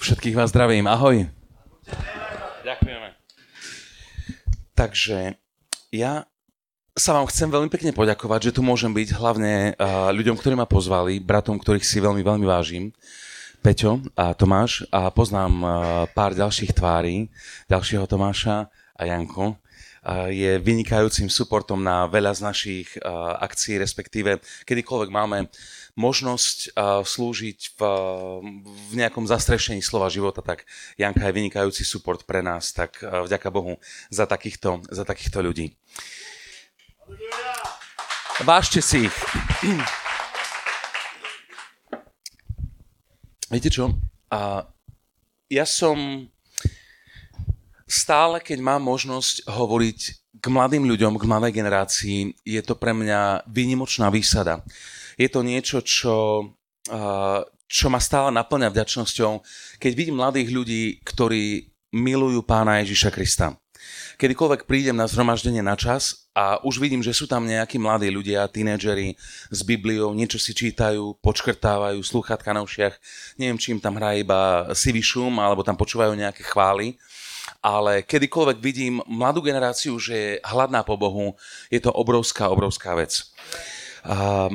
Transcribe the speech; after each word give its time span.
Všetkých 0.00 0.32
vás 0.32 0.48
zdravím, 0.48 0.88
ahoj. 0.88 1.28
Ďakujeme. 2.64 3.12
Takže 4.72 5.36
ja 5.92 6.24
sa 6.96 7.12
vám 7.12 7.28
chcem 7.28 7.52
veľmi 7.52 7.68
pekne 7.68 7.92
poďakovať, 7.92 8.48
že 8.48 8.54
tu 8.56 8.64
môžem 8.64 8.96
byť 8.96 9.08
hlavne 9.20 9.76
uh, 9.76 10.08
ľuďom, 10.08 10.40
ktorí 10.40 10.56
ma 10.56 10.64
pozvali, 10.64 11.20
bratom, 11.20 11.60
ktorých 11.60 11.84
si 11.84 12.00
veľmi, 12.00 12.24
veľmi 12.24 12.48
vážim. 12.48 12.96
Peťo 13.60 14.00
a 14.16 14.32
Tomáš 14.32 14.88
a 14.88 15.12
poznám 15.12 15.52
uh, 15.60 15.70
pár 16.16 16.32
ďalších 16.32 16.72
tvári, 16.72 17.28
ďalšieho 17.68 18.08
Tomáša 18.08 18.72
a 18.72 19.02
Janko. 19.04 19.59
Je 20.32 20.56
vynikajúcim 20.56 21.28
supportom 21.28 21.76
na 21.76 22.08
veľa 22.08 22.32
z 22.32 22.40
našich 22.40 22.88
akcií, 23.36 23.76
respektíve 23.76 24.40
kedykoľvek 24.64 25.10
máme 25.12 25.52
možnosť 25.92 26.72
slúžiť 27.04 27.76
v, 27.76 27.80
v 28.64 28.92
nejakom 28.96 29.28
zastrešení 29.28 29.84
slova 29.84 30.08
života, 30.08 30.40
tak 30.40 30.64
Janka 30.96 31.28
je 31.28 31.36
vynikajúci 31.36 31.84
support 31.84 32.24
pre 32.24 32.40
nás, 32.40 32.72
tak 32.72 33.04
vďaka 33.04 33.52
Bohu 33.52 33.76
za 34.08 34.24
takýchto, 34.24 34.80
za 34.88 35.04
takýchto 35.04 35.44
ľudí. 35.44 35.76
Vážte 38.40 38.80
si 38.80 39.04
ich. 39.04 39.16
Viete 43.52 43.68
čo? 43.68 43.92
A 44.32 44.64
ja 45.52 45.68
som 45.68 46.24
stále, 47.90 48.38
keď 48.38 48.62
mám 48.62 48.86
možnosť 48.86 49.50
hovoriť 49.50 49.98
k 50.40 50.46
mladým 50.46 50.86
ľuďom, 50.86 51.18
k 51.18 51.28
mladej 51.28 51.52
generácii, 51.52 52.18
je 52.46 52.62
to 52.62 52.78
pre 52.78 52.94
mňa 52.94 53.50
výnimočná 53.50 54.08
výsada. 54.08 54.62
Je 55.18 55.28
to 55.28 55.42
niečo, 55.42 55.82
čo, 55.82 56.48
čo 57.68 57.86
ma 57.90 58.00
stále 58.00 58.30
naplňa 58.32 58.72
vďačnosťou, 58.72 59.42
keď 59.82 59.92
vidím 59.92 60.22
mladých 60.22 60.48
ľudí, 60.48 60.82
ktorí 61.04 61.68
milujú 61.90 62.46
pána 62.46 62.80
Ježiša 62.80 63.10
Krista. 63.10 63.58
Kedykoľvek 64.20 64.68
prídem 64.68 64.94
na 64.94 65.08
zhromaždenie 65.08 65.64
na 65.64 65.74
čas 65.74 66.28
a 66.36 66.60
už 66.60 66.76
vidím, 66.76 67.00
že 67.00 67.16
sú 67.16 67.24
tam 67.24 67.48
nejakí 67.48 67.80
mladí 67.80 68.12
ľudia, 68.12 68.46
tínedžeri 68.46 69.16
s 69.48 69.60
Bibliou, 69.64 70.12
niečo 70.12 70.36
si 70.36 70.52
čítajú, 70.52 71.16
počkrtávajú, 71.24 71.98
slúchatka 72.04 72.52
na 72.52 72.60
ušiach, 72.60 72.94
neviem, 73.40 73.56
či 73.56 73.72
im 73.72 73.80
tam 73.80 73.96
hrá 73.96 74.14
iba 74.14 74.68
sivý 74.76 75.00
šum, 75.00 75.40
alebo 75.40 75.64
tam 75.64 75.74
počúvajú 75.74 76.12
nejaké 76.12 76.44
chvály, 76.44 77.00
ale 77.60 78.02
kedykoľvek 78.02 78.58
vidím 78.58 79.04
mladú 79.04 79.44
generáciu, 79.44 80.00
že 80.00 80.14
je 80.16 80.40
hladná 80.44 80.80
po 80.80 80.96
Bohu, 80.96 81.36
je 81.68 81.80
to 81.80 81.92
obrovská, 81.92 82.48
obrovská 82.48 82.96
vec. 82.96 83.30
A 84.04 84.48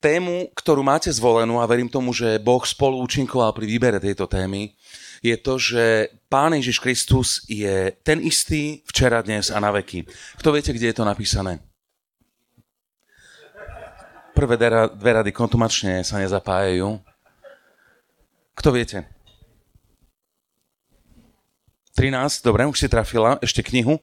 tému, 0.00 0.50
ktorú 0.56 0.82
máte 0.82 1.12
zvolenú 1.12 1.60
a 1.62 1.68
verím 1.68 1.86
tomu, 1.86 2.10
že 2.10 2.42
Boh 2.42 2.64
spolu 2.66 2.98
účinkoval 3.04 3.54
pri 3.54 3.68
výbere 3.68 4.02
tejto 4.02 4.26
témy, 4.26 4.74
je 5.22 5.36
to, 5.38 5.54
že 5.54 6.10
Pán 6.26 6.50
Ježiš 6.58 6.82
Kristus 6.82 7.46
je 7.46 7.94
ten 8.02 8.18
istý 8.18 8.82
včera, 8.90 9.22
dnes 9.22 9.54
a 9.54 9.62
na 9.62 9.70
veky. 9.70 10.02
Kto 10.40 10.50
viete, 10.50 10.74
kde 10.74 10.90
je 10.90 10.96
to 10.98 11.06
napísané? 11.06 11.62
Prvé 14.34 14.56
dve 14.56 15.10
rady 15.12 15.30
kontumačne 15.30 16.02
sa 16.02 16.18
nezapájajú. 16.18 16.98
Kto 18.58 18.68
viete? 18.72 19.11
13, 21.94 22.44
dobre, 22.44 22.64
už 22.66 22.78
si 22.78 22.88
trafila. 22.88 23.36
Ešte 23.44 23.60
knihu. 23.60 24.00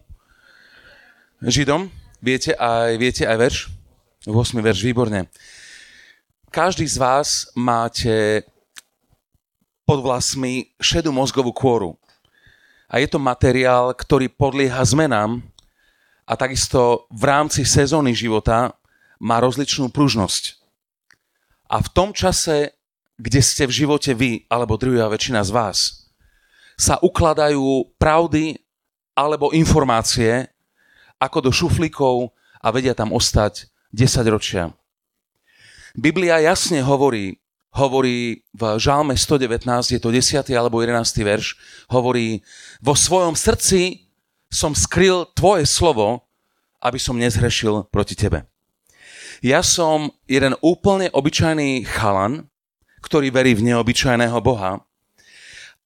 Židom, 1.41 1.87
viete 2.21 2.53
aj, 2.53 2.99
viete 2.99 3.23
aj 3.25 3.37
verš? 3.37 3.57
8 4.27 4.59
verš, 4.59 4.83
výborne 4.83 5.31
každý 6.49 6.89
z 6.89 6.97
vás 6.97 7.47
máte 7.53 8.43
pod 9.85 10.01
vlasmi 10.01 10.73
šedú 10.81 11.13
mozgovú 11.13 11.53
kôru. 11.53 11.91
A 12.89 12.97
je 12.97 13.05
to 13.05 13.21
materiál, 13.21 13.93
ktorý 13.93 14.33
podlieha 14.33 14.81
zmenám 14.81 15.45
a 16.25 16.33
takisto 16.33 17.05
v 17.13 17.23
rámci 17.29 17.61
sezóny 17.65 18.17
života 18.17 18.73
má 19.21 19.37
rozličnú 19.37 19.93
pružnosť. 19.93 20.57
A 21.69 21.85
v 21.85 21.89
tom 21.93 22.09
čase, 22.17 22.73
kde 23.21 23.41
ste 23.45 23.69
v 23.69 23.85
živote 23.85 24.17
vy, 24.17 24.49
alebo 24.49 24.73
druhá 24.73 25.05
väčšina 25.05 25.45
z 25.45 25.53
vás, 25.53 26.08
sa 26.79 26.95
ukladajú 27.03 27.91
pravdy 27.99 28.55
alebo 29.11 29.51
informácie 29.51 30.47
ako 31.19 31.43
do 31.43 31.51
šuflíkov 31.51 32.31
a 32.63 32.71
vedia 32.71 32.95
tam 32.95 33.11
ostať 33.11 33.67
10 33.91 34.23
ročia. 34.31 34.71
Biblia 35.91 36.39
jasne 36.39 36.79
hovorí, 36.79 37.35
hovorí 37.75 38.47
v 38.55 38.61
Žálme 38.79 39.19
119, 39.19 39.91
je 39.91 39.99
to 39.99 40.15
10. 40.15 40.47
alebo 40.55 40.79
11. 40.79 40.95
verš, 41.19 41.59
hovorí, 41.91 42.39
vo 42.79 42.95
svojom 42.95 43.35
srdci 43.35 44.07
som 44.47 44.71
skryl 44.71 45.27
tvoje 45.35 45.67
slovo, 45.67 46.23
aby 46.79 46.95
som 46.95 47.19
nezhrešil 47.19 47.91
proti 47.91 48.15
tebe. 48.15 48.47
Ja 49.43 49.59
som 49.59 50.15
jeden 50.27 50.55
úplne 50.63 51.11
obyčajný 51.11 51.83
chalan, 51.83 52.47
ktorý 53.03 53.31
verí 53.31 53.55
v 53.55 53.71
neobyčajného 53.71 54.39
Boha, 54.39 54.83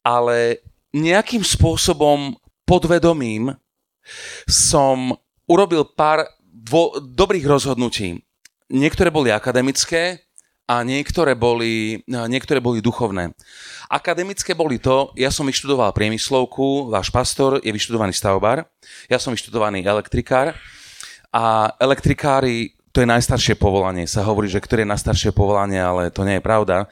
ale 0.02 0.62
nejakým 0.94 1.42
spôsobom 1.42 2.38
podvedomým 2.64 3.52
som 4.48 5.18
urobil 5.50 5.84
pár 5.84 6.24
dvo- 6.46 7.02
dobrých 7.02 7.50
rozhodnutí 7.50 8.22
niektoré 8.74 9.14
boli 9.14 9.30
akademické 9.30 10.26
a 10.66 10.82
niektoré 10.82 11.36
boli, 11.38 12.02
niektoré 12.08 12.58
boli 12.58 12.82
duchovné. 12.82 13.36
Akademické 13.92 14.56
boli 14.58 14.80
to, 14.82 15.14
ja 15.14 15.30
som 15.30 15.46
vyštudoval 15.46 15.94
priemyslovku, 15.94 16.90
váš 16.90 17.14
pastor 17.14 17.60
je 17.62 17.70
vyštudovaný 17.70 18.16
stavbar, 18.16 18.66
ja 19.12 19.20
som 19.22 19.36
vyštudovaný 19.36 19.86
elektrikár 19.86 20.56
a 21.30 21.70
elektrikári 21.78 22.74
to 22.94 23.02
je 23.02 23.10
najstaršie 23.10 23.58
povolanie. 23.58 24.06
Sa 24.06 24.22
hovorí, 24.22 24.46
že 24.46 24.62
ktoré 24.62 24.86
je 24.86 24.94
najstaršie 24.94 25.34
povolanie, 25.34 25.82
ale 25.82 26.14
to 26.14 26.22
nie 26.22 26.38
je 26.38 26.46
pravda. 26.46 26.86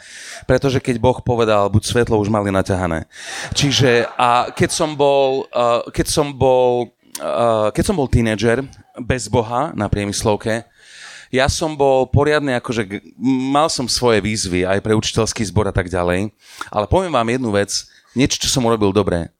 Pretože 0.49 0.81
keď 0.81 0.97
Boh 0.97 1.21
povedal, 1.21 1.69
buď 1.69 1.83
svetlo, 1.85 2.17
už 2.17 2.33
mali 2.33 2.49
naťahané. 2.49 3.05
Čiže 3.53 4.09
a 4.17 4.49
keď 4.49 4.69
som 4.73 4.97
bol, 4.97 5.45
keď 5.93 6.07
som 6.09 6.33
bol, 6.33 6.89
keď 7.69 7.83
som 7.85 7.93
bol 7.93 8.09
tínedžer 8.09 8.65
bez 8.97 9.29
Boha 9.29 9.69
na 9.77 9.85
priemyslovke, 9.85 10.65
ja 11.29 11.45
som 11.47 11.77
bol 11.77 12.09
poriadny, 12.09 12.57
akože 12.57 12.83
mal 13.53 13.69
som 13.69 13.85
svoje 13.85 14.19
výzvy 14.25 14.65
aj 14.65 14.81
pre 14.81 14.97
učiteľský 14.97 15.47
zbor 15.47 15.69
a 15.69 15.71
tak 15.71 15.87
ďalej, 15.87 16.33
ale 16.67 16.85
poviem 16.89 17.13
vám 17.13 17.29
jednu 17.29 17.55
vec, 17.55 17.71
niečo, 18.17 18.41
čo 18.41 18.49
som 18.49 18.65
urobil 18.67 18.91
dobre. 18.91 19.31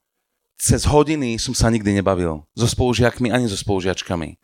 Cez 0.62 0.86
hodiny 0.86 1.42
som 1.42 1.58
sa 1.58 1.74
nikdy 1.74 2.00
nebavil 2.00 2.46
so 2.54 2.70
spolužiakmi 2.70 3.34
ani 3.34 3.50
so 3.50 3.58
spolužiačkami. 3.58 4.38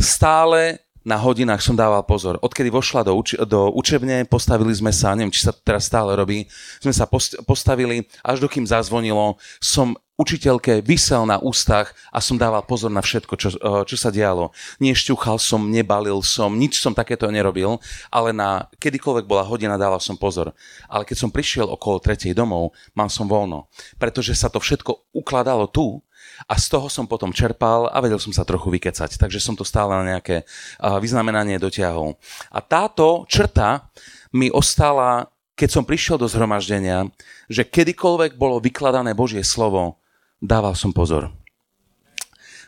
Stále 0.00 0.80
na 1.02 1.18
hodinách 1.18 1.62
som 1.62 1.74
dával 1.74 2.02
pozor. 2.06 2.38
Odkedy 2.42 2.70
vošla 2.70 3.06
do, 3.06 3.12
uč- 3.18 3.38
do 3.38 3.70
učebne, 3.74 4.26
postavili 4.26 4.70
sme 4.74 4.94
sa, 4.94 5.14
neviem, 5.14 5.34
či 5.34 5.46
sa 5.46 5.52
to 5.54 5.60
teraz 5.62 5.86
stále 5.86 6.14
robí, 6.14 6.46
sme 6.78 6.94
sa 6.94 7.06
post- 7.06 7.38
postavili, 7.46 8.06
až 8.22 8.42
dokým 8.42 8.66
zazvonilo, 8.66 9.36
som 9.58 9.98
učiteľke 10.22 10.84
vysel 10.86 11.26
na 11.26 11.42
ústach 11.42 11.90
a 12.14 12.22
som 12.22 12.38
dával 12.38 12.62
pozor 12.62 12.92
na 12.92 13.02
všetko, 13.02 13.34
čo, 13.34 13.48
eh, 13.58 13.82
čo 13.88 13.96
sa 13.98 14.14
dialo. 14.14 14.54
Nešťuchal 14.78 15.42
som, 15.42 15.66
nebalil 15.66 16.22
som, 16.22 16.54
nič 16.54 16.78
som 16.78 16.94
takéto 16.94 17.26
nerobil, 17.32 17.82
ale 18.12 18.30
na 18.30 18.70
kedykoľvek 18.78 19.26
bola 19.26 19.42
hodina, 19.42 19.80
dával 19.80 19.98
som 19.98 20.14
pozor. 20.14 20.54
Ale 20.86 21.02
keď 21.02 21.16
som 21.18 21.34
prišiel 21.34 21.66
okolo 21.66 21.98
tretej 21.98 22.36
domov, 22.36 22.76
mal 22.94 23.10
som 23.10 23.26
voľno, 23.26 23.66
pretože 23.98 24.36
sa 24.38 24.46
to 24.46 24.62
všetko 24.62 25.10
ukladalo 25.16 25.66
tu 25.66 25.98
a 26.48 26.54
z 26.58 26.66
toho 26.72 26.88
som 26.90 27.06
potom 27.08 27.30
čerpal 27.30 27.88
a 27.88 27.98
vedel 28.02 28.18
som 28.18 28.34
sa 28.34 28.46
trochu 28.46 28.72
vykecať, 28.72 29.20
takže 29.20 29.38
som 29.38 29.54
to 29.54 29.62
stále 29.62 29.92
na 29.92 30.16
nejaké 30.16 30.42
vyznamenanie 30.80 31.58
dotiahol. 31.60 32.18
A 32.50 32.58
táto 32.60 33.28
črta 33.28 33.88
mi 34.32 34.48
ostala, 34.48 35.28
keď 35.54 35.68
som 35.68 35.84
prišiel 35.84 36.16
do 36.16 36.26
zhromaždenia, 36.26 37.06
že 37.46 37.68
kedykoľvek 37.68 38.40
bolo 38.40 38.58
vykladané 38.58 39.12
Božie 39.12 39.44
slovo, 39.44 40.00
dával 40.40 40.72
som 40.72 40.90
pozor. 40.90 41.30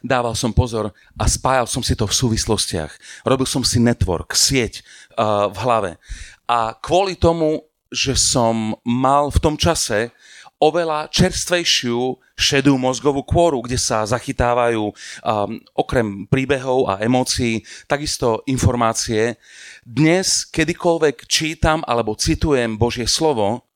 Dával 0.05 0.37
som 0.37 0.53
pozor 0.53 0.93
a 1.17 1.25
spájal 1.25 1.65
som 1.65 1.81
si 1.81 1.97
to 1.97 2.05
v 2.05 2.13
súvislostiach. 2.13 2.93
Robil 3.25 3.49
som 3.49 3.65
si 3.65 3.81
network, 3.81 4.37
sieť 4.37 4.85
uh, 5.17 5.49
v 5.49 5.57
hlave. 5.65 5.91
A 6.45 6.77
kvôli 6.77 7.17
tomu, 7.17 7.65
že 7.89 8.13
som 8.13 8.77
mal 8.85 9.33
v 9.33 9.41
tom 9.41 9.57
čase 9.57 10.13
oveľa 10.65 11.13
čerstvejšiu 11.13 12.17
šedú 12.33 12.81
mozgovú 12.81 13.21
kôru, 13.21 13.61
kde 13.61 13.77
sa 13.77 14.09
zachytávajú 14.09 14.89
um, 14.89 14.95
okrem 15.77 16.25
príbehov 16.25 16.89
a 16.89 17.05
emócií 17.05 17.61
takisto 17.85 18.41
informácie. 18.49 19.37
Dnes, 19.85 20.49
kedykoľvek 20.49 21.29
čítam 21.29 21.85
alebo 21.85 22.17
citujem 22.17 22.81
Božie 22.81 23.05
slovo, 23.05 23.69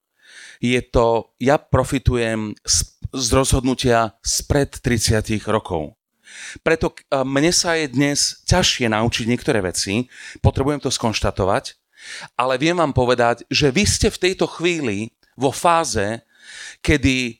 je 0.57 0.81
to, 0.81 1.37
ja 1.39 1.55
profitujem 1.55 2.57
z 2.65 2.99
z 3.13 3.27
rozhodnutia 3.33 4.13
spred 4.21 4.77
30 4.77 5.41
rokov. 5.49 5.97
Preto 6.61 6.93
mne 7.25 7.49
sa 7.49 7.73
je 7.73 7.89
dnes 7.89 8.45
ťažšie 8.45 8.93
naučiť 8.93 9.25
niektoré 9.25 9.65
veci, 9.65 10.05
potrebujem 10.45 10.77
to 10.77 10.93
skonštatovať, 10.93 11.73
ale 12.37 12.61
viem 12.61 12.77
vám 12.77 12.93
povedať, 12.93 13.49
že 13.49 13.73
vy 13.73 13.83
ste 13.89 14.13
v 14.13 14.21
tejto 14.29 14.45
chvíli 14.45 15.17
vo 15.33 15.49
fáze, 15.49 16.21
kedy 16.81 17.39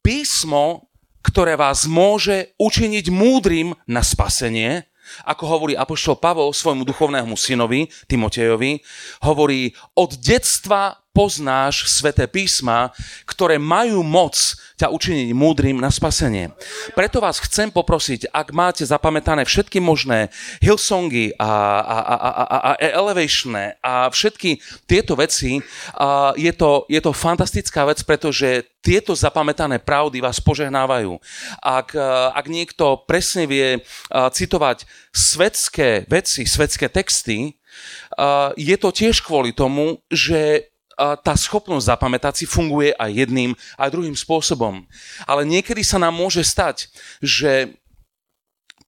písmo, 0.00 0.88
ktoré 1.20 1.58
vás 1.58 1.84
môže 1.84 2.54
učiniť 2.56 3.12
múdrym 3.12 3.74
na 3.84 4.00
spasenie, 4.00 4.88
ako 5.24 5.44
hovorí 5.48 5.72
apoštol 5.72 6.20
Pavol 6.20 6.52
svojmu 6.52 6.84
duchovnému 6.84 7.32
synovi 7.36 7.88
Timotejovi, 8.08 8.80
hovorí 9.24 9.72
od 9.96 10.16
detstva 10.20 11.00
poznáš 11.16 11.88
sveté 11.88 12.28
písma, 12.30 12.92
ktoré 13.26 13.58
majú 13.58 14.04
moc 14.04 14.36
ťa 14.78 14.94
učiniť 14.94 15.34
múdrym 15.34 15.82
na 15.82 15.90
spasenie. 15.90 16.54
Preto 16.94 17.18
vás 17.18 17.42
chcem 17.42 17.68
poprosiť, 17.68 18.30
ak 18.30 18.54
máte 18.54 18.86
zapamätané 18.86 19.42
všetky 19.42 19.82
možné 19.82 20.30
Hillsongy 20.62 21.34
a, 21.34 21.50
a, 21.82 21.98
a, 21.98 22.16
a, 22.16 22.46
a, 22.46 22.72
Elevation 22.78 23.58
a 23.82 24.06
všetky 24.06 24.62
tieto 24.86 25.18
veci, 25.18 25.58
a 25.98 26.30
je, 26.38 26.52
to, 26.54 26.86
je 26.86 27.00
to 27.02 27.10
fantastická 27.10 27.82
vec, 27.90 27.98
pretože 28.06 28.62
tieto 28.78 29.18
zapamätané 29.18 29.82
pravdy 29.82 30.22
vás 30.22 30.38
požehnávajú. 30.38 31.18
Ak, 31.58 31.98
ak 32.32 32.46
niekto 32.46 33.02
presne 33.04 33.50
vie 33.50 33.82
citovať 34.12 34.86
svetské 35.10 36.06
veci, 36.06 36.46
svetské 36.46 36.86
texty, 36.86 37.58
je 38.54 38.76
to 38.78 38.88
tiež 38.94 39.26
kvôli 39.26 39.50
tomu, 39.50 39.98
že 40.08 40.70
tá 40.98 41.34
schopnosť 41.38 41.94
zapamätať 41.94 42.42
si 42.42 42.46
funguje 42.50 42.90
aj 42.98 43.10
jedným, 43.14 43.54
aj 43.78 43.94
druhým 43.94 44.18
spôsobom. 44.18 44.82
Ale 45.30 45.46
niekedy 45.46 45.86
sa 45.86 46.02
nám 46.02 46.18
môže 46.18 46.42
stať, 46.42 46.90
že 47.22 47.78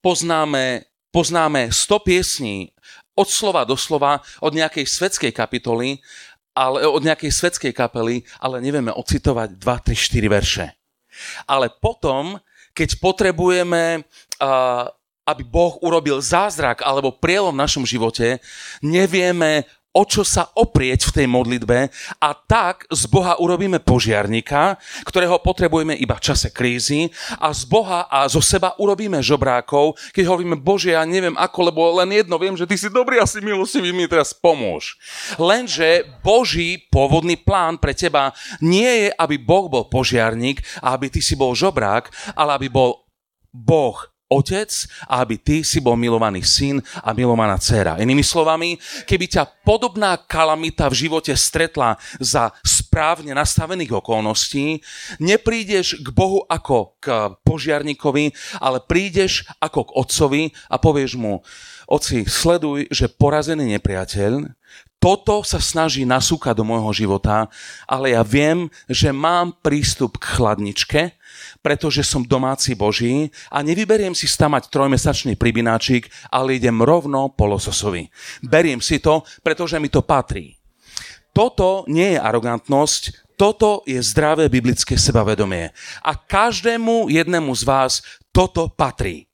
poznáme, 0.03 0.83
poznáme 1.15 1.71
100 1.71 2.07
piesní 2.07 2.75
od 3.15 3.31
slova 3.31 3.63
do 3.63 3.79
slova, 3.79 4.19
od 4.43 4.51
nejakej 4.51 4.83
svetskej 4.83 5.31
kapitoly, 5.31 6.03
ale, 6.51 6.83
od 6.83 6.99
nejakej 6.99 7.31
svetskej 7.31 7.71
kapely, 7.71 8.27
ale 8.43 8.59
nevieme 8.59 8.91
ocitovať 8.91 9.55
2, 9.55 9.87
3, 9.87 9.95
4 9.95 10.27
verše. 10.27 10.65
Ale 11.47 11.71
potom, 11.71 12.39
keď 12.75 12.99
potrebujeme, 12.99 14.03
aby 15.27 15.43
Boh 15.47 15.79
urobil 15.79 16.19
zázrak 16.19 16.83
alebo 16.83 17.15
prielom 17.15 17.55
v 17.55 17.63
našom 17.63 17.87
živote, 17.87 18.43
nevieme 18.83 19.63
o 19.91 20.03
čo 20.07 20.23
sa 20.23 20.47
oprieť 20.55 21.11
v 21.11 21.15
tej 21.21 21.27
modlitbe 21.27 21.77
a 22.19 22.29
tak 22.35 22.87
z 22.87 23.03
Boha 23.11 23.35
urobíme 23.39 23.83
požiarníka, 23.83 24.79
ktorého 25.03 25.43
potrebujeme 25.43 25.95
iba 25.99 26.15
v 26.15 26.25
čase 26.31 26.51
krízy 26.51 27.11
a 27.39 27.51
z 27.51 27.67
Boha 27.67 28.07
a 28.07 28.23
zo 28.31 28.39
seba 28.39 28.75
urobíme 28.79 29.19
žobrákov, 29.19 29.99
keď 30.15 30.31
hovoríme, 30.31 30.55
Bože, 30.59 30.95
ja 30.95 31.03
neviem 31.03 31.35
ako, 31.35 31.59
lebo 31.71 31.81
len 31.99 32.15
jedno 32.15 32.39
viem, 32.39 32.55
že 32.55 32.67
Ty 32.67 32.75
si 32.79 32.87
dobrý 32.87 33.19
a 33.19 33.27
si 33.27 33.43
milostivý, 33.43 33.91
mi 33.91 34.07
teraz 34.07 34.31
pomôž. 34.31 34.95
Lenže 35.35 36.07
Boží 36.23 36.87
pôvodný 36.87 37.35
plán 37.35 37.75
pre 37.75 37.91
teba 37.91 38.31
nie 38.63 39.07
je, 39.07 39.09
aby 39.15 39.35
Boh 39.35 39.67
bol 39.67 39.91
požiarník 39.91 40.63
a 40.79 40.95
aby 40.95 41.11
Ty 41.11 41.19
si 41.19 41.35
bol 41.35 41.51
žobrák, 41.51 42.35
ale 42.35 42.55
aby 42.55 42.67
bol 42.71 43.03
Boh 43.51 44.10
otec 44.31 44.71
a 45.11 45.19
aby 45.27 45.35
ty 45.35 45.55
si 45.67 45.83
bol 45.83 45.99
milovaný 45.99 46.41
syn 46.47 46.79
a 47.03 47.11
milovaná 47.11 47.59
dcera. 47.59 47.99
Inými 47.99 48.23
slovami, 48.23 48.79
keby 49.03 49.27
ťa 49.27 49.43
podobná 49.67 50.15
kalamita 50.15 50.87
v 50.87 51.05
živote 51.07 51.35
stretla 51.35 51.99
za 52.23 52.55
správne 52.63 53.35
nastavených 53.35 53.99
okolností, 53.99 54.79
neprídeš 55.19 55.99
k 55.99 56.07
Bohu 56.15 56.47
ako 56.47 56.95
k 57.03 57.35
požiarníkovi, 57.43 58.31
ale 58.63 58.79
prídeš 58.79 59.43
ako 59.59 59.91
k 59.91 59.95
otcovi 59.99 60.43
a 60.71 60.79
povieš 60.79 61.19
mu, 61.19 61.43
oci, 61.91 62.23
sleduj, 62.23 62.87
že 62.87 63.11
porazený 63.11 63.75
nepriateľ 63.75 64.47
toto 65.01 65.41
sa 65.41 65.57
snaží 65.57 66.05
nasúkať 66.05 66.53
do 66.53 66.61
môjho 66.61 66.93
života, 66.93 67.49
ale 67.89 68.13
ja 68.13 68.21
viem, 68.21 68.69
že 68.85 69.09
mám 69.09 69.57
prístup 69.57 70.21
k 70.21 70.37
chladničke, 70.37 71.17
pretože 71.61 72.01
som 72.01 72.25
domáci 72.25 72.73
Boží 72.73 73.29
a 73.53 73.61
nevyberiem 73.61 74.17
si 74.17 74.25
stamať 74.25 74.67
trojmesačný 74.73 75.37
pribináčik, 75.37 76.09
ale 76.33 76.57
idem 76.57 76.81
rovno 76.81 77.29
po 77.29 77.45
lososovi. 77.45 78.09
Beriem 78.41 78.81
si 78.81 78.97
to, 78.97 79.21
pretože 79.45 79.77
mi 79.77 79.87
to 79.87 80.01
patrí. 80.01 80.57
Toto 81.31 81.87
nie 81.87 82.17
je 82.17 82.19
arogantnosť, 82.19 83.31
toto 83.39 83.81
je 83.87 83.97
zdravé 84.03 84.51
biblické 84.51 84.99
sebavedomie. 84.99 85.71
A 86.05 86.13
každému 86.13 87.09
jednému 87.09 87.49
z 87.55 87.63
vás 87.63 87.93
toto 88.29 88.69
patrí. 88.69 89.31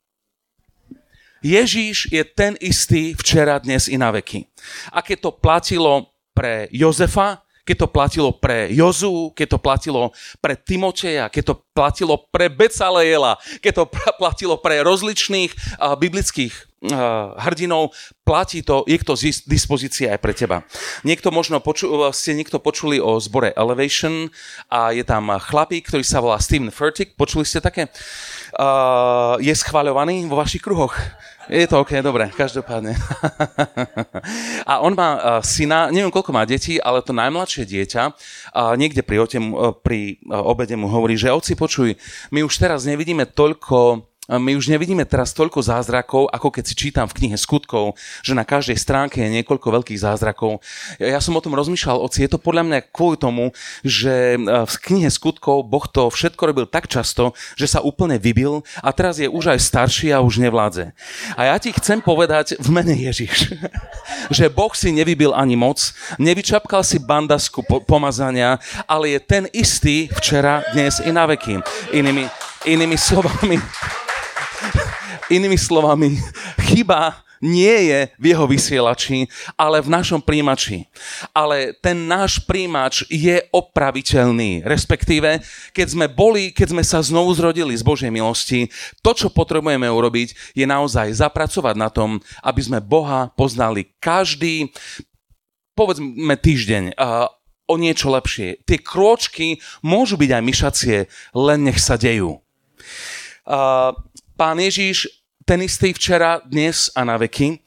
Ježíš 1.43 2.11
je 2.11 2.23
ten 2.23 2.55
istý 2.59 3.13
včera, 3.13 3.59
dnes 3.59 3.87
i 3.87 3.97
na 3.97 4.11
veky. 4.11 4.47
A 4.91 5.03
keď 5.03 5.17
to 5.27 5.31
platilo 5.37 6.11
pre 6.33 6.67
Jozefa, 6.73 7.46
keď 7.67 7.83
to 7.83 7.87
platilo 7.91 8.31
pre 8.31 8.71
Jozu, 8.71 9.35
keď 9.35 9.47
to 9.51 9.59
platilo 9.59 10.01
pre 10.39 10.55
Timoteja, 10.55 11.27
keď 11.27 11.51
to 11.51 11.55
platilo 11.75 12.15
pre 12.31 12.47
Becalejela, 12.47 13.35
keď 13.59 13.83
to 13.83 13.85
platilo 14.15 14.55
pre 14.55 14.79
rozličných 14.79 15.51
uh, 15.51 15.99
biblických 15.99 16.55
uh, 16.87 17.35
hrdinov, 17.43 17.91
platí 18.23 18.63
to, 18.63 18.87
je 18.87 18.95
to 19.03 19.19
z 19.19 19.43
dispozície 19.43 20.07
aj 20.07 20.19
pre 20.23 20.31
teba. 20.31 20.63
Niekto 21.03 21.27
možno 21.29 21.59
poču, 21.59 21.91
ste 22.15 22.31
niekto 22.33 22.63
počuli 22.63 23.03
o 23.03 23.19
zbore 23.19 23.51
Elevation 23.51 24.31
a 24.71 24.95
je 24.95 25.03
tam 25.03 25.27
chlapík, 25.35 25.91
ktorý 25.91 26.07
sa 26.07 26.23
volá 26.23 26.39
Steven 26.39 26.71
Furtick. 26.71 27.19
Počuli 27.19 27.43
ste 27.43 27.59
také? 27.59 27.91
Uh, 28.55 29.35
je 29.43 29.51
schváľovaný 29.51 30.23
vo 30.31 30.39
vašich 30.39 30.63
kruhoch. 30.63 30.95
Je 31.47 31.63
to 31.63 31.79
OK, 31.79 32.03
dobre, 32.03 32.27
každopádne. 32.35 32.91
a 34.71 34.83
on 34.83 34.91
má 34.91 35.09
uh, 35.15 35.19
syna, 35.39 35.87
neviem 35.87 36.11
koľko 36.11 36.35
má 36.35 36.43
detí, 36.43 36.75
ale 36.75 36.99
to 36.99 37.15
najmladšie 37.15 37.63
dieťa 37.63 38.03
uh, 38.11 38.75
niekde 38.75 38.99
pri, 38.99 39.23
ote, 39.23 39.39
uh, 39.39 39.71
pri 39.71 40.19
obede 40.27 40.75
mu 40.75 40.91
hovorí, 40.91 41.15
že 41.15 41.31
oci 41.31 41.55
počuj, 41.55 41.95
my 42.35 42.43
už 42.43 42.51
teraz 42.59 42.83
nevidíme 42.83 43.23
toľko 43.31 44.03
my 44.27 44.59
už 44.59 44.67
nevidíme 44.67 45.07
teraz 45.07 45.31
toľko 45.31 45.63
zázrakov, 45.63 46.27
ako 46.27 46.51
keď 46.51 46.63
si 46.67 46.75
čítam 46.75 47.07
v 47.07 47.23
knihe 47.23 47.37
skutkov, 47.39 47.95
že 48.19 48.35
na 48.35 48.43
každej 48.43 48.75
stránke 48.75 49.23
je 49.23 49.31
niekoľko 49.39 49.79
veľkých 49.79 50.03
zázrakov. 50.03 50.59
Ja 50.99 51.23
som 51.23 51.39
o 51.39 51.43
tom 51.43 51.55
rozmýšľal, 51.55 52.03
oci, 52.03 52.27
je 52.27 52.35
to 52.35 52.39
podľa 52.43 52.67
mňa 52.67 52.79
kvôli 52.91 53.15
tomu, 53.15 53.55
že 53.87 54.35
e, 54.35 54.39
v 54.43 54.75
knihe 54.83 55.07
skutkov 55.07 55.63
Boh 55.63 55.87
to 55.87 56.11
všetko 56.11 56.43
robil 56.43 56.67
tak 56.67 56.91
často, 56.91 57.31
že 57.55 57.71
sa 57.71 57.79
úplne 57.79 58.19
vybil 58.19 58.67
a 58.83 58.91
teraz 58.91 59.15
je 59.15 59.31
už 59.31 59.55
aj 59.55 59.63
starší 59.63 60.11
a 60.11 60.19
už 60.19 60.43
nevládze. 60.43 60.91
A 61.39 61.47
ja 61.47 61.55
ti 61.55 61.71
chcem 61.71 62.03
povedať 62.03 62.59
v 62.59 62.67
mene 62.67 62.99
Ježiš, 62.99 63.55
že 64.37 64.51
Boh 64.51 64.75
si 64.75 64.91
nevybil 64.91 65.31
ani 65.31 65.55
moc, 65.55 65.79
nevyčapkal 66.19 66.83
si 66.83 66.99
bandasku 66.99 67.63
po- 67.63 67.79
pomazania, 67.79 68.59
ale 68.83 69.15
je 69.15 69.19
ten 69.23 69.43
istý 69.55 70.11
včera, 70.11 70.67
dnes 70.75 70.99
i 70.99 71.15
na 71.15 71.23
veky. 71.23 71.63
Inými, 71.95 72.27
inými 72.67 72.99
slovami, 72.99 73.55
Inými 75.27 75.59
slovami, 75.59 76.15
chyba 76.71 77.23
nie 77.37 77.93
je 77.93 77.99
v 78.17 78.25
jeho 78.33 78.49
vysielači, 78.49 79.29
ale 79.53 79.77
v 79.77 79.93
našom 79.93 80.17
príjimači. 80.17 80.89
Ale 81.29 81.69
ten 81.77 82.09
náš 82.09 82.41
príjimač 82.41 83.05
je 83.13 83.45
opraviteľný. 83.53 84.65
Respektíve, 84.65 85.45
keď 85.69 85.87
sme 85.87 86.05
boli, 86.09 86.49
keď 86.49 86.73
sme 86.73 86.81
sa 86.81 86.97
znovu 86.97 87.29
zrodili 87.37 87.77
z 87.77 87.85
Božej 87.85 88.09
milosti, 88.09 88.73
to, 89.05 89.13
čo 89.13 89.29
potrebujeme 89.29 89.85
urobiť, 89.85 90.57
je 90.57 90.65
naozaj 90.65 91.13
zapracovať 91.13 91.75
na 91.77 91.93
tom, 91.93 92.17
aby 92.41 92.61
sme 92.63 92.81
Boha 92.81 93.29
poznali 93.37 93.85
každý, 94.01 94.73
povedzme 95.77 96.33
týždeň, 96.33 96.97
o 97.67 97.75
niečo 97.77 98.09
lepšie. 98.09 98.65
Tie 98.65 98.81
krôčky 98.81 99.61
môžu 99.85 100.17
byť 100.17 100.29
aj 100.33 100.43
myšacie, 100.43 100.97
len 101.37 101.69
nech 101.69 101.77
sa 101.77 102.01
dejú. 102.01 102.41
Pán 104.37 104.57
Ježíš, 104.57 105.16
ten 105.47 105.63
istý 105.63 105.95
včera, 105.95 106.43
dnes 106.43 106.91
a 106.91 107.07
na 107.07 107.15
veky. 107.15 107.63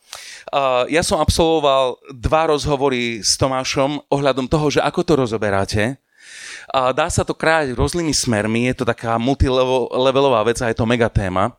Uh, 0.53 0.85
ja 0.93 1.01
som 1.01 1.17
absolvoval 1.17 1.97
dva 2.13 2.53
rozhovory 2.53 3.25
s 3.25 3.41
Tomášom 3.41 4.05
ohľadom 4.13 4.45
toho, 4.45 4.69
že 4.69 4.85
ako 4.85 5.01
to 5.01 5.13
rozoberáte. 5.17 5.97
Dá 6.71 7.11
sa 7.11 7.27
to 7.27 7.35
krájať 7.35 7.75
rôznymi 7.75 8.15
smermi, 8.15 8.71
je 8.71 8.79
to 8.79 8.85
taká 8.87 9.19
multilevelová 9.19 10.47
vec 10.47 10.63
a 10.63 10.71
je 10.71 10.79
to 10.79 10.87
mega 10.87 11.11
téma. 11.11 11.51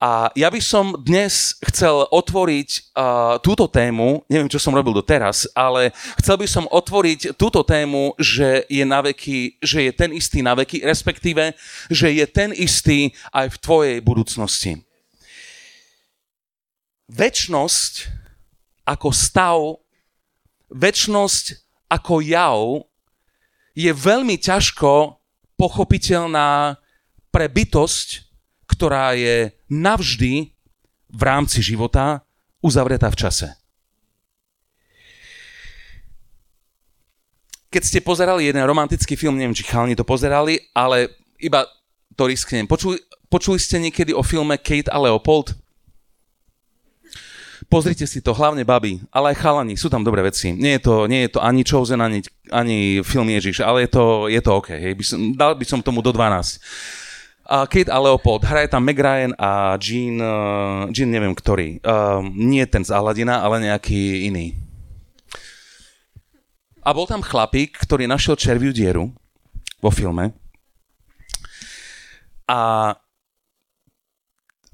A 0.00 0.32
ja 0.32 0.48
by 0.48 0.62
som 0.62 0.96
dnes 0.96 1.58
chcel 1.60 2.06
otvoriť 2.08 2.94
uh, 2.94 3.36
túto 3.42 3.66
tému, 3.68 4.24
neviem, 4.30 4.48
čo 4.48 4.62
som 4.62 4.72
robil 4.72 4.96
doteraz, 4.96 5.44
ale 5.52 5.92
chcel 6.22 6.40
by 6.40 6.46
som 6.46 6.70
otvoriť 6.70 7.34
túto 7.36 7.60
tému, 7.66 8.14
že 8.16 8.64
je 8.70 8.86
na 8.86 9.02
veky, 9.04 9.58
že 9.60 9.90
je 9.90 9.92
ten 9.92 10.14
istý 10.14 10.40
na 10.40 10.54
veky, 10.56 10.86
respektíve, 10.86 11.52
že 11.90 12.08
je 12.08 12.24
ten 12.30 12.54
istý 12.54 13.12
aj 13.34 13.58
v 13.58 13.60
tvojej 13.60 13.96
budúcnosti. 14.00 14.87
Večnosť 17.08 17.92
ako 18.84 19.08
stav, 19.12 19.60
večnosť 20.68 21.44
ako 21.88 22.20
jav 22.20 22.60
je 23.72 23.92
veľmi 23.92 24.36
ťažko 24.36 25.16
pochopiteľná 25.56 26.76
pre 27.32 27.46
bytosť, 27.48 28.08
ktorá 28.68 29.16
je 29.16 29.52
navždy 29.72 30.52
v 31.08 31.20
rámci 31.24 31.64
života 31.64 32.20
uzavretá 32.60 33.08
v 33.08 33.20
čase. 33.24 33.48
keď 37.68 37.82
ste 37.84 38.00
pozerali 38.00 38.48
jeden 38.48 38.64
romantický 38.64 39.14
film, 39.14 39.36
neviem, 39.36 39.52
či 39.52 39.64
chalani 39.64 39.92
to 39.92 40.04
pozerali, 40.04 40.56
ale 40.72 41.12
iba 41.36 41.68
to 42.16 42.24
risknem. 42.24 42.64
Počuli, 42.64 42.96
počuli 43.28 43.60
ste 43.60 43.76
niekedy 43.76 44.16
o 44.16 44.24
filme 44.24 44.56
Kate 44.56 44.88
a 44.88 44.98
Leopold? 44.98 45.52
Pozrite 47.68 48.08
si 48.08 48.24
to, 48.24 48.32
hlavne 48.32 48.64
baby, 48.64 48.96
ale 49.12 49.36
aj 49.36 49.44
chalani, 49.44 49.76
sú 49.76 49.92
tam 49.92 50.00
dobré 50.00 50.24
veci. 50.24 50.56
Nie 50.56 50.80
je 50.80 50.88
to, 50.88 50.94
nie 51.04 51.28
je 51.28 51.36
to 51.36 51.44
ani 51.44 51.60
Chosen, 51.60 52.00
ani, 52.00 52.24
ani 52.48 53.04
film 53.04 53.28
Ježiš, 53.28 53.60
ale 53.60 53.84
je 53.84 53.92
to, 53.92 54.04
je 54.32 54.40
to 54.40 54.50
OK. 54.56 54.72
Hej. 54.72 54.96
By 54.96 55.04
som, 55.04 55.18
dal 55.36 55.52
by 55.52 55.64
som 55.68 55.84
tomu 55.84 56.00
do 56.00 56.08
12. 56.08 56.56
A 57.44 57.68
Kate 57.68 57.92
a 57.92 58.00
Leopold, 58.00 58.48
hraje 58.48 58.72
tam 58.72 58.88
Meg 58.88 58.96
Ryan 58.96 59.36
a 59.36 59.76
Jean, 59.76 60.16
uh, 60.16 60.88
Jean 60.96 61.12
neviem 61.12 61.36
ktorý. 61.36 61.76
Uh, 61.84 62.24
nie 62.32 62.64
ten 62.64 62.80
z 62.80 62.88
Aladina, 62.88 63.44
ale 63.44 63.60
nejaký 63.60 64.24
iný. 64.32 64.56
A 66.80 66.96
bol 66.96 67.04
tam 67.04 67.20
chlapík, 67.20 67.76
ktorý 67.84 68.08
našiel 68.08 68.32
červiu 68.40 68.72
dieru 68.72 69.12
vo 69.84 69.92
filme. 69.92 70.32
A 72.48 72.96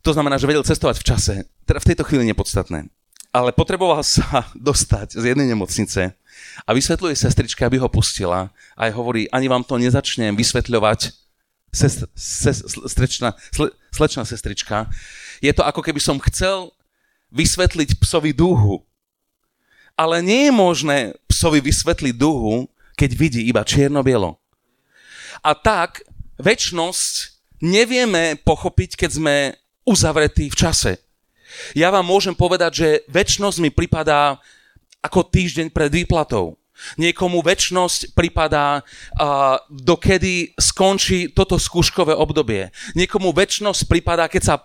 to 0.05 0.13
znamená, 0.13 0.37
že 0.37 0.45
vedel 0.45 0.61
cestovať 0.61 1.01
v 1.01 1.07
čase. 1.09 1.35
Teda 1.65 1.81
v 1.81 1.89
tejto 1.89 2.05
chvíli 2.05 2.29
nepodstatné. 2.29 2.93
Ale 3.33 3.51
potreboval 3.57 4.05
sa 4.05 4.45
dostať 4.69 5.17
z 5.17 5.33
jednej 5.33 5.49
nemocnice 5.49 6.13
a 6.69 6.71
vysvetľuje 6.71 7.17
sestrička, 7.17 7.65
aby 7.65 7.81
ho 7.81 7.89
pustila 7.89 8.53
a 8.77 8.81
aj 8.87 8.91
hovorí, 8.95 9.27
ani 9.33 9.49
vám 9.49 9.65
to 9.65 9.81
nezačnem 9.81 10.37
vysvetľovať, 10.37 11.11
sest, 11.73 12.07
ses, 12.15 12.63
slečná 13.91 14.23
sestrička. 14.23 14.87
Je 15.43 15.51
to 15.51 15.65
ako 15.65 15.81
keby 15.81 15.99
som 15.99 16.21
chcel 16.31 16.71
vysvetliť 17.35 17.99
psovi 17.99 18.31
duhu, 18.31 18.85
ale 19.99 20.23
nie 20.23 20.51
je 20.51 20.53
možné 20.55 20.99
psovi 21.27 21.59
vysvetliť 21.65 22.15
duhu, 22.15 22.71
keď 22.95 23.11
vidí 23.19 23.41
iba 23.43 23.67
čierno-bielo. 23.67 24.39
A 25.43 25.51
tak 25.59 26.07
väčnosť 26.39 27.35
nevieme 27.59 28.39
pochopiť, 28.43 28.95
keď 28.95 29.11
sme 29.11 29.37
uzavretí 29.85 30.51
v 30.51 30.59
čase. 30.59 30.93
Ja 31.77 31.95
vám 31.95 32.09
môžem 32.09 32.35
povedať, 32.35 32.73
že 32.75 32.89
väčnosť 33.07 33.59
mi 33.63 33.71
pripadá 33.71 34.43
ako 35.05 35.29
týždeň 35.29 35.71
pred 35.71 35.93
výplatou. 35.93 36.59
Niekomu 36.99 37.39
väčnosť 37.39 38.19
pripadá, 38.19 38.83
uh, 38.83 39.63
dokedy 39.71 40.59
skončí 40.59 41.31
toto 41.31 41.55
skúškové 41.55 42.19
obdobie. 42.19 42.75
Niekomu 42.99 43.31
väčnosť 43.31 43.87
pripadá, 43.87 44.27
keď 44.27 44.43
sa 44.43 44.57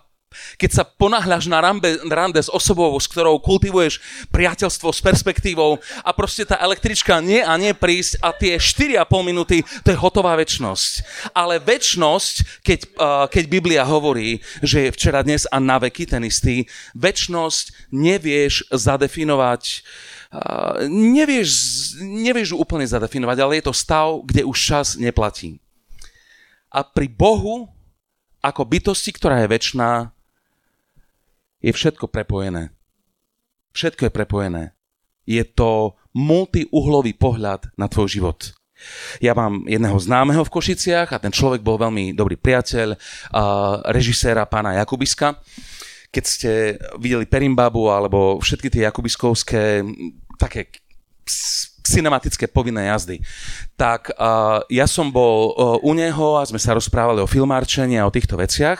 keď 0.56 0.70
sa 0.70 0.84
ponáhľaš 0.86 1.50
na 1.50 1.58
rambe, 1.58 1.98
rande 2.06 2.38
s 2.38 2.46
osobou, 2.46 2.94
s 3.02 3.10
ktorou 3.10 3.42
kultivuješ 3.42 3.98
priateľstvo 4.30 4.94
s 4.94 5.02
perspektívou 5.02 5.82
a 6.06 6.10
proste 6.14 6.46
tá 6.46 6.54
električka 6.62 7.18
nie 7.18 7.42
a 7.42 7.58
nie 7.58 7.74
prísť 7.74 8.22
a 8.22 8.30
tie 8.30 8.54
4,5 8.54 9.10
minúty, 9.26 9.66
to 9.82 9.90
je 9.90 9.98
hotová 9.98 10.38
väčnosť. 10.38 11.02
Ale 11.34 11.58
väčnosť, 11.58 12.62
keď, 12.62 12.78
uh, 12.94 13.26
keď 13.26 13.44
Biblia 13.50 13.82
hovorí, 13.82 14.38
že 14.62 14.86
je 14.86 14.94
včera, 14.94 15.26
dnes 15.26 15.50
a 15.50 15.58
na 15.58 15.82
veky 15.82 16.06
ten 16.06 16.22
istý, 16.22 16.70
väčnosť 16.94 17.90
nevieš 17.90 18.70
zadefinovať, 18.70 19.82
uh, 20.30 20.86
nevieš, 20.86 21.50
nevieš 21.98 22.54
úplne 22.54 22.86
zadefinovať, 22.86 23.36
ale 23.42 23.58
je 23.58 23.64
to 23.66 23.74
stav, 23.74 24.22
kde 24.22 24.46
už 24.46 24.56
čas 24.56 24.86
neplatí. 24.94 25.58
A 26.70 26.86
pri 26.86 27.10
Bohu, 27.10 27.66
ako 28.38 28.62
bytosti, 28.62 29.10
ktorá 29.10 29.42
je 29.42 29.50
väčšiná, 29.50 30.14
je 31.60 31.72
všetko 31.72 32.08
prepojené. 32.08 32.72
Všetko 33.76 34.08
je 34.08 34.12
prepojené. 34.12 34.62
Je 35.28 35.44
to 35.46 35.94
multiuhlový 36.16 37.14
pohľad 37.14 37.70
na 37.78 37.86
tvoj 37.86 38.08
život. 38.10 38.40
Ja 39.20 39.36
mám 39.36 39.68
jedného 39.68 40.00
známeho 40.00 40.40
v 40.40 40.52
Košiciach 40.56 41.12
a 41.12 41.20
ten 41.20 41.30
človek 41.30 41.60
bol 41.60 41.76
veľmi 41.76 42.16
dobrý 42.16 42.40
priateľ 42.40 42.96
režiséra 43.92 44.48
pána 44.48 44.80
Jakubiska. 44.80 45.36
Keď 46.10 46.24
ste 46.24 46.52
videli 46.98 47.28
Perimbabu 47.28 47.92
alebo 47.92 48.40
všetky 48.40 48.72
tie 48.72 48.88
jakubiskovské 48.88 49.84
také 50.40 50.72
cinematické 51.84 52.50
povinné 52.50 52.90
jazdy. 52.90 53.22
Tak 53.76 54.14
uh, 54.14 54.62
ja 54.66 54.86
som 54.90 55.10
bol 55.10 55.54
uh, 55.54 55.86
u 55.86 55.92
neho 55.94 56.38
a 56.38 56.46
sme 56.46 56.58
sa 56.58 56.74
rozprávali 56.74 57.22
o 57.22 57.30
filmárčení 57.30 57.98
a 57.98 58.06
o 58.06 58.14
týchto 58.14 58.34
veciach. 58.34 58.78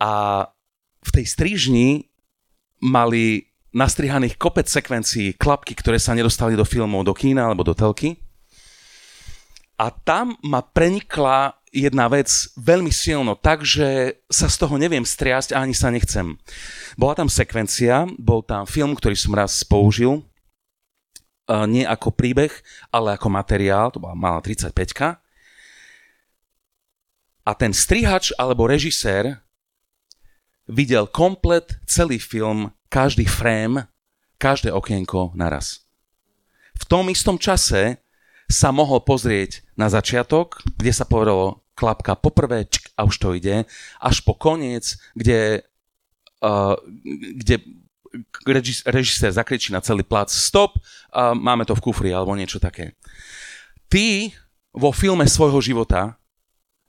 A 0.00 0.44
v 1.00 1.10
tej 1.10 1.24
strižni 1.26 2.08
mali 2.80 3.50
nastrihaných 3.70 4.34
kopec 4.34 4.66
sekvencií, 4.66 5.38
klapky, 5.38 5.78
ktoré 5.78 6.00
sa 6.02 6.16
nedostali 6.16 6.58
do 6.58 6.66
filmov, 6.66 7.06
do 7.06 7.14
kína 7.14 7.46
alebo 7.46 7.62
do 7.62 7.76
telky. 7.76 8.18
A 9.80 9.88
tam 9.88 10.36
ma 10.44 10.60
prenikla 10.60 11.56
jedna 11.72 12.10
vec 12.10 12.28
veľmi 12.58 12.90
silno, 12.90 13.38
takže 13.38 14.20
sa 14.26 14.50
z 14.50 14.56
toho 14.58 14.74
neviem 14.76 15.06
striasť 15.06 15.54
a 15.54 15.62
ani 15.62 15.72
sa 15.72 15.88
nechcem. 15.88 16.36
Bola 16.98 17.14
tam 17.14 17.30
sekvencia, 17.30 18.04
bol 18.18 18.42
tam 18.42 18.66
film, 18.66 18.92
ktorý 18.98 19.16
som 19.16 19.32
raz 19.32 19.62
použil, 19.64 20.20
nie 21.70 21.86
ako 21.86 22.14
príbeh, 22.14 22.52
ale 22.90 23.16
ako 23.16 23.28
materiál, 23.30 23.90
to 23.90 24.02
bola 24.02 24.14
malá 24.14 24.38
35 24.42 24.70
A 27.46 27.52
ten 27.56 27.72
strihač 27.74 28.34
alebo 28.36 28.68
režisér 28.68 29.40
videl 30.70 31.10
komplet 31.10 31.82
celý 31.84 32.22
film, 32.22 32.70
každý 32.86 33.26
frame, 33.26 33.90
každé 34.38 34.70
okienko 34.72 35.34
naraz. 35.34 35.82
V 36.78 36.86
tom 36.86 37.10
istom 37.10 37.36
čase 37.36 38.00
sa 38.46 38.72
mohol 38.72 39.02
pozrieť 39.04 39.66
na 39.76 39.90
začiatok, 39.90 40.62
kde 40.64 40.92
sa 40.94 41.04
povedalo 41.04 41.66
klapka 41.74 42.16
poprvé 42.16 42.66
čk, 42.66 42.94
a 42.96 43.04
už 43.06 43.14
to 43.18 43.28
ide, 43.36 43.66
až 44.00 44.16
po 44.24 44.34
koniec, 44.34 44.96
kde, 45.14 45.64
uh, 46.42 46.74
kde 47.36 47.62
režis, 48.42 48.82
režisér 48.84 49.30
zakričí 49.32 49.70
na 49.70 49.80
celý 49.80 50.02
plac 50.02 50.32
stop, 50.34 50.76
uh, 50.76 51.36
máme 51.36 51.62
to 51.62 51.76
v 51.78 51.84
kufri 51.84 52.10
alebo 52.10 52.34
niečo 52.34 52.58
také. 52.58 52.98
Ty 53.86 54.34
vo 54.74 54.90
filme 54.90 55.26
svojho 55.26 55.62
života 55.62 56.18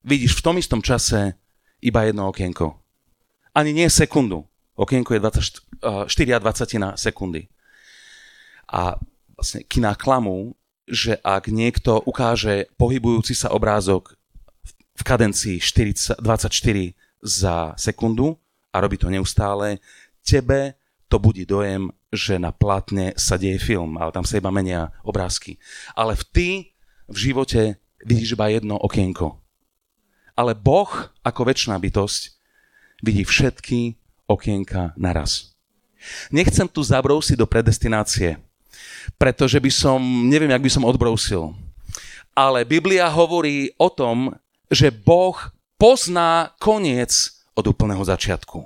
vidíš 0.02 0.42
v 0.42 0.44
tom 0.44 0.56
istom 0.58 0.82
čase 0.82 1.38
iba 1.82 2.06
jedno 2.06 2.30
okienko 2.30 2.81
ani 3.54 3.72
nie 3.74 3.90
sekundu. 3.90 4.48
Okienko 4.76 5.14
je 5.14 5.20
24 5.20 6.40
20 6.40 6.98
sekundy. 6.98 7.48
A 8.72 8.96
vlastne 9.36 9.68
kina 9.68 9.94
klamú, 9.94 10.56
že 10.88 11.20
ak 11.22 11.52
niekto 11.52 12.00
ukáže 12.04 12.72
pohybujúci 12.80 13.36
sa 13.36 13.52
obrázok 13.52 14.16
v 14.96 15.02
kadencii 15.04 15.58
40, 15.60 16.20
24 16.24 16.96
za 17.22 17.76
sekundu 17.78 18.40
a 18.74 18.80
robí 18.80 18.98
to 18.98 19.12
neustále, 19.12 19.78
tebe 20.24 20.80
to 21.12 21.20
budí 21.20 21.44
dojem, 21.44 21.92
že 22.12 22.40
na 22.40 22.56
platne 22.56 23.12
sa 23.20 23.36
deje 23.36 23.60
film, 23.60 24.00
ale 24.00 24.16
tam 24.16 24.24
sa 24.24 24.40
iba 24.40 24.52
menia 24.52 24.96
obrázky. 25.04 25.60
Ale 25.96 26.16
v 26.16 26.24
ty 26.32 26.48
v 27.12 27.18
živote 27.20 27.76
vidíš 28.08 28.40
iba 28.40 28.48
jedno 28.48 28.80
okienko. 28.80 29.36
Ale 30.36 30.56
Boh 30.56 30.88
ako 31.22 31.42
väčšiná 31.44 31.76
bytosť 31.76 32.41
vidí 33.02 33.26
všetky 33.26 33.98
okienka 34.30 34.94
naraz. 34.96 35.52
Nechcem 36.34 36.66
tu 36.66 36.82
zabrousiť 36.82 37.38
do 37.38 37.46
predestinácie, 37.46 38.38
pretože 39.18 39.58
by 39.58 39.72
som, 39.74 40.00
neviem, 40.30 40.50
jak 40.50 40.64
by 40.64 40.72
som 40.72 40.88
odbrousil. 40.88 41.54
Ale 42.32 42.64
Biblia 42.64 43.12
hovorí 43.12 43.76
o 43.76 43.92
tom, 43.92 44.34
že 44.72 44.88
Boh 44.90 45.36
pozná 45.76 46.56
koniec 46.58 47.42
od 47.52 47.68
úplného 47.68 48.02
začiatku. 48.02 48.64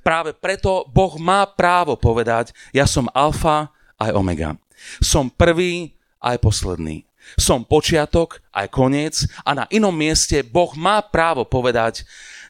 Práve 0.00 0.32
preto 0.32 0.88
Boh 0.88 1.14
má 1.20 1.44
právo 1.44 1.94
povedať, 1.94 2.56
ja 2.72 2.88
som 2.88 3.12
alfa 3.12 3.68
aj 4.00 4.10
omega. 4.16 4.56
Som 4.98 5.28
prvý 5.28 5.92
aj 6.18 6.40
posledný. 6.40 7.04
Som 7.38 7.62
počiatok 7.62 8.42
aj 8.50 8.66
koniec 8.72 9.14
a 9.46 9.54
na 9.54 9.64
inom 9.70 9.94
mieste 9.94 10.42
Boh 10.42 10.72
má 10.74 10.98
právo 11.04 11.46
povedať, 11.46 12.02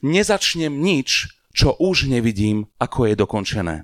nezačnem 0.02 0.74
nič, 0.74 1.30
čo 1.54 1.78
už 1.78 2.10
nevidím, 2.10 2.66
ako 2.76 3.08
je 3.08 3.14
dokončené. 3.16 3.76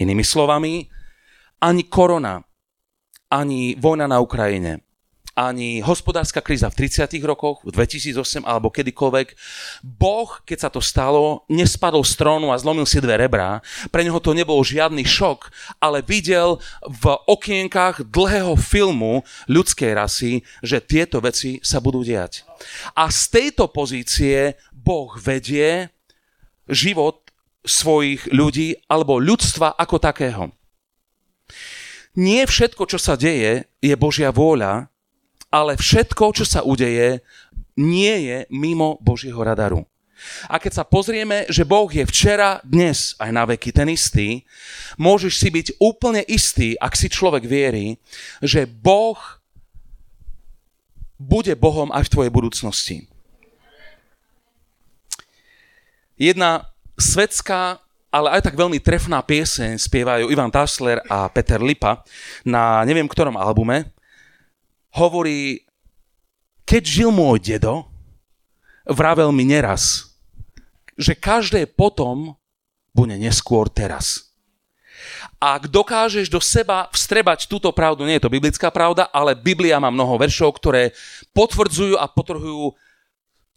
Inými 0.00 0.24
slovami, 0.24 0.88
ani 1.60 1.82
korona, 1.88 2.40
ani 3.30 3.76
vojna 3.78 4.10
na 4.10 4.18
Ukrajine, 4.18 4.80
ani 5.40 5.80
hospodárska 5.80 6.42
kríza 6.44 6.68
v 6.68 6.84
30. 6.84 7.16
rokoch, 7.24 7.62
v 7.64 7.72
2008 7.72 8.44
alebo 8.44 8.68
kedykoľvek. 8.68 9.32
Boh, 9.80 10.28
keď 10.44 10.58
sa 10.58 10.70
to 10.70 10.82
stalo, 10.82 11.46
nespadol 11.48 12.04
z 12.04 12.18
trónu 12.18 12.52
a 12.52 12.60
zlomil 12.60 12.84
si 12.84 13.00
dve 13.00 13.16
rebrá. 13.16 13.64
Pre 13.88 14.02
neho 14.04 14.20
to 14.20 14.36
nebol 14.36 14.60
žiadny 14.60 15.06
šok, 15.06 15.48
ale 15.80 16.04
videl 16.04 16.60
v 16.84 17.04
okienkach 17.30 18.04
dlhého 18.04 18.58
filmu 18.58 19.24
ľudskej 19.48 19.90
rasy, 19.96 20.44
že 20.60 20.82
tieto 20.82 21.22
veci 21.22 21.62
sa 21.64 21.80
budú 21.80 22.04
diať. 22.04 22.44
A 22.92 23.08
z 23.08 23.22
tejto 23.32 23.72
pozície 23.72 24.60
Boh 24.80 25.12
vedie 25.20 25.92
život 26.68 27.28
svojich 27.60 28.32
ľudí 28.32 28.76
alebo 28.88 29.20
ľudstva 29.20 29.76
ako 29.76 29.96
takého. 30.00 30.44
Nie 32.16 32.48
všetko, 32.48 32.88
čo 32.90 32.98
sa 32.98 33.14
deje, 33.14 33.68
je 33.78 33.94
Božia 33.94 34.34
vôľa, 34.34 34.90
ale 35.50 35.78
všetko, 35.78 36.34
čo 36.34 36.44
sa 36.46 36.64
udeje, 36.66 37.22
nie 37.78 38.14
je 38.26 38.38
mimo 38.50 38.98
Božieho 38.98 39.38
radaru. 39.38 39.86
A 40.52 40.60
keď 40.60 40.82
sa 40.82 40.84
pozrieme, 40.84 41.48
že 41.48 41.64
Boh 41.64 41.88
je 41.88 42.04
včera, 42.04 42.60
dnes 42.60 43.16
aj 43.16 43.30
na 43.32 43.48
veky 43.48 43.72
ten 43.72 43.88
istý, 43.88 44.44
môžeš 45.00 45.32
si 45.32 45.48
byť 45.48 45.66
úplne 45.80 46.20
istý, 46.28 46.76
ak 46.76 46.92
si 46.92 47.08
človek 47.08 47.48
vierí, 47.48 47.96
že 48.44 48.68
Boh 48.68 49.16
bude 51.16 51.56
Bohom 51.56 51.88
aj 51.92 52.08
v 52.08 52.12
tvojej 52.12 52.32
budúcnosti. 52.32 52.96
Jedna 56.20 56.68
svetská, 57.00 57.80
ale 58.12 58.28
aj 58.36 58.44
tak 58.44 58.60
veľmi 58.60 58.76
trefná 58.76 59.24
pieseň 59.24 59.80
spievajú 59.80 60.28
Ivan 60.28 60.52
Tasler 60.52 61.00
a 61.08 61.32
Peter 61.32 61.56
Lipa 61.56 62.04
na 62.44 62.84
neviem 62.84 63.08
ktorom 63.08 63.40
albume. 63.40 63.96
Hovorí, 64.92 65.64
keď 66.68 66.82
žil 66.84 67.08
môj 67.08 67.40
dedo, 67.40 67.88
vravel 68.84 69.32
mi 69.32 69.48
neraz, 69.48 70.12
že 71.00 71.16
každé 71.16 71.64
potom 71.72 72.36
bude 72.92 73.16
neskôr 73.16 73.72
teraz. 73.72 74.28
Ak 75.40 75.72
dokážeš 75.72 76.28
do 76.28 76.36
seba 76.36 76.84
vstrebať 76.92 77.48
túto 77.48 77.72
pravdu, 77.72 78.04
nie 78.04 78.20
je 78.20 78.28
to 78.28 78.34
biblická 78.34 78.68
pravda, 78.68 79.08
ale 79.08 79.32
Biblia 79.32 79.80
má 79.80 79.88
mnoho 79.88 80.20
veršov, 80.20 80.52
ktoré 80.60 80.92
potvrdzujú 81.32 81.96
a 81.96 82.04
potrhujú 82.04 82.76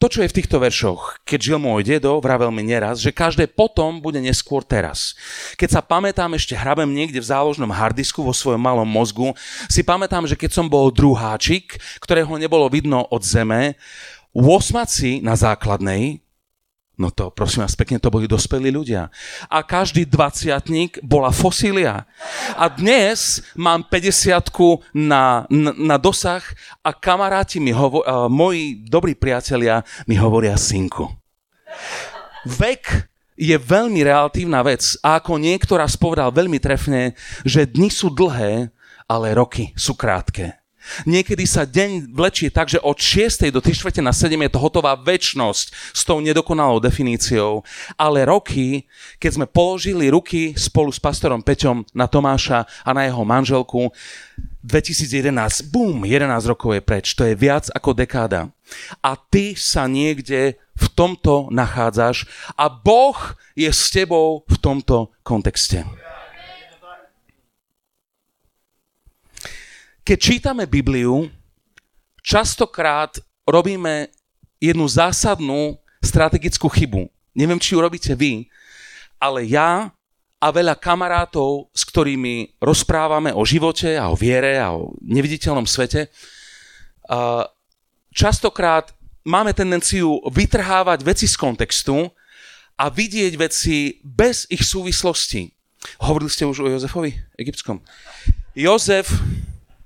to, 0.03 0.19
čo 0.19 0.27
je 0.27 0.35
v 0.35 0.37
týchto 0.43 0.59
veršoch, 0.59 1.23
keď 1.23 1.39
žil 1.39 1.59
môj 1.63 1.87
dedo, 1.87 2.19
vravel 2.19 2.51
mi 2.51 2.59
neraz, 2.59 2.99
že 2.99 3.15
každé 3.15 3.47
potom 3.47 4.03
bude 4.03 4.19
neskôr 4.19 4.59
teraz. 4.59 5.15
Keď 5.55 5.79
sa 5.79 5.79
pamätám, 5.79 6.35
ešte 6.35 6.59
hrabem 6.59 6.91
niekde 6.91 7.23
v 7.23 7.29
záložnom 7.31 7.71
hardisku 7.71 8.19
vo 8.19 8.35
svojom 8.35 8.59
malom 8.59 8.83
mozgu, 8.83 9.31
si 9.71 9.79
pamätám, 9.79 10.27
že 10.27 10.35
keď 10.35 10.59
som 10.59 10.67
bol 10.67 10.91
druháčik, 10.91 11.79
ktorého 12.03 12.35
nebolo 12.35 12.67
vidno 12.67 13.07
od 13.07 13.23
zeme, 13.23 13.79
osmaci 14.35 15.23
na 15.23 15.39
základnej, 15.39 16.22
No 16.93 17.09
to, 17.09 17.33
prosím 17.33 17.65
vás, 17.65 17.73
pekne 17.73 17.97
to 17.97 18.13
boli 18.13 18.29
dospelí 18.29 18.69
ľudia. 18.69 19.09
A 19.49 19.65
každý 19.65 20.05
dvaciatník 20.05 21.01
bola 21.01 21.33
fosília. 21.33 22.05
A 22.53 22.69
dnes 22.69 23.41
mám 23.57 23.81
50 23.89 24.93
na, 24.93 25.49
na, 25.49 25.71
na 25.73 25.97
dosah 25.97 26.45
a 26.85 26.93
kamaráti 26.93 27.57
mi 27.57 27.73
uh, 27.73 28.29
moji 28.29 28.85
dobrí 28.85 29.17
priatelia 29.17 29.81
mi 30.05 30.13
hovoria 30.21 30.53
synku. 30.53 31.09
Vek 32.45 33.09
je 33.33 33.57
veľmi 33.57 34.05
relatívna 34.05 34.61
vec 34.61 34.93
a 35.01 35.17
ako 35.17 35.41
niektorá 35.41 35.89
spovedal 35.89 36.29
veľmi 36.29 36.61
trefne, 36.61 37.17
že 37.41 37.65
dni 37.65 37.89
sú 37.89 38.13
dlhé, 38.13 38.69
ale 39.09 39.33
roky 39.33 39.73
sú 39.73 39.97
krátke. 39.97 40.62
Niekedy 41.07 41.47
sa 41.47 41.63
deň 41.63 42.11
vlečie 42.11 42.51
tak, 42.51 42.69
že 42.69 42.79
od 42.81 42.99
6. 42.99 43.49
do 43.49 43.59
3. 43.63 44.03
na 44.03 44.11
7 44.11 44.33
je 44.35 44.51
to 44.51 44.59
hotová 44.59 44.93
väčnosť 44.99 45.95
s 45.95 46.01
tou 46.03 46.19
nedokonalou 46.19 46.83
definíciou. 46.83 47.63
Ale 47.95 48.27
roky, 48.27 48.85
keď 49.17 49.31
sme 49.41 49.45
položili 49.47 50.11
ruky 50.11 50.53
spolu 50.53 50.91
s 50.91 50.99
pastorom 50.99 51.41
Peťom 51.41 51.87
na 51.95 52.05
Tomáša 52.07 52.67
a 52.83 52.89
na 52.91 53.07
jeho 53.07 53.23
manželku, 53.23 53.89
2011, 54.63 55.67
bum, 55.67 56.07
11 56.07 56.23
rokov 56.47 56.71
je 56.71 56.81
preč, 56.81 57.05
to 57.11 57.27
je 57.27 57.35
viac 57.35 57.67
ako 57.75 57.91
dekáda. 57.91 58.47
A 59.03 59.19
ty 59.19 59.59
sa 59.59 59.91
niekde 59.91 60.55
v 60.73 60.87
tomto 60.95 61.51
nachádzaš 61.51 62.25
a 62.55 62.71
Boh 62.71 63.17
je 63.53 63.69
s 63.69 63.91
tebou 63.91 64.47
v 64.47 64.55
tomto 64.57 65.11
kontexte. 65.21 66.02
Keď 70.03 70.17
čítame 70.19 70.67
Bibliu, 70.67 71.31
častokrát 72.19 73.23
robíme 73.47 74.11
jednu 74.59 74.83
zásadnú 74.83 75.79
strategickú 76.03 76.67
chybu. 76.67 77.07
Neviem, 77.31 77.55
či 77.55 77.71
ju 77.71 77.79
robíte 77.79 78.11
vy, 78.11 78.51
ale 79.15 79.47
ja 79.47 79.95
a 80.43 80.47
veľa 80.51 80.75
kamarátov, 80.75 81.71
s 81.71 81.87
ktorými 81.87 82.59
rozprávame 82.59 83.31
o 83.31 83.47
živote 83.47 83.95
a 83.95 84.11
o 84.11 84.19
viere 84.19 84.59
a 84.59 84.75
o 84.75 84.91
neviditeľnom 84.99 85.63
svete, 85.63 86.11
častokrát 88.11 88.91
máme 89.23 89.55
tendenciu 89.55 90.19
vytrhávať 90.27 90.99
veci 90.99 91.31
z 91.31 91.39
kontextu 91.39 92.11
a 92.75 92.91
vidieť 92.91 93.39
veci 93.39 94.03
bez 94.03 94.51
ich 94.51 94.67
súvislosti. 94.67 95.47
Hovorili 96.03 96.27
ste 96.27 96.43
už 96.43 96.59
o 96.59 96.67
Jozefovi 96.67 97.15
egyptskom. 97.39 97.79
Jozef 98.51 99.07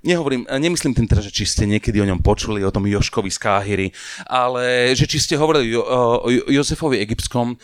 Nehovorím, 0.08 0.48
nemyslím 0.48 0.96
tým 0.96 1.04
teraz, 1.04 1.28
že 1.28 1.36
či 1.36 1.44
ste 1.44 1.68
niekedy 1.68 2.00
o 2.00 2.08
ňom 2.08 2.24
počuli, 2.24 2.64
o 2.64 2.72
tom 2.72 2.88
Joškovi 2.88 3.28
z 3.28 3.36
Káhyry, 3.44 3.86
ale 4.24 4.96
že 4.96 5.04
či 5.04 5.20
ste 5.20 5.36
hovorili 5.36 5.76
o, 5.76 5.84
o 6.24 6.28
Jozefovi 6.32 6.96
egyptskom, 7.04 7.60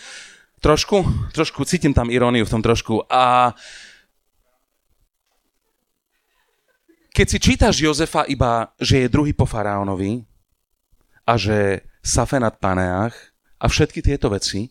trošku, 0.60 1.08
trošku, 1.32 1.64
cítim 1.64 1.96
tam 1.96 2.12
iróniu 2.12 2.44
v 2.44 2.52
tom 2.52 2.60
trošku. 2.60 3.00
A 3.08 3.56
keď 7.16 7.26
si 7.32 7.38
čítaš 7.40 7.80
Jozefa 7.80 8.28
iba, 8.28 8.76
že 8.76 9.08
je 9.08 9.12
druhý 9.12 9.32
po 9.32 9.48
faraónovi 9.48 10.20
a 11.24 11.40
že 11.40 11.80
Safenat 12.04 12.60
Paneach 12.60 13.16
a 13.56 13.72
všetky 13.72 14.04
tieto 14.04 14.28
veci, 14.28 14.68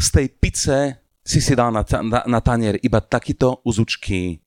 z 0.00 0.08
tej 0.08 0.26
pice 0.32 0.76
si 1.20 1.44
si 1.44 1.52
dal 1.52 1.68
na, 1.68 1.84
na, 1.84 2.20
na 2.24 2.40
tanier 2.40 2.80
iba 2.80 3.04
takýto 3.04 3.60
uzučký 3.68 4.43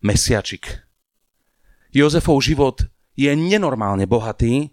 mesiačik. 0.00 0.84
Jozefov 1.90 2.40
život 2.42 2.86
je 3.18 3.30
nenormálne 3.34 4.06
bohatý 4.06 4.72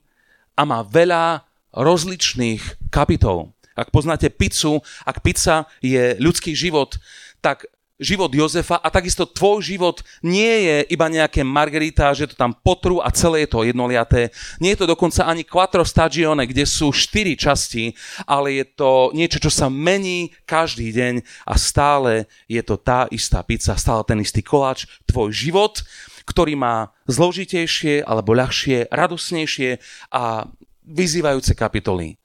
a 0.57 0.61
má 0.63 0.85
veľa 0.85 1.43
rozličných 1.73 2.89
kapitol. 2.89 3.53
Ak 3.77 3.93
poznáte 3.93 4.33
pizzu, 4.33 4.81
ak 5.05 5.21
pizza 5.21 5.69
je 5.85 6.17
ľudský 6.17 6.57
život, 6.57 6.97
tak 7.45 7.69
život 7.97 8.29
Jozefa 8.29 8.77
a 8.77 8.93
takisto 8.93 9.25
tvoj 9.25 9.65
život 9.65 10.05
nie 10.21 10.69
je 10.69 10.77
iba 10.93 11.09
nejaké 11.09 11.41
margarita, 11.41 12.13
že 12.13 12.29
to 12.29 12.35
tam 12.37 12.53
potru 12.53 13.01
a 13.01 13.09
celé 13.09 13.45
je 13.45 13.49
to 13.49 13.65
jednoliaté. 13.65 14.29
Nie 14.61 14.77
je 14.77 14.85
to 14.85 14.93
dokonca 14.93 15.25
ani 15.25 15.41
quattro 15.41 15.81
stagione, 15.81 16.45
kde 16.45 16.69
sú 16.69 16.93
štyri 16.93 17.33
časti, 17.33 17.97
ale 18.29 18.61
je 18.61 18.65
to 18.69 19.09
niečo, 19.17 19.41
čo 19.41 19.49
sa 19.49 19.67
mení 19.67 20.29
každý 20.45 20.93
deň 20.93 21.25
a 21.49 21.53
stále 21.57 22.29
je 22.45 22.61
to 22.61 22.77
tá 22.77 23.09
istá 23.09 23.41
pizza, 23.41 23.73
stále 23.73 24.05
ten 24.05 24.21
istý 24.21 24.45
koláč. 24.45 24.85
Tvoj 25.09 25.33
život, 25.33 25.81
ktorý 26.29 26.53
má 26.53 26.93
zložitejšie 27.09 28.05
alebo 28.05 28.37
ľahšie, 28.37 28.93
radosnejšie 28.93 29.81
a 30.13 30.45
vyzývajúce 30.85 31.57
kapitoly. 31.57 32.21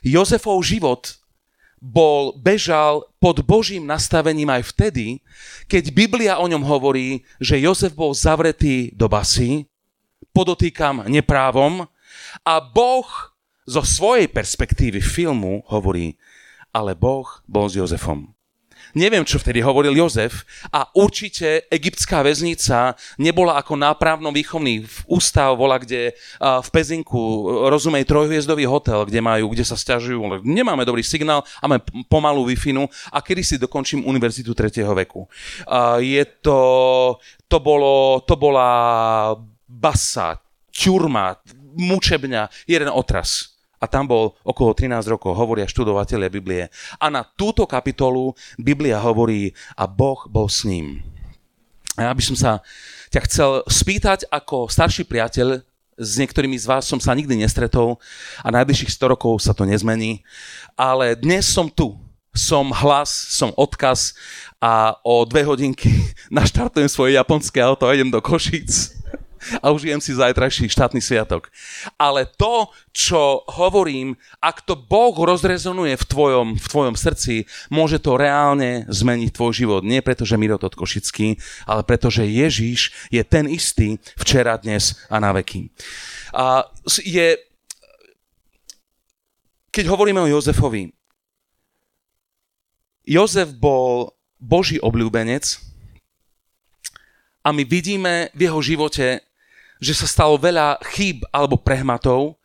Jozefov 0.00 0.64
život 0.64 1.19
bol, 1.80 2.36
bežal 2.36 3.08
pod 3.16 3.40
Božím 3.40 3.88
nastavením 3.88 4.52
aj 4.52 4.68
vtedy, 4.76 5.24
keď 5.64 5.84
Biblia 5.90 6.34
o 6.36 6.46
ňom 6.46 6.60
hovorí, 6.60 7.24
že 7.40 7.56
Jozef 7.56 7.96
bol 7.96 8.12
zavretý 8.12 8.92
do 8.92 9.08
basy, 9.08 9.64
podotýkam 10.36 11.08
neprávom, 11.08 11.88
a 12.44 12.54
Boh 12.60 13.08
zo 13.64 13.82
svojej 13.82 14.28
perspektívy 14.28 15.00
filmu 15.00 15.64
hovorí, 15.66 16.20
ale 16.70 16.94
Boh 16.94 17.26
bol 17.48 17.66
s 17.66 17.74
Jozefom. 17.80 18.30
Neviem, 18.96 19.22
čo 19.22 19.38
vtedy 19.38 19.62
hovoril 19.62 19.94
Jozef 19.94 20.42
a 20.72 20.88
určite 20.96 21.66
egyptská 21.70 22.22
väznica 22.26 22.98
nebola 23.20 23.60
ako 23.60 23.78
nápravno 23.78 24.34
výchovný 24.34 24.88
ústav, 25.06 25.54
bola 25.54 25.78
kde 25.78 26.16
v 26.40 26.68
Pezinku, 26.72 27.20
rozumej, 27.70 28.08
trojhviezdový 28.08 28.66
hotel, 28.66 29.06
kde 29.06 29.20
majú, 29.22 29.52
kde 29.52 29.62
sa 29.62 29.78
stiažujú, 29.78 30.42
nemáme 30.42 30.82
dobrý 30.82 31.04
signál, 31.04 31.46
máme 31.62 31.82
pomalú 32.10 32.46
wi 32.46 32.58
a 33.12 33.18
kedy 33.22 33.42
si 33.42 33.56
dokončím 33.56 34.06
univerzitu 34.06 34.54
3. 34.54 34.84
veku. 35.04 35.28
Je 35.98 36.22
to, 36.44 36.58
to, 37.48 37.58
bolo, 37.58 38.20
to 38.26 38.36
bola 38.36 38.68
basa, 39.64 40.38
ťurma, 40.70 41.40
mučebňa, 41.78 42.66
jeden 42.66 42.90
otras 42.90 43.59
a 43.80 43.84
tam 43.88 44.04
bol 44.04 44.36
okolo 44.44 44.76
13 44.76 45.08
rokov, 45.08 45.32
hovoria 45.32 45.64
študovateľe 45.64 46.28
Biblie. 46.28 46.68
A 47.00 47.08
na 47.08 47.24
túto 47.24 47.64
kapitolu 47.64 48.36
Biblia 48.60 49.00
hovorí 49.00 49.56
a 49.72 49.88
Boh 49.88 50.28
bol 50.28 50.52
s 50.52 50.68
ním. 50.68 51.00
A 51.96 52.06
ja 52.06 52.12
by 52.12 52.22
som 52.22 52.36
sa 52.36 52.60
ťa 53.08 53.20
chcel 53.26 53.50
spýtať 53.66 54.28
ako 54.28 54.68
starší 54.68 55.08
priateľ, 55.08 55.64
s 56.00 56.16
niektorými 56.16 56.56
z 56.56 56.64
vás 56.64 56.88
som 56.88 56.96
sa 56.96 57.12
nikdy 57.12 57.36
nestretol 57.36 58.00
a 58.40 58.48
najbližších 58.48 58.96
100 58.96 59.12
rokov 59.12 59.44
sa 59.44 59.52
to 59.52 59.68
nezmení, 59.68 60.24
ale 60.72 61.12
dnes 61.12 61.44
som 61.44 61.68
tu, 61.68 61.92
som 62.32 62.72
hlas, 62.72 63.12
som 63.12 63.52
odkaz 63.52 64.16
a 64.56 64.96
o 65.04 65.28
dve 65.28 65.44
hodinky 65.44 65.92
naštartujem 66.32 66.88
svoje 66.88 67.20
japonské 67.20 67.60
auto 67.60 67.84
a 67.84 67.92
idem 67.92 68.08
do 68.08 68.20
Košíc 68.24 68.96
a 69.62 69.72
užijem 69.72 70.00
si 70.00 70.16
zajtrajší 70.16 70.68
štátny 70.68 71.00
sviatok. 71.00 71.48
Ale 71.96 72.28
to, 72.28 72.68
čo 72.92 73.42
hovorím, 73.48 74.16
ak 74.40 74.62
to 74.64 74.76
Boh 74.76 75.14
rozrezonuje 75.16 75.96
v 75.96 76.04
tvojom, 76.04 76.48
v 76.60 76.66
tvojom 76.68 76.96
srdci, 76.96 77.48
môže 77.72 77.98
to 77.98 78.20
reálne 78.20 78.84
zmeniť 78.88 79.30
tvoj 79.32 79.52
život. 79.56 79.82
Nie 79.82 80.04
preto, 80.04 80.28
že 80.28 80.40
Mirotot 80.40 80.76
Košický, 80.76 81.40
ale 81.64 81.82
preto, 81.84 82.12
že 82.12 82.28
Ježíš 82.28 83.08
je 83.08 83.22
ten 83.24 83.48
istý 83.48 83.96
včera, 84.20 84.60
dnes 84.60 84.98
a 85.08 85.16
na 85.18 85.32
veky. 85.32 85.72
A 86.36 86.68
je, 87.00 87.38
keď 89.72 89.84
hovoríme 89.88 90.20
o 90.20 90.30
Jozefovi, 90.30 90.92
Jozef 93.08 93.50
bol 93.56 94.12
Boží 94.38 94.78
obľúbenec, 94.78 95.70
a 97.40 97.56
my 97.56 97.64
vidíme 97.64 98.28
v 98.36 98.40
jeho 98.44 98.60
živote, 98.60 99.24
že 99.80 99.96
sa 99.96 100.06
stalo 100.06 100.36
veľa 100.36 100.78
chýb 100.92 101.24
alebo 101.32 101.56
prehmatov, 101.56 102.36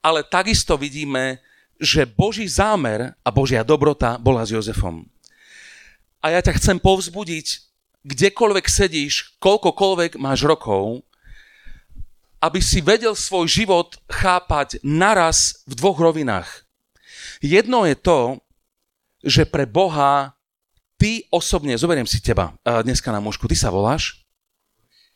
ale 0.00 0.24
takisto 0.24 0.74
vidíme, 0.80 1.38
že 1.78 2.08
Boží 2.08 2.48
zámer 2.48 3.14
a 3.22 3.28
Božia 3.30 3.62
dobrota 3.62 4.18
bola 4.18 4.42
s 4.42 4.50
Jozefom. 4.50 5.06
A 6.18 6.34
ja 6.34 6.42
ťa 6.42 6.58
chcem 6.58 6.82
povzbudiť, 6.82 7.46
kdekoľvek 8.02 8.66
sedíš, 8.66 9.38
koľkokoľvek 9.38 10.18
máš 10.18 10.42
rokov, 10.42 11.06
aby 12.42 12.62
si 12.62 12.82
vedel 12.82 13.14
svoj 13.14 13.46
život 13.46 13.98
chápať 14.10 14.82
naraz 14.82 15.62
v 15.66 15.78
dvoch 15.78 15.98
rovinách. 15.98 16.66
Jedno 17.42 17.86
je 17.86 17.94
to, 17.94 18.18
že 19.22 19.46
pre 19.46 19.66
Boha 19.66 20.38
ty 20.98 21.26
osobne, 21.30 21.78
zoberiem 21.78 22.06
si 22.06 22.22
teba 22.22 22.54
dneska 22.62 23.10
na 23.10 23.22
mužku, 23.22 23.46
ty 23.46 23.54
sa 23.54 23.70
voláš? 23.70 24.22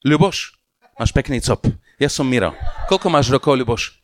Ľuboš, 0.02 0.61
máš 0.98 1.10
pekný 1.12 1.40
cop. 1.40 1.64
Ja 1.96 2.08
som 2.08 2.28
Miro. 2.28 2.52
Koľko 2.88 3.08
máš 3.08 3.30
rokov, 3.30 3.56
Ľuboš? 3.56 4.02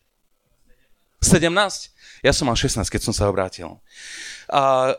17? 1.21 2.23
Ja 2.23 2.31
som 2.31 2.47
mal 2.47 2.55
16, 2.55 2.87
keď 2.87 3.01
som 3.03 3.13
sa 3.15 3.27
obrátil. 3.27 3.79
A, 4.47 4.95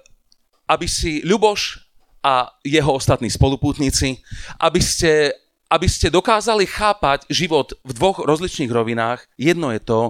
aby 0.69 0.87
si 0.87 1.25
Ľuboš 1.25 1.91
a 2.21 2.53
jeho 2.61 2.93
ostatní 2.93 3.33
spolupútnici, 3.33 4.21
aby 4.61 4.81
ste, 4.81 5.33
aby 5.73 5.89
ste 5.89 6.13
dokázali 6.13 6.69
chápať 6.69 7.25
život 7.33 7.73
v 7.81 7.97
dvoch 7.97 8.21
rozličných 8.21 8.69
rovinách. 8.69 9.25
Jedno 9.41 9.73
je 9.73 9.81
to, 9.81 10.01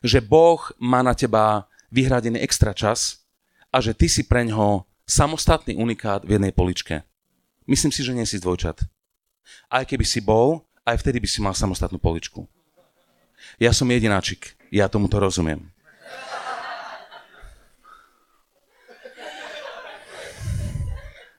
že 0.00 0.24
Boh 0.24 0.58
má 0.80 1.04
na 1.04 1.12
teba 1.12 1.68
vyhradený 1.92 2.40
extra 2.40 2.72
čas 2.72 3.20
a 3.68 3.84
že 3.84 3.92
ty 3.92 4.08
si 4.08 4.24
pre 4.24 4.48
ňoho 4.48 4.88
samostatný 5.04 5.76
unikát 5.76 6.24
v 6.24 6.40
jednej 6.40 6.56
poličke. 6.56 7.04
Myslím 7.68 7.92
si, 7.92 8.00
že 8.00 8.16
nie 8.16 8.24
si 8.24 8.40
dvojčat. 8.40 8.80
Aj 9.68 9.84
keby 9.84 10.08
si 10.08 10.24
bol, 10.24 10.64
aj 10.82 10.96
vtedy 10.98 11.22
by 11.22 11.28
si 11.30 11.38
mal 11.38 11.54
samostatnú 11.54 11.98
poličku. 12.02 12.46
Ja 13.58 13.70
som 13.74 13.90
jedináčik. 13.90 14.54
Ja 14.72 14.88
tomuto 14.88 15.20
rozumiem. 15.20 15.70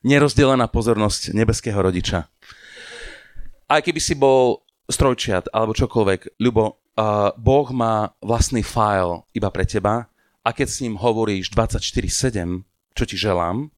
Nerozdelená 0.04 0.68
pozornosť 0.68 1.32
nebeského 1.32 1.80
rodiča. 1.80 2.28
Aj 3.72 3.80
keby 3.80 4.00
si 4.04 4.20
bol 4.20 4.68
strojčiat 4.92 5.48
alebo 5.56 5.72
čokoľvek, 5.72 6.36
Ľubo, 6.44 6.66
uh, 6.68 7.32
Boh 7.40 7.68
má 7.72 8.12
vlastný 8.20 8.68
file 8.68 9.24
iba 9.32 9.48
pre 9.48 9.64
teba 9.64 10.12
a 10.44 10.50
keď 10.52 10.68
s 10.68 10.84
ním 10.84 11.00
hovoríš 11.00 11.56
24-7, 11.56 12.68
čo 12.94 13.04
ti 13.08 13.16
želám, 13.16 13.72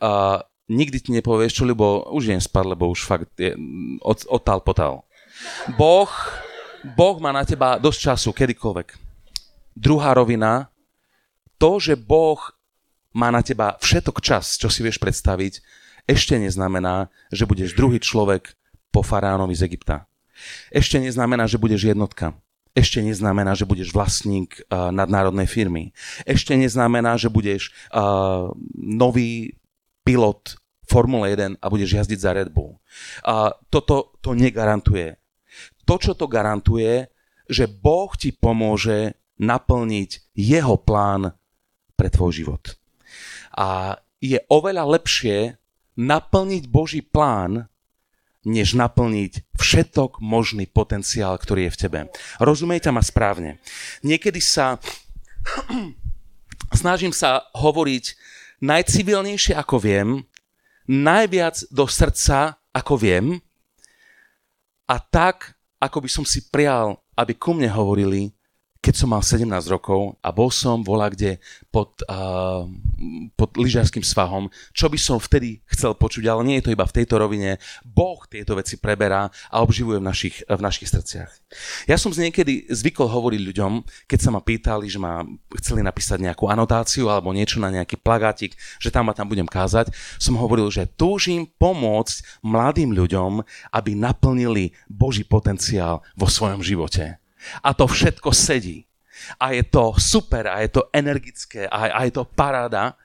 uh, 0.00 0.40
nikdy 0.72 0.98
ti 1.04 1.10
nepovieš, 1.12 1.60
čo, 1.60 1.64
lebo 1.68 2.08
už 2.16 2.32
idem 2.32 2.40
spať, 2.40 2.64
lebo 2.72 2.88
už 2.88 3.04
fakt 3.04 3.28
je 3.36 3.52
od, 4.00 4.24
odtal 4.32 4.64
potal. 4.64 5.04
Boh, 5.76 6.10
boh 6.96 7.16
má 7.20 7.30
na 7.30 7.44
teba 7.44 7.76
dosť 7.76 7.98
času, 8.12 8.30
kedykoľvek. 8.32 8.88
Druhá 9.76 10.12
rovina, 10.16 10.72
to, 11.56 11.80
že 11.80 11.94
Boh 11.96 12.42
má 13.16 13.30
na 13.32 13.40
teba 13.40 13.78
všetok 13.80 14.18
čas, 14.20 14.58
čo 14.58 14.68
si 14.68 14.84
vieš 14.84 15.00
predstaviť, 15.00 15.62
ešte 16.10 16.34
neznamená, 16.34 17.06
že 17.30 17.46
budeš 17.46 17.78
druhý 17.78 18.02
človek 18.02 18.58
po 18.90 19.06
faránovi 19.06 19.54
z 19.54 19.70
Egypta. 19.70 20.10
Ešte 20.74 20.98
neznamená, 20.98 21.46
že 21.46 21.60
budeš 21.60 21.86
jednotka. 21.86 22.34
Ešte 22.72 23.04
neznamená, 23.04 23.52
že 23.54 23.68
budeš 23.68 23.92
vlastník 23.92 24.64
uh, 24.66 24.90
nadnárodnej 24.90 25.46
firmy. 25.46 25.92
Ešte 26.24 26.56
neznamená, 26.56 27.20
že 27.20 27.28
budeš 27.28 27.70
uh, 27.92 28.48
nový 28.74 29.54
pilot 30.02 30.58
Formule 30.92 31.32
1 31.32 31.56
a 31.56 31.66
budeš 31.72 32.04
jazdiť 32.04 32.18
za 32.20 32.36
Red 32.36 32.52
Bull. 32.52 32.76
A 33.24 33.56
toto 33.72 34.12
to 34.20 34.36
negarantuje. 34.36 35.16
To, 35.88 35.96
čo 35.96 36.12
to 36.12 36.28
garantuje, 36.28 37.08
že 37.48 37.64
Boh 37.64 38.12
ti 38.12 38.36
pomôže 38.36 39.16
naplniť 39.40 40.36
jeho 40.36 40.76
plán 40.76 41.32
pre 41.96 42.12
tvoj 42.12 42.44
život. 42.44 42.76
A 43.56 43.96
je 44.20 44.36
oveľa 44.52 45.00
lepšie 45.00 45.56
naplniť 45.96 46.68
Boží 46.68 47.00
plán, 47.00 47.72
než 48.44 48.74
naplniť 48.76 49.54
všetok 49.56 50.18
možný 50.20 50.66
potenciál, 50.66 51.38
ktorý 51.38 51.70
je 51.70 51.74
v 51.74 51.80
tebe. 51.80 52.00
Rozumejte 52.42 52.90
ma 52.90 53.00
správne. 53.00 53.62
Niekedy 54.04 54.42
sa 54.42 54.82
snažím 56.80 57.14
sa 57.14 57.46
hovoriť 57.54 58.04
najcivilnejšie, 58.62 59.54
ako 59.58 59.76
viem, 59.82 60.08
najviac 60.92 61.72
do 61.72 61.88
srdca, 61.88 62.60
ako 62.76 63.00
viem, 63.00 63.26
a 64.84 65.00
tak, 65.00 65.56
ako 65.80 66.04
by 66.04 66.10
som 66.12 66.24
si 66.28 66.44
prial, 66.52 67.00
aby 67.16 67.32
ku 67.32 67.56
mne 67.56 67.72
hovorili 67.72 68.28
keď 68.82 68.94
som 68.98 69.14
mal 69.14 69.22
17 69.22 69.46
rokov 69.70 70.18
a 70.18 70.34
bol 70.34 70.50
som 70.50 70.82
volá 70.82 71.06
kde 71.06 71.38
pod, 71.70 72.02
uh, 72.10 72.66
pod 73.38 73.54
lyžiarským 73.54 74.02
svahom, 74.02 74.50
čo 74.74 74.90
by 74.90 74.98
som 74.98 75.22
vtedy 75.22 75.62
chcel 75.70 75.94
počuť, 75.94 76.26
ale 76.26 76.42
nie 76.42 76.58
je 76.58 76.66
to 76.66 76.74
iba 76.74 76.82
v 76.82 76.96
tejto 76.98 77.22
rovine. 77.22 77.62
Boh 77.86 78.18
tieto 78.26 78.58
veci 78.58 78.82
preberá 78.82 79.30
a 79.54 79.62
obživuje 79.62 80.02
v 80.02 80.06
našich, 80.10 80.36
v 80.42 80.58
našich 80.58 80.90
srdciach. 80.90 81.30
Ja 81.86 81.94
som 81.94 82.10
z 82.10 82.26
niekedy 82.26 82.66
zvykol 82.74 83.06
hovoriť 83.06 83.40
ľuďom, 83.54 83.72
keď 84.10 84.18
sa 84.18 84.34
ma 84.34 84.42
pýtali, 84.42 84.90
že 84.90 84.98
ma 84.98 85.22
chceli 85.62 85.86
napísať 85.86 86.18
nejakú 86.18 86.50
anotáciu 86.50 87.06
alebo 87.06 87.30
niečo 87.30 87.62
na 87.62 87.70
nejaký 87.70 88.02
plagátik, 88.02 88.58
že 88.82 88.90
tam 88.90 89.06
ma 89.06 89.14
tam 89.14 89.30
budem 89.30 89.46
kázať, 89.46 89.94
som 90.18 90.34
hovoril, 90.34 90.66
že 90.74 90.90
túžim 90.90 91.46
pomôcť 91.46 92.42
mladým 92.42 92.90
ľuďom, 92.90 93.46
aby 93.70 93.94
naplnili 93.94 94.74
Boží 94.90 95.22
potenciál 95.22 96.02
vo 96.18 96.26
svojom 96.26 96.66
živote. 96.66 97.21
A 97.62 97.74
to 97.74 97.90
všetko 97.90 98.30
sedí. 98.30 98.86
A 99.38 99.54
je 99.54 99.62
to 99.66 99.94
super, 99.98 100.50
a 100.50 100.62
je 100.64 100.70
to 100.72 100.88
energické, 100.90 101.70
a, 101.70 101.94
a 101.94 102.00
je 102.06 102.12
to 102.14 102.26
paráda. 102.26 102.98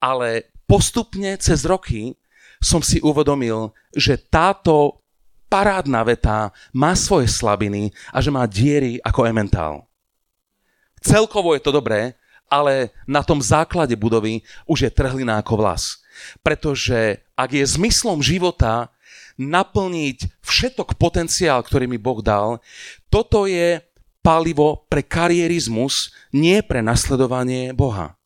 Ale 0.00 0.48
postupne 0.64 1.36
cez 1.36 1.66
roky 1.68 2.16
som 2.60 2.84
si 2.84 3.00
uvedomil, 3.00 3.72
že 3.92 4.20
táto 4.20 5.00
parádna 5.50 6.06
veta 6.06 6.54
má 6.70 6.94
svoje 6.94 7.26
slabiny 7.26 7.90
a 8.14 8.22
že 8.22 8.30
má 8.30 8.46
diery 8.46 9.02
ako 9.02 9.26
ementál. 9.26 9.74
Celkovo 11.00 11.56
je 11.56 11.62
to 11.64 11.74
dobré, 11.74 12.14
ale 12.46 12.94
na 13.08 13.24
tom 13.24 13.40
základe 13.42 13.96
budovy 13.96 14.44
už 14.68 14.86
je 14.86 14.90
trhlina 14.90 15.40
ako 15.40 15.64
vlas. 15.64 16.04
Pretože 16.44 17.24
ak 17.32 17.56
je 17.56 17.64
zmyslom 17.64 18.20
života 18.20 18.92
naplniť 19.40 20.44
všetok 20.44 21.00
potenciál, 21.00 21.64
ktorý 21.64 21.88
mi 21.88 21.96
Boh 21.96 22.20
dal, 22.20 22.60
toto 23.08 23.48
je 23.48 23.80
palivo 24.20 24.84
pre 24.92 25.00
karierizmus, 25.00 26.12
nie 26.36 26.60
pre 26.60 26.84
nasledovanie 26.84 27.72
Boha. 27.72 28.20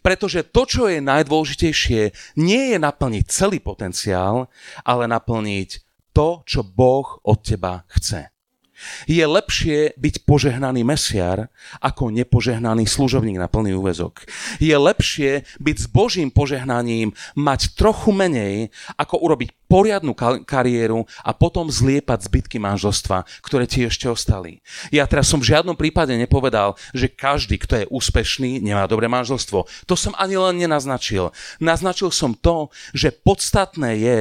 Pretože 0.00 0.40
to, 0.40 0.64
čo 0.64 0.88
je 0.88 1.04
najdôležitejšie, 1.04 2.02
nie 2.40 2.62
je 2.72 2.78
naplniť 2.80 3.24
celý 3.28 3.60
potenciál, 3.60 4.48
ale 4.80 5.04
naplniť 5.04 5.84
to, 6.16 6.40
čo 6.48 6.64
Boh 6.64 7.20
od 7.20 7.38
teba 7.44 7.84
chce. 7.92 8.32
Je 9.08 9.24
lepšie 9.24 9.96
byť 9.96 10.14
požehnaný 10.28 10.84
mesiar 10.84 11.48
ako 11.80 12.12
nepožehnaný 12.12 12.84
služobník 12.86 13.40
na 13.40 13.48
plný 13.48 13.76
úvezok. 13.76 14.24
Je 14.62 14.74
lepšie 14.76 15.44
byť 15.60 15.76
s 15.76 15.86
Božím 15.90 16.28
požehnaním, 16.32 17.12
mať 17.34 17.74
trochu 17.74 18.12
menej, 18.12 18.70
ako 18.96 19.20
urobiť 19.24 19.50
poriadnu 19.66 20.14
kariéru 20.46 21.04
a 21.26 21.34
potom 21.34 21.66
zliepať 21.66 22.30
zbytky 22.30 22.56
manželstva, 22.62 23.26
ktoré 23.42 23.66
ti 23.66 23.82
ešte 23.82 24.06
ostali. 24.06 24.62
Ja 24.94 25.10
teraz 25.10 25.26
som 25.26 25.42
v 25.42 25.50
žiadnom 25.50 25.74
prípade 25.74 26.14
nepovedal, 26.14 26.78
že 26.94 27.10
každý, 27.10 27.58
kto 27.58 27.82
je 27.82 27.90
úspešný, 27.90 28.62
nemá 28.62 28.86
dobré 28.86 29.10
manželstvo. 29.10 29.66
To 29.90 29.94
som 29.98 30.14
ani 30.16 30.38
len 30.38 30.62
nenaznačil. 30.62 31.34
Naznačil 31.58 32.14
som 32.14 32.38
to, 32.38 32.70
že 32.94 33.10
podstatné 33.10 33.90
je, 33.98 34.20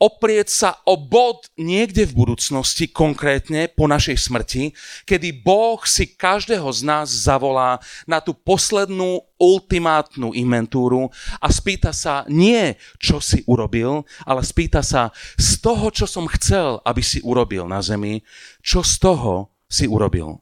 oprieť 0.00 0.48
sa 0.48 0.70
o 0.88 0.96
bod 0.96 1.52
niekde 1.60 2.08
v 2.08 2.16
budúcnosti, 2.24 2.88
konkrétne 2.88 3.68
po 3.68 3.84
našej 3.84 4.16
smrti, 4.16 4.72
kedy 5.04 5.44
Boh 5.44 5.78
si 5.84 6.08
každého 6.16 6.66
z 6.72 6.80
nás 6.88 7.06
zavolá 7.12 7.76
na 8.08 8.24
tú 8.24 8.32
poslednú 8.32 9.20
ultimátnu 9.36 10.32
inventúru 10.32 11.12
a 11.36 11.52
spýta 11.52 11.92
sa 11.92 12.24
nie, 12.32 12.80
čo 12.96 13.20
si 13.20 13.44
urobil, 13.44 14.08
ale 14.24 14.40
spýta 14.40 14.80
sa 14.80 15.12
z 15.36 15.60
toho, 15.60 15.92
čo 15.92 16.08
som 16.08 16.24
chcel, 16.28 16.80
aby 16.88 17.04
si 17.04 17.20
urobil 17.20 17.68
na 17.68 17.84
zemi, 17.84 18.24
čo 18.64 18.80
z 18.80 18.96
toho 18.96 19.52
si 19.68 19.84
urobil. 19.84 20.40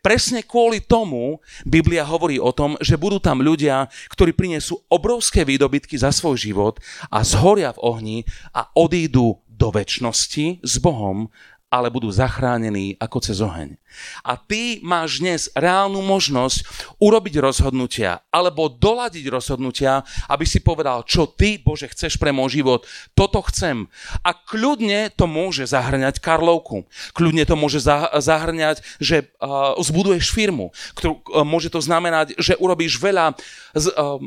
Presne 0.00 0.44
kvôli 0.44 0.82
tomu 0.84 1.38
Biblia 1.66 2.06
hovorí 2.06 2.38
o 2.38 2.50
tom, 2.50 2.78
že 2.78 3.00
budú 3.00 3.18
tam 3.18 3.40
ľudia, 3.40 3.90
ktorí 4.12 4.32
prinesú 4.34 4.80
obrovské 4.90 5.42
výdobytky 5.42 5.98
za 5.98 6.14
svoj 6.14 6.38
život 6.38 6.74
a 7.10 7.22
zhoria 7.26 7.74
v 7.74 7.82
ohni 7.82 8.18
a 8.54 8.68
odídu 8.74 9.44
do 9.54 9.70
väčšnosti 9.70 10.66
s 10.66 10.74
Bohom 10.82 11.30
ale 11.72 11.90
budú 11.90 12.06
zachránení 12.12 12.94
ako 13.02 13.18
cez 13.18 13.42
oheň. 13.42 13.74
A 14.22 14.38
ty 14.38 14.78
máš 14.82 15.18
dnes 15.18 15.50
reálnu 15.54 16.02
možnosť 16.02 16.62
urobiť 17.02 17.42
rozhodnutia 17.42 18.22
alebo 18.30 18.70
doladiť 18.70 19.26
rozhodnutia, 19.26 20.06
aby 20.30 20.46
si 20.46 20.62
povedal, 20.62 21.02
čo 21.02 21.26
ty, 21.26 21.58
Bože, 21.58 21.90
chceš 21.90 22.14
pre 22.18 22.30
môj 22.30 22.62
život. 22.62 22.86
Toto 23.18 23.42
chcem. 23.50 23.90
A 24.22 24.34
kľudne 24.34 25.10
to 25.14 25.26
môže 25.26 25.66
zahrňať 25.70 26.22
Karlovku. 26.22 26.86
Kľudne 27.10 27.42
to 27.42 27.58
môže 27.58 27.82
zahrňať, 28.18 28.82
že 29.02 29.30
uh, 29.42 29.74
zbuduješ 29.78 30.30
firmu. 30.30 30.70
Ktorú, 30.94 31.22
uh, 31.26 31.42
môže 31.42 31.70
to 31.74 31.82
znamenať, 31.82 32.38
že 32.38 32.54
urobíš 32.58 33.02
veľa 33.02 33.34
z, 33.74 33.90
uh, 33.94 34.22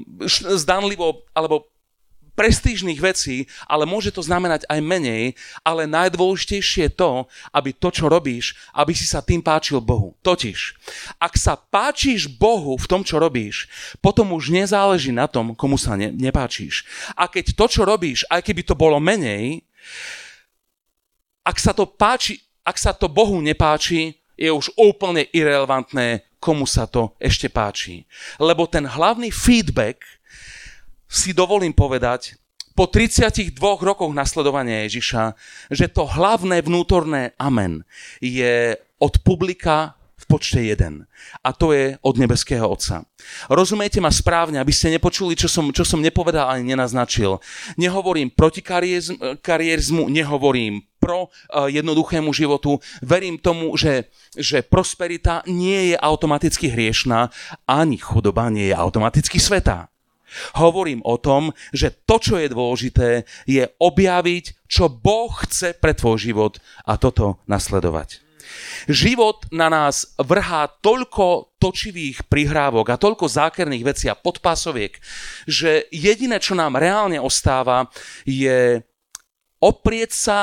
zdanlivo 0.55 1.23
alebo 1.31 1.67
prestížnych 2.37 3.01
vecí, 3.01 3.49
ale 3.65 3.89
môže 3.89 4.13
to 4.13 4.21
znamenať 4.21 4.69
aj 4.69 4.77
menej, 4.77 5.33
ale 5.65 5.89
najdôležitejšie 5.89 6.87
je 6.87 6.91
to, 6.93 7.25
aby 7.49 7.73
to, 7.73 7.89
čo 7.89 8.05
robíš, 8.05 8.53
aby 8.77 8.93
si 8.93 9.09
sa 9.09 9.25
tým 9.25 9.41
páčil 9.41 9.81
Bohu. 9.81 10.13
Totiž, 10.21 10.77
ak 11.17 11.33
sa 11.33 11.57
páčiš 11.57 12.29
Bohu 12.29 12.77
v 12.77 12.85
tom, 12.85 13.01
čo 13.01 13.17
robíš, 13.17 13.65
potom 13.97 14.37
už 14.37 14.53
nezáleží 14.53 15.09
na 15.09 15.25
tom, 15.25 15.57
komu 15.57 15.81
sa 15.81 15.97
ne, 15.97 16.13
nepáčiš. 16.13 16.85
A 17.17 17.25
keď 17.25 17.57
to, 17.57 17.65
čo 17.65 17.81
robíš, 17.81 18.29
aj 18.29 18.45
keby 18.45 18.61
to 18.61 18.77
bolo 18.77 19.01
menej, 19.01 19.65
ak 21.41 21.57
sa 21.57 21.73
to 21.73 21.89
páči, 21.89 22.37
ak 22.61 22.77
sa 22.77 22.93
to 22.93 23.09
Bohu 23.09 23.41
nepáči, 23.41 24.19
je 24.37 24.53
už 24.53 24.69
úplne 24.77 25.25
irrelevantné, 25.33 26.27
komu 26.37 26.69
sa 26.69 26.85
to 26.85 27.17
ešte 27.17 27.49
páči. 27.49 28.05
Lebo 28.37 28.69
ten 28.69 28.85
hlavný 28.85 29.33
feedback, 29.33 30.16
si 31.07 31.31
dovolím 31.31 31.71
povedať, 31.73 32.35
po 32.77 32.85
32 32.85 33.57
rokoch 33.57 34.13
nasledovania 34.13 34.85
Ježiša, 34.85 35.33
že 35.73 35.89
to 35.89 36.05
hlavné 36.05 36.61
vnútorné 36.61 37.33
amen 37.41 37.81
je 38.21 38.77
od 39.01 39.17
publika 39.25 39.97
v 40.17 40.25
počte 40.29 40.61
jeden. 40.61 41.09
A 41.41 41.53
to 41.53 41.73
je 41.73 41.97
od 42.01 42.15
nebeského 42.21 42.65
Otca. 42.69 43.05
Rozumiete 43.49 43.97
ma 43.97 44.13
správne, 44.13 44.61
aby 44.61 44.73
ste 44.73 44.93
nepočuli, 44.93 45.33
čo 45.33 45.49
som, 45.49 45.69
čo 45.73 45.85
som 45.85 46.01
nepovedal 46.01 46.53
ani 46.53 46.73
nenaznačil. 46.73 47.41
Nehovorím 47.81 48.33
proti 48.33 48.61
kariérizmu, 49.41 50.09
nehovorím 50.09 50.85
pro 50.97 51.29
uh, 51.29 51.69
jednoduchému 51.69 52.33
životu. 52.33 52.81
Verím 53.01 53.37
tomu, 53.37 53.77
že, 53.77 54.09
že 54.33 54.65
prosperita 54.65 55.45
nie 55.45 55.93
je 55.93 55.95
automaticky 55.97 56.69
hriešná, 56.73 57.29
ani 57.69 57.97
chudoba 58.01 58.49
nie 58.49 58.69
je 58.69 58.75
automaticky 58.77 59.37
svetá. 59.37 59.89
Hovorím 60.59 60.99
o 61.07 61.15
tom, 61.17 61.55
že 61.71 61.93
to, 62.05 62.19
čo 62.19 62.35
je 62.39 62.51
dôležité, 62.51 63.09
je 63.47 63.63
objaviť, 63.79 64.67
čo 64.67 64.91
Boh 64.91 65.31
chce 65.47 65.75
pre 65.77 65.95
tvoj 65.95 66.19
život 66.19 66.53
a 66.83 66.99
toto 66.99 67.39
nasledovať. 67.47 68.23
Život 68.87 69.51
na 69.51 69.67
nás 69.67 70.15
vrhá 70.15 70.71
toľko 70.79 71.59
točivých 71.59 72.31
prihrávok 72.31 72.95
a 72.95 72.99
toľko 72.99 73.27
zákerných 73.27 73.83
vecí 73.83 74.05
a 74.07 74.15
podpasoviek, 74.15 74.95
že 75.43 75.91
jediné, 75.91 76.39
čo 76.39 76.55
nám 76.55 76.79
reálne 76.79 77.19
ostáva, 77.19 77.91
je 78.23 78.79
oprieť 79.59 80.11
sa 80.15 80.39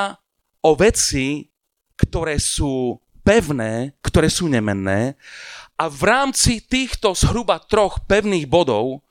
o 0.61 0.77
veci, 0.77 1.49
ktoré 1.97 2.37
sú 2.37 3.01
pevné, 3.25 3.97
ktoré 4.05 4.29
sú 4.29 4.45
nemenné 4.45 5.17
a 5.75 5.91
v 5.91 6.01
rámci 6.07 6.63
týchto 6.63 7.11
zhruba 7.17 7.59
troch 7.59 7.99
pevných 8.07 8.47
bodov 8.47 9.04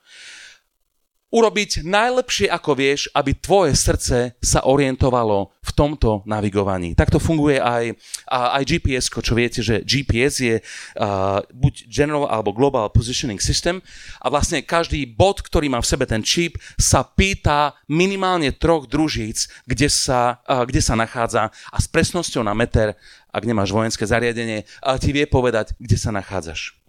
urobiť 1.35 1.83
najlepšie, 1.83 2.47
ako 2.47 2.71
vieš, 2.79 3.11
aby 3.11 3.35
tvoje 3.35 3.75
srdce 3.75 4.39
sa 4.39 4.63
orientovalo 4.63 5.51
v 5.51 5.71
tomto 5.75 6.23
navigovaní. 6.23 6.95
Takto 6.95 7.19
funguje 7.19 7.59
aj, 7.59 7.91
aj 8.31 8.63
GPS, 8.63 9.11
čo 9.11 9.35
viete, 9.35 9.59
že 9.59 9.83
GPS 9.83 10.33
je 10.39 10.55
uh, 10.63 11.43
buď 11.51 11.91
General 11.91 12.31
alebo 12.31 12.55
Global 12.55 12.87
Positioning 12.87 13.43
System 13.43 13.83
a 14.23 14.31
vlastne 14.31 14.63
každý 14.63 15.03
bod, 15.03 15.43
ktorý 15.43 15.67
má 15.67 15.83
v 15.83 15.91
sebe 15.91 16.07
ten 16.07 16.23
čip, 16.23 16.55
sa 16.79 17.03
pýta 17.03 17.75
minimálne 17.91 18.55
troch 18.55 18.87
družíc, 18.87 19.51
kde 19.67 19.91
sa, 19.91 20.39
uh, 20.47 20.63
kde 20.63 20.79
sa 20.79 20.95
nachádza 20.95 21.51
a 21.51 21.77
s 21.83 21.91
presnosťou 21.91 22.47
na 22.47 22.55
meter, 22.55 22.95
ak 23.35 23.43
nemáš 23.43 23.75
vojenské 23.75 24.07
zariadenie, 24.07 24.63
uh, 24.63 24.95
ti 24.95 25.11
vie 25.11 25.27
povedať, 25.27 25.75
kde 25.83 25.99
sa 25.99 26.15
nachádzaš. 26.15 26.79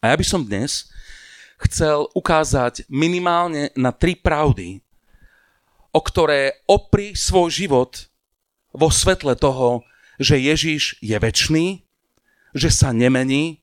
A 0.00 0.12
ja 0.12 0.16
by 0.16 0.24
som 0.24 0.40
dnes 0.40 0.88
chcel 1.60 2.10
ukázať 2.12 2.86
minimálne 2.90 3.70
na 3.78 3.94
tri 3.94 4.18
pravdy, 4.18 4.82
o 5.94 6.00
ktoré 6.02 6.64
opri 6.66 7.14
svoj 7.14 7.54
život 7.54 8.10
vo 8.74 8.90
svetle 8.90 9.38
toho, 9.38 9.86
že 10.18 10.38
Ježiš 10.38 10.98
je 10.98 11.14
väčší, 11.14 11.86
že 12.54 12.70
sa 12.70 12.90
nemení 12.90 13.62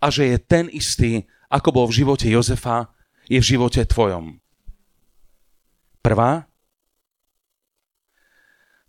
a 0.00 0.12
že 0.12 0.32
je 0.32 0.38
ten 0.40 0.68
istý, 0.72 1.24
ako 1.48 1.68
bol 1.72 1.86
v 1.88 2.04
živote 2.04 2.28
Jozefa, 2.28 2.92
je 3.28 3.40
v 3.40 3.48
živote 3.56 3.84
tvojom. 3.84 4.40
Prvá. 6.00 6.48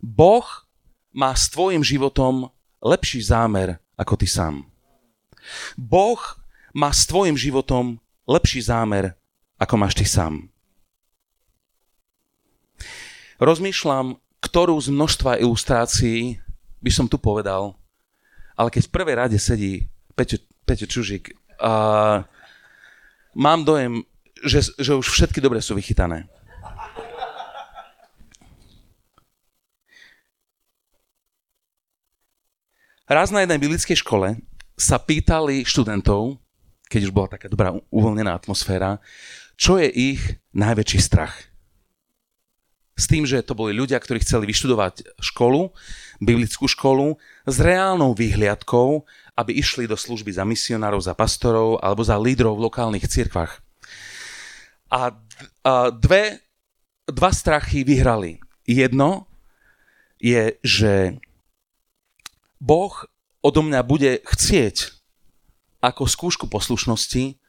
Boh 0.00 0.48
má 1.12 1.36
s 1.36 1.52
tvojim 1.52 1.84
životom 1.84 2.48
lepší 2.80 3.20
zámer 3.20 3.76
ako 4.00 4.16
ty 4.16 4.24
sám. 4.24 4.64
Boh 5.76 6.20
má 6.72 6.88
s 6.92 7.04
tvojim 7.04 7.36
životom 7.36 8.00
lepší 8.30 8.62
zámer, 8.62 9.18
ako 9.58 9.74
máš 9.74 9.98
ty 9.98 10.06
sám. 10.06 10.46
Rozmýšľam, 13.42 14.14
ktorú 14.38 14.78
z 14.78 14.88
množstva 14.94 15.42
ilustrácií 15.42 16.38
by 16.78 16.90
som 16.94 17.10
tu 17.10 17.18
povedal, 17.18 17.74
ale 18.54 18.70
keď 18.70 18.86
v 18.86 18.94
prvej 18.94 19.16
rade 19.18 19.38
sedí 19.40 19.90
Peťo, 20.14 20.38
Peťo 20.64 20.86
Čužík, 20.86 21.34
a 21.60 22.24
mám 23.36 23.68
dojem, 23.68 24.00
že, 24.40 24.64
že 24.80 24.96
už 24.96 25.12
všetky 25.12 25.44
dobre 25.44 25.60
sú 25.60 25.76
vychytané. 25.76 26.24
Raz 33.10 33.28
na 33.34 33.42
jednej 33.42 33.58
biblickej 33.58 34.00
škole 34.00 34.38
sa 34.78 34.96
pýtali 34.96 35.66
študentov, 35.66 36.38
keď 36.90 37.00
už 37.06 37.14
bola 37.14 37.30
taká 37.30 37.46
dobrá 37.46 37.70
uvoľnená 37.94 38.34
atmosféra, 38.34 38.98
čo 39.54 39.78
je 39.78 39.86
ich 39.86 40.22
najväčší 40.50 40.98
strach. 40.98 41.38
S 42.98 43.08
tým, 43.08 43.24
že 43.24 43.40
to 43.40 43.56
boli 43.56 43.72
ľudia, 43.72 43.96
ktorí 43.96 44.20
chceli 44.20 44.50
vyštudovať 44.50 45.16
školu, 45.22 45.72
biblickú 46.20 46.68
školu, 46.68 47.16
s 47.48 47.56
reálnou 47.56 48.12
výhliadkou, 48.12 49.08
aby 49.38 49.56
išli 49.56 49.88
do 49.88 49.96
služby 49.96 50.36
za 50.36 50.44
misionárov, 50.44 51.00
za 51.00 51.16
pastorov 51.16 51.80
alebo 51.80 52.04
za 52.04 52.20
lídrov 52.20 52.60
v 52.60 52.68
lokálnych 52.68 53.08
cirkvách. 53.08 53.62
A, 54.92 55.16
dve, 55.96 56.44
dva 57.08 57.30
strachy 57.32 57.86
vyhrali. 57.86 58.42
Jedno 58.68 59.30
je, 60.20 60.60
že 60.60 61.16
Boh 62.60 62.92
odo 63.40 63.64
mňa 63.64 63.80
bude 63.80 64.20
chcieť 64.28 64.99
ako 65.80 66.04
skúšku 66.04 66.44
poslušnosti, 66.46 67.40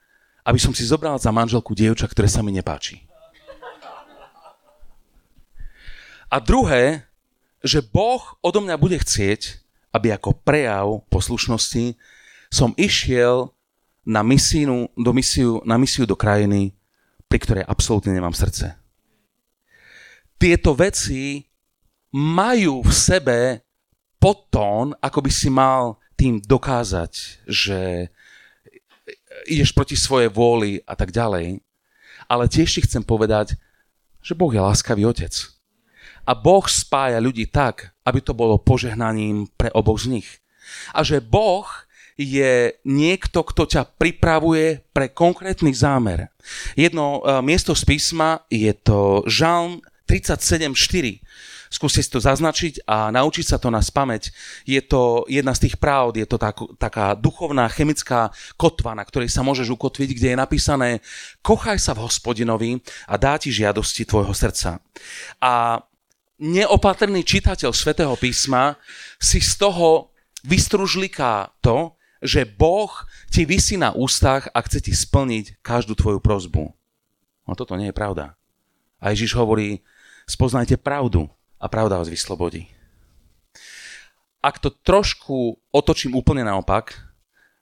aby 0.48 0.60
som 0.60 0.74
si 0.74 0.88
zobral 0.88 1.20
za 1.20 1.30
manželku 1.30 1.76
dievča, 1.76 2.08
ktoré 2.10 2.32
sa 2.32 2.42
mi 2.42 2.56
nepáči. 2.56 3.04
A 6.32 6.40
druhé, 6.40 7.04
že 7.60 7.84
Boh 7.84 8.24
odo 8.40 8.64
mňa 8.64 8.80
bude 8.80 8.96
chcieť, 8.96 9.60
aby 9.92 10.16
ako 10.16 10.32
prejav 10.42 11.04
poslušnosti 11.12 12.00
som 12.48 12.72
išiel 12.80 13.52
na, 14.08 14.24
misínu, 14.24 14.96
do 14.96 15.12
misiu, 15.12 15.60
na 15.68 15.76
misiu 15.76 16.08
do 16.08 16.16
krajiny, 16.16 16.72
pri 17.28 17.38
ktorej 17.38 17.68
absolútne 17.68 18.16
nemám 18.16 18.34
srdce. 18.34 18.80
Tieto 20.40 20.74
veci 20.74 21.44
majú 22.16 22.82
v 22.82 22.92
sebe 22.92 23.40
podtón, 24.18 24.96
ako 25.00 25.20
by 25.22 25.32
si 25.32 25.52
mal 25.52 26.02
tým 26.18 26.42
dokázať, 26.42 27.44
že 27.46 28.10
ideš 29.48 29.72
proti 29.74 29.98
svojej 29.98 30.30
vôli 30.30 30.82
a 30.86 30.94
tak 30.94 31.14
ďalej. 31.14 31.62
Ale 32.30 32.46
tiež 32.48 32.70
ti 32.70 32.82
chcem 32.86 33.04
povedať, 33.04 33.58
že 34.22 34.38
Boh 34.38 34.54
je 34.54 34.62
láskavý 34.62 35.06
otec. 35.06 35.34
A 36.26 36.38
Boh 36.38 36.64
spája 36.70 37.18
ľudí 37.18 37.50
tak, 37.50 37.98
aby 38.06 38.22
to 38.22 38.38
bolo 38.38 38.62
požehnaním 38.62 39.50
pre 39.58 39.74
oboch 39.74 39.98
z 39.98 40.22
nich. 40.22 40.30
A 40.94 41.02
že 41.02 41.18
Boh 41.18 41.66
je 42.22 42.78
niekto, 42.86 43.42
kto 43.42 43.66
ťa 43.66 43.98
pripravuje 43.98 44.86
pre 44.94 45.10
konkrétny 45.10 45.74
zámer. 45.74 46.30
Jedno 46.78 47.20
uh, 47.20 47.42
miesto 47.42 47.74
z 47.74 47.84
písma 47.88 48.46
je 48.54 48.70
to 48.78 49.26
Žalm 49.26 49.82
37.4 50.06 51.18
skúste 51.72 52.04
si 52.04 52.12
to 52.12 52.20
zaznačiť 52.20 52.84
a 52.84 53.10
naučiť 53.16 53.46
sa 53.48 53.58
to 53.58 53.72
na 53.72 53.80
spameť. 53.80 54.36
Je 54.68 54.84
to 54.84 55.24
jedna 55.32 55.56
z 55.56 55.66
tých 55.66 55.80
pravd, 55.80 56.20
je 56.20 56.28
to 56.28 56.36
tak, 56.36 56.60
taká 56.76 57.16
duchovná 57.16 57.72
chemická 57.72 58.36
kotva, 58.60 58.92
na 58.92 59.08
ktorej 59.08 59.32
sa 59.32 59.42
môžeš 59.42 59.72
ukotviť, 59.72 60.10
kde 60.12 60.28
je 60.36 60.38
napísané 60.38 60.90
kochaj 61.40 61.80
sa 61.80 61.96
v 61.96 62.04
hospodinovi 62.04 62.84
a 63.08 63.16
dá 63.16 63.40
ti 63.40 63.50
žiadosti 63.50 64.04
tvojho 64.04 64.36
srdca. 64.36 64.84
A 65.40 65.80
neopatrný 66.38 67.24
čitateľ 67.24 67.72
svätého 67.72 68.14
písma 68.20 68.76
si 69.16 69.40
z 69.40 69.56
toho 69.56 70.12
vystružliká 70.44 71.56
to, 71.64 71.96
že 72.22 72.46
Boh 72.46 72.92
ti 73.34 73.48
vysí 73.48 73.80
na 73.80 73.96
ústach 73.96 74.52
a 74.54 74.62
chce 74.62 74.92
ti 74.92 74.94
splniť 74.94 75.64
každú 75.66 75.98
tvoju 75.98 76.20
prozbu. 76.22 76.70
No 77.48 77.52
toto 77.58 77.74
nie 77.80 77.90
je 77.90 77.98
pravda. 77.98 78.38
A 79.02 79.10
Ježiš 79.10 79.34
hovorí, 79.34 79.82
spoznajte 80.30 80.78
pravdu 80.78 81.26
a 81.62 81.66
pravda 81.70 82.02
vás 82.02 82.10
vyslobodí. 82.10 82.66
Ak 84.42 84.58
to 84.58 84.74
trošku 84.74 85.62
otočím 85.70 86.18
úplne 86.18 86.42
naopak, 86.42 86.98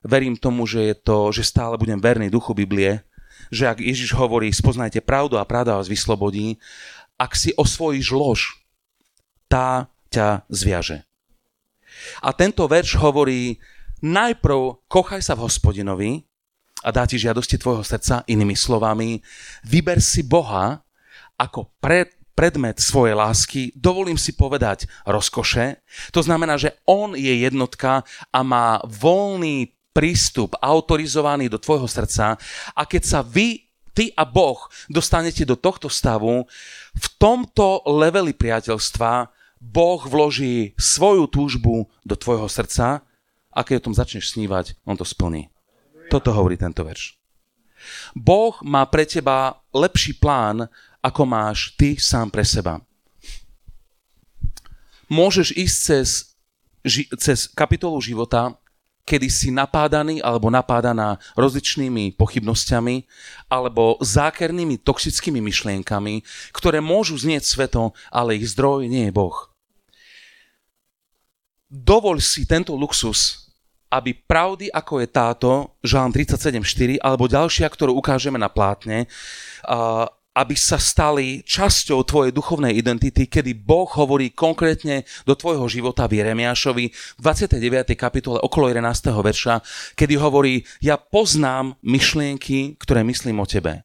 verím 0.00 0.40
tomu, 0.40 0.64
že 0.64 0.80
je 0.80 0.96
to, 0.96 1.28
že 1.28 1.44
stále 1.44 1.76
budem 1.76 2.00
verný 2.00 2.32
duchu 2.32 2.56
Biblie, 2.56 3.04
že 3.52 3.68
ak 3.68 3.84
Ježiš 3.84 4.16
hovorí, 4.16 4.48
spoznajte 4.48 5.04
pravdu 5.04 5.36
a 5.36 5.44
pravda 5.44 5.76
vás 5.76 5.92
vyslobodí, 5.92 6.56
ak 7.20 7.36
si 7.36 7.52
osvojíš 7.52 8.08
lož, 8.16 8.40
tá 9.44 9.92
ťa 10.08 10.48
zviaže. 10.48 11.04
A 12.24 12.32
tento 12.32 12.64
verš 12.64 12.96
hovorí, 12.96 13.60
najprv 14.00 14.88
kochaj 14.88 15.20
sa 15.20 15.36
v 15.36 15.44
hospodinovi 15.44 16.10
a 16.80 16.88
dá 16.88 17.04
ti 17.04 17.20
žiadosti 17.20 17.60
tvojho 17.60 17.84
srdca, 17.84 18.24
inými 18.24 18.56
slovami, 18.56 19.20
vyber 19.68 20.00
si 20.00 20.24
Boha 20.24 20.80
ako 21.36 21.68
pred, 21.82 22.19
predmet 22.40 22.80
svojej 22.80 23.12
lásky, 23.12 23.68
dovolím 23.76 24.16
si 24.16 24.32
povedať 24.32 24.88
rozkoše. 25.04 25.84
To 26.16 26.24
znamená, 26.24 26.56
že 26.56 26.72
on 26.88 27.12
je 27.12 27.44
jednotka 27.44 28.00
a 28.32 28.40
má 28.40 28.80
voľný 28.88 29.76
prístup, 29.92 30.56
autorizovaný 30.56 31.52
do 31.52 31.60
tvojho 31.60 31.84
srdca 31.84 32.40
a 32.72 32.82
keď 32.88 33.02
sa 33.04 33.20
vy 33.20 33.68
ty 33.92 34.08
a 34.16 34.24
Boh 34.24 34.56
dostanete 34.88 35.44
do 35.44 35.52
tohto 35.52 35.92
stavu, 35.92 36.48
v 36.96 37.06
tomto 37.20 37.84
leveli 37.84 38.32
priateľstva 38.32 39.28
Boh 39.60 40.00
vloží 40.08 40.72
svoju 40.80 41.28
túžbu 41.28 41.92
do 42.08 42.16
tvojho 42.16 42.48
srdca 42.48 43.04
a 43.52 43.60
keď 43.60 43.84
o 43.84 43.84
tom 43.92 43.94
začneš 44.00 44.32
snívať, 44.32 44.80
on 44.88 44.96
to 44.96 45.04
splní. 45.04 45.52
Toto 46.08 46.32
hovorí 46.32 46.56
tento 46.56 46.88
verš. 46.88 47.20
Boh 48.16 48.56
má 48.64 48.84
pre 48.88 49.04
teba 49.04 49.60
lepší 49.72 50.16
plán, 50.16 50.68
ako 51.00 51.22
máš 51.24 51.72
ty 51.76 51.96
sám 51.96 52.28
pre 52.28 52.44
seba. 52.44 52.80
Môžeš 55.10 55.56
ísť 55.56 55.76
cez, 55.76 56.08
ži, 56.86 57.04
cez 57.18 57.50
kapitolu 57.50 57.98
života, 57.98 58.54
kedy 59.02 59.26
si 59.26 59.48
napádaný 59.50 60.22
alebo 60.22 60.52
napádaná 60.54 61.18
rozličnými 61.34 62.14
pochybnosťami 62.14 63.10
alebo 63.50 63.98
zákernými 63.98 64.78
toxickými 64.86 65.42
myšlienkami, 65.42 66.22
ktoré 66.54 66.78
môžu 66.78 67.18
znieť 67.18 67.42
sveto, 67.42 67.90
ale 68.14 68.38
ich 68.38 68.46
zdroj 68.54 68.86
nie 68.86 69.10
je 69.10 69.16
Boh. 69.16 69.50
Dovoľ 71.66 72.22
si 72.22 72.46
tento 72.46 72.78
luxus, 72.78 73.50
aby 73.90 74.14
pravdy 74.14 74.70
ako 74.70 75.02
je 75.02 75.08
táto, 75.10 75.50
Žalm 75.82 76.14
37.4, 76.14 77.02
alebo 77.02 77.26
ďalšia, 77.26 77.66
ktorú 77.66 77.98
ukážeme 77.98 78.38
na 78.38 78.46
plátne, 78.46 79.10
aby 80.34 80.54
sa 80.54 80.78
stali 80.78 81.42
časťou 81.42 82.06
tvojej 82.06 82.30
duchovnej 82.30 82.70
identity, 82.78 83.26
kedy 83.26 83.54
Boh 83.58 83.90
hovorí 83.90 84.30
konkrétne 84.30 85.02
do 85.26 85.34
tvojho 85.34 85.66
života 85.66 86.06
v 86.06 86.22
Jeremiášovi 86.22 86.84
v 86.88 87.20
29. 87.20 87.98
kapitole 87.98 88.38
okolo 88.38 88.70
11. 88.70 89.10
verša, 89.10 89.54
kedy 89.98 90.14
hovorí, 90.22 90.62
ja 90.78 90.94
poznám 90.96 91.74
myšlienky, 91.82 92.78
ktoré 92.78 93.02
myslím 93.02 93.42
o 93.42 93.46
tebe. 93.46 93.82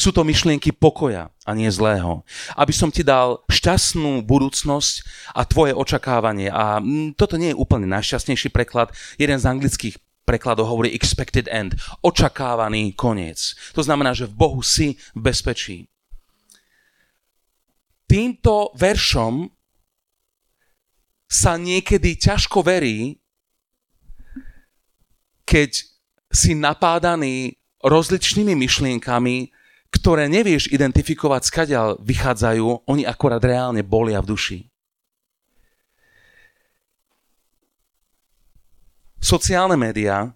Sú 0.00 0.08
to 0.08 0.24
myšlienky 0.24 0.72
pokoja 0.72 1.28
a 1.44 1.50
nie 1.52 1.68
zlého. 1.68 2.24
Aby 2.56 2.72
som 2.72 2.88
ti 2.88 3.04
dal 3.04 3.44
šťastnú 3.52 4.24
budúcnosť 4.24 4.94
a 5.36 5.44
tvoje 5.44 5.76
očakávanie. 5.76 6.48
A 6.48 6.80
mm, 6.80 7.12
toto 7.20 7.36
nie 7.36 7.52
je 7.52 7.60
úplne 7.60 7.84
najšťastnejší 7.92 8.48
preklad. 8.56 8.88
Jeden 9.20 9.36
z 9.36 9.44
anglických 9.44 10.00
prekladov 10.26 10.66
hovorí 10.66 10.90
expected 10.90 11.46
end, 11.46 11.78
očakávaný 12.02 12.98
koniec. 12.98 13.54
To 13.78 13.80
znamená, 13.86 14.10
že 14.10 14.26
v 14.26 14.34
Bohu 14.34 14.60
si 14.60 14.98
v 15.14 15.30
bezpečí. 15.30 15.86
Týmto 18.10 18.74
veršom 18.74 19.46
sa 21.26 21.58
niekedy 21.58 22.18
ťažko 22.18 22.62
verí, 22.62 23.18
keď 25.46 25.70
si 26.30 26.58
napádaný 26.58 27.54
rozličnými 27.82 28.58
myšlienkami, 28.58 29.50
ktoré 29.94 30.26
nevieš 30.26 30.70
identifikovať, 30.74 31.42
skadiaľ 31.46 31.88
vychádzajú, 32.02 32.90
oni 32.90 33.06
akorát 33.06 33.42
reálne 33.42 33.86
bolia 33.86 34.18
v 34.18 34.30
duši. 34.34 34.58
Sociálne 39.26 39.74
médiá, 39.74 40.30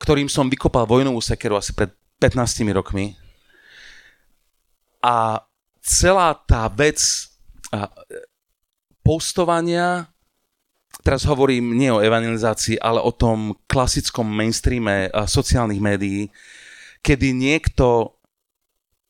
ktorým 0.00 0.32
som 0.32 0.48
vykopal 0.48 0.88
vojnovú 0.88 1.20
sekeru 1.20 1.60
asi 1.60 1.76
pred 1.76 1.92
15 2.16 2.64
rokmi. 2.72 3.12
A 5.04 5.44
celá 5.84 6.32
tá 6.48 6.72
vec 6.72 7.28
a, 7.68 7.92
postovania, 9.04 10.08
teraz 11.04 11.28
hovorím 11.28 11.76
nie 11.76 11.92
o 11.92 12.00
evangelizácii, 12.00 12.80
ale 12.80 13.04
o 13.04 13.12
tom 13.12 13.52
klasickom 13.68 14.24
mainstreame 14.24 15.12
sociálnych 15.28 15.82
médií, 15.82 16.32
kedy 17.04 17.36
niekto 17.36 18.16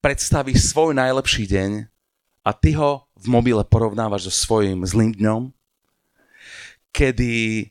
predstaví 0.02 0.56
svoj 0.58 0.98
najlepší 0.98 1.46
deň 1.46 1.70
a 2.42 2.50
ty 2.50 2.74
ho 2.74 3.06
v 3.14 3.26
mobile 3.30 3.62
porovnávaš 3.62 4.26
so 4.26 4.34
svojím 4.34 4.82
zlým 4.82 5.14
dňom, 5.14 5.42
kedy 6.90 7.70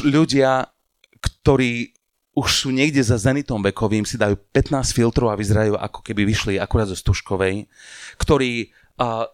ľudia, 0.00 0.72
ktorí 1.20 1.92
už 2.32 2.48
sú 2.48 2.68
niekde 2.72 3.04
za 3.04 3.20
zenitom 3.20 3.60
vekovým, 3.60 4.08
si 4.08 4.16
dajú 4.16 4.40
15 4.56 4.96
filtrov 4.96 5.28
a 5.28 5.36
vyzerajú 5.36 5.76
ako 5.76 6.00
keby 6.00 6.24
vyšli 6.24 6.54
akurát 6.56 6.88
zo 6.88 6.96
Stužkovej, 6.96 7.68
ktorí 8.16 8.72
uh, 8.96 9.28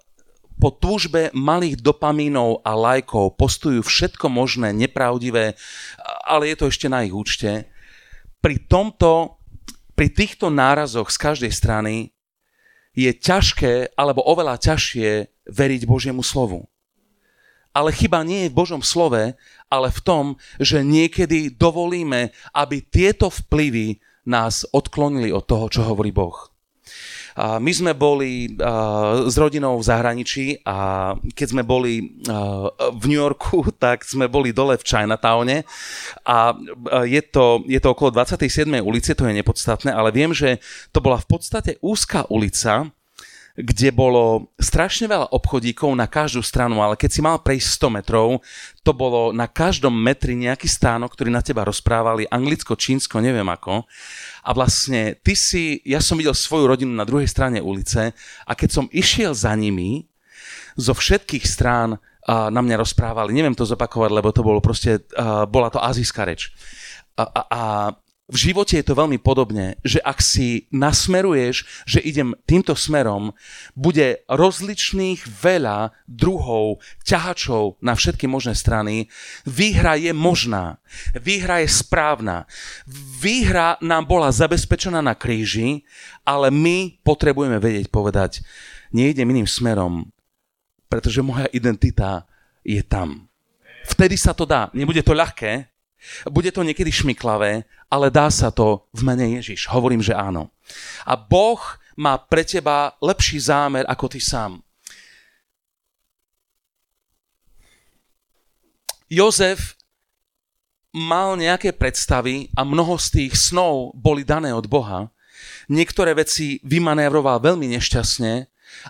po 0.58 0.74
túžbe 0.74 1.30
malých 1.30 1.78
dopamínov 1.78 2.66
a 2.66 2.74
lajkov 2.74 3.38
postujú 3.38 3.86
všetko 3.86 4.26
možné, 4.26 4.74
nepravdivé, 4.74 5.54
ale 6.26 6.50
je 6.50 6.56
to 6.58 6.66
ešte 6.66 6.90
na 6.90 7.06
ich 7.06 7.14
účte. 7.14 7.70
Pri 8.42 8.58
tomto, 8.66 9.38
pri 9.94 10.10
týchto 10.10 10.50
nárazoch 10.50 11.14
z 11.14 11.18
každej 11.22 11.52
strany 11.54 12.10
je 12.98 13.14
ťažké, 13.14 13.94
alebo 13.94 14.26
oveľa 14.26 14.58
ťažšie 14.58 15.30
veriť 15.46 15.82
Božiemu 15.86 16.26
slovu. 16.26 16.66
Ale 17.78 17.94
chyba 17.94 18.26
nie 18.26 18.46
je 18.46 18.50
v 18.50 18.58
Božom 18.58 18.82
slove, 18.82 19.38
ale 19.70 19.88
v 19.94 20.00
tom, 20.02 20.34
že 20.58 20.82
niekedy 20.82 21.54
dovolíme, 21.54 22.34
aby 22.50 22.82
tieto 22.82 23.30
vplyvy 23.30 24.02
nás 24.26 24.66
odklonili 24.74 25.30
od 25.30 25.46
toho, 25.46 25.70
čo 25.70 25.86
hovorí 25.86 26.10
Boh. 26.10 26.50
My 27.38 27.70
sme 27.70 27.94
boli 27.94 28.58
s 29.30 29.38
rodinou 29.38 29.78
v 29.78 29.86
zahraničí 29.86 30.66
a 30.66 31.14
keď 31.14 31.46
sme 31.54 31.62
boli 31.62 32.18
v 32.98 33.04
New 33.06 33.20
Yorku, 33.22 33.62
tak 33.84 34.02
sme 34.02 34.26
boli 34.26 34.50
dole 34.50 34.74
v 34.74 34.82
Chinatowne 34.82 35.62
a 36.26 36.58
je 37.06 37.22
to, 37.30 37.62
je 37.70 37.78
to 37.78 37.94
okolo 37.94 38.10
27. 38.10 38.66
ulice, 38.82 39.14
to 39.14 39.22
je 39.22 39.38
nepodstatné, 39.38 39.94
ale 39.94 40.10
viem, 40.10 40.34
že 40.34 40.58
to 40.90 40.98
bola 40.98 41.22
v 41.22 41.30
podstate 41.30 41.78
úzká 41.78 42.26
ulica, 42.26 42.90
kde 43.58 43.90
bolo 43.90 44.54
strašne 44.54 45.10
veľa 45.10 45.34
obchodíkov 45.34 45.90
na 45.98 46.06
každú 46.06 46.46
stranu, 46.46 46.78
ale 46.78 46.94
keď 46.94 47.10
si 47.10 47.18
mal 47.18 47.42
prejsť 47.42 47.90
100 47.90 47.96
metrov, 47.98 48.28
to 48.86 48.94
bolo 48.94 49.34
na 49.34 49.50
každom 49.50 49.90
metri 49.90 50.38
nejaký 50.38 50.70
stánok, 50.70 51.18
ktorý 51.18 51.34
na 51.34 51.42
teba 51.42 51.66
rozprávali 51.66 52.30
anglicko, 52.30 52.78
čínsko, 52.78 53.18
neviem 53.18 53.46
ako. 53.50 53.82
A 54.46 54.50
vlastne 54.54 55.18
ty 55.26 55.34
si, 55.34 55.82
ja 55.82 55.98
som 55.98 56.14
videl 56.14 56.38
svoju 56.38 56.70
rodinu 56.70 56.94
na 56.94 57.02
druhej 57.02 57.26
strane 57.26 57.58
ulice 57.58 58.14
a 58.46 58.52
keď 58.54 58.70
som 58.70 58.86
išiel 58.94 59.34
za 59.34 59.50
nimi, 59.58 60.06
zo 60.78 60.94
všetkých 60.94 61.42
strán 61.42 61.98
na 62.28 62.60
mňa 62.62 62.78
rozprávali, 62.78 63.34
neviem 63.34 63.58
to 63.58 63.66
zopakovať, 63.66 64.10
lebo 64.14 64.30
to 64.30 64.46
bolo 64.46 64.62
proste, 64.62 65.02
bola 65.50 65.72
to 65.72 65.82
azijská 65.82 66.22
reč. 66.22 66.54
A, 67.18 67.24
a 67.26 67.62
v 68.28 68.36
živote 68.36 68.76
je 68.76 68.84
to 68.84 68.92
veľmi 68.92 69.16
podobne, 69.16 69.80
že 69.80 70.04
ak 70.04 70.20
si 70.20 70.68
nasmeruješ, 70.68 71.64
že 71.88 72.04
idem 72.04 72.36
týmto 72.44 72.76
smerom, 72.76 73.32
bude 73.72 74.20
rozličných 74.28 75.24
veľa 75.24 75.96
druhov, 76.04 76.84
ťahačov 77.08 77.80
na 77.80 77.96
všetky 77.96 78.28
možné 78.28 78.52
strany. 78.52 79.08
Výhra 79.48 79.96
je 79.96 80.12
možná. 80.12 80.76
Výhra 81.16 81.64
je 81.64 81.72
správna. 81.72 82.44
Výhra 83.16 83.80
nám 83.80 84.04
bola 84.04 84.28
zabezpečená 84.28 85.00
na 85.00 85.16
kríži, 85.16 85.88
ale 86.28 86.52
my 86.52 87.00
potrebujeme 87.00 87.56
vedieť 87.56 87.88
povedať, 87.88 88.44
nejdem 88.92 89.24
iným 89.32 89.48
smerom, 89.48 90.04
pretože 90.92 91.24
moja 91.24 91.48
identita 91.48 92.28
je 92.60 92.84
tam. 92.84 93.24
Vtedy 93.88 94.20
sa 94.20 94.36
to 94.36 94.44
dá. 94.44 94.68
Nebude 94.76 95.00
to 95.00 95.16
ľahké, 95.16 95.77
bude 96.30 96.50
to 96.52 96.62
niekedy 96.62 96.92
šmiklavé, 96.92 97.66
ale 97.90 98.06
dá 98.10 98.30
sa 98.30 98.52
to 98.54 98.86
v 98.94 99.00
mene 99.02 99.38
Ježiš. 99.40 99.66
Hovorím, 99.68 100.02
že 100.02 100.14
áno. 100.14 100.50
A 101.04 101.16
Boh 101.16 101.60
má 101.98 102.14
pre 102.16 102.46
teba 102.46 102.94
lepší 103.02 103.42
zámer 103.42 103.82
ako 103.90 104.06
ty 104.06 104.20
sám. 104.22 104.62
Jozef 109.08 109.74
mal 110.92 111.34
nejaké 111.40 111.72
predstavy 111.72 112.52
a 112.52 112.62
mnoho 112.64 113.00
z 113.00 113.06
tých 113.08 113.32
snov 113.36 113.96
boli 113.96 114.22
dané 114.24 114.52
od 114.52 114.68
Boha. 114.68 115.08
Niektoré 115.68 116.12
veci 116.12 116.60
vymanévroval 116.64 117.40
veľmi 117.40 117.72
nešťastne, 117.76 118.32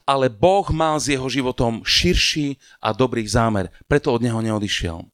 ale 0.06 0.26
Boh 0.26 0.66
mal 0.74 0.98
s 0.98 1.06
jeho 1.06 1.26
životom 1.30 1.86
širší 1.86 2.58
a 2.82 2.90
dobrý 2.90 3.22
zámer, 3.26 3.70
preto 3.86 4.10
od 4.10 4.22
neho 4.22 4.42
neodišiel. 4.42 5.06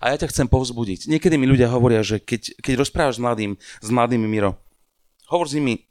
A 0.00 0.12
ja 0.12 0.16
ťa 0.20 0.30
chcem 0.30 0.46
povzbudiť. 0.46 1.08
Niekedy 1.10 1.34
mi 1.40 1.48
ľudia 1.48 1.72
hovoria, 1.72 2.04
že 2.04 2.20
keď, 2.20 2.60
keď 2.60 2.74
rozprávaš 2.80 3.18
s 3.18 3.22
mladým, 3.22 3.52
s 3.58 3.88
mladými 3.88 4.26
Miro, 4.28 4.60
hovor 5.30 5.48
s 5.50 5.56
nimi 5.56 5.86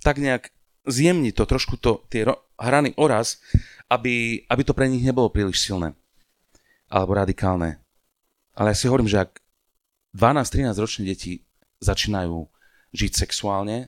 tak 0.00 0.16
nejak 0.16 0.48
zjemni 0.88 1.32
to, 1.32 1.44
trošku 1.44 1.76
to, 1.76 2.04
tie 2.08 2.24
ro- 2.24 2.40
hrany 2.56 2.96
oraz, 2.96 3.40
aby, 3.90 4.44
aby 4.48 4.62
to 4.64 4.72
pre 4.72 4.88
nich 4.88 5.04
nebolo 5.04 5.28
príliš 5.28 5.60
silné 5.60 5.92
alebo 6.90 7.14
radikálne. 7.14 7.78
Ale 8.58 8.74
ja 8.74 8.76
si 8.76 8.90
hovorím, 8.90 9.06
že 9.06 9.22
ak 9.22 9.38
12-13 10.12 10.74
ročné 10.82 11.02
deti 11.06 11.46
začínajú 11.78 12.50
žiť 12.90 13.12
sexuálne 13.14 13.86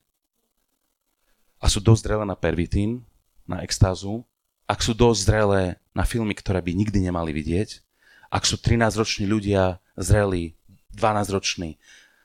a 1.58 1.66
sú 1.66 1.82
dosť 1.82 2.02
zrelé 2.06 2.24
na 2.24 2.38
pervitín, 2.38 3.02
na 3.44 3.66
extázu, 3.66 4.22
ak 4.70 4.78
sú 4.80 4.94
dosť 4.94 5.20
zrelé 5.26 5.62
na 5.92 6.06
filmy, 6.06 6.32
ktoré 6.32 6.62
by 6.62 6.72
nikdy 6.72 7.02
nemali 7.02 7.34
vidieť, 7.34 7.82
ak 8.32 8.48
sú 8.48 8.56
13-roční 8.56 9.28
ľudia 9.28 9.76
zrelí, 10.00 10.56
12-roční 10.96 11.76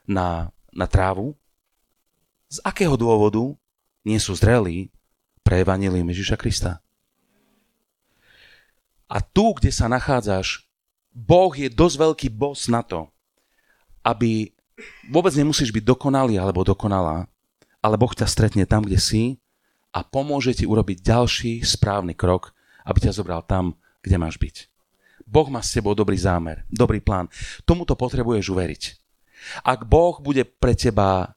na, 0.07 0.55
na 0.71 0.87
trávu, 0.87 1.35
z 2.47 2.63
akého 2.63 2.95
dôvodu 2.95 3.43
nie 4.07 4.15
sú 4.15 4.31
zrelí 4.31 4.87
pre 5.43 5.59
Evangelium 5.59 6.07
Ježiša 6.07 6.39
Krista? 6.39 6.79
A 9.11 9.19
tu, 9.19 9.51
kde 9.59 9.71
sa 9.71 9.91
nachádzaš, 9.91 10.63
Boh 11.11 11.51
je 11.51 11.67
dosť 11.67 11.95
veľký 11.99 12.27
bos 12.31 12.71
na 12.71 12.83
to, 12.83 13.11
aby 14.03 14.55
vôbec 15.11 15.35
nemusíš 15.35 15.75
byť 15.75 15.83
dokonalý 15.83 16.39
alebo 16.39 16.63
dokonalá, 16.63 17.27
ale 17.83 17.95
Boh 17.99 18.11
ťa 18.11 18.27
stretne 18.27 18.63
tam, 18.63 18.87
kde 18.87 18.99
si 18.99 19.23
a 19.91 20.03
pomôže 20.07 20.55
ti 20.55 20.63
urobiť 20.63 21.03
ďalší 21.03 21.51
správny 21.67 22.15
krok, 22.15 22.55
aby 22.87 23.03
ťa 23.03 23.15
zobral 23.15 23.43
tam, 23.43 23.75
kde 24.03 24.15
máš 24.15 24.39
byť. 24.39 24.76
Boh 25.27 25.51
má 25.51 25.59
s 25.59 25.75
tebou 25.75 25.91
dobrý 25.91 26.15
zámer, 26.15 26.63
dobrý 26.71 27.03
plán. 27.03 27.27
Tomuto 27.67 27.99
potrebuješ 27.99 28.47
uveriť. 28.47 28.83
Ak 29.67 29.83
Boh 29.83 30.23
bude 30.23 30.47
pre 30.47 30.71
teba 30.71 31.35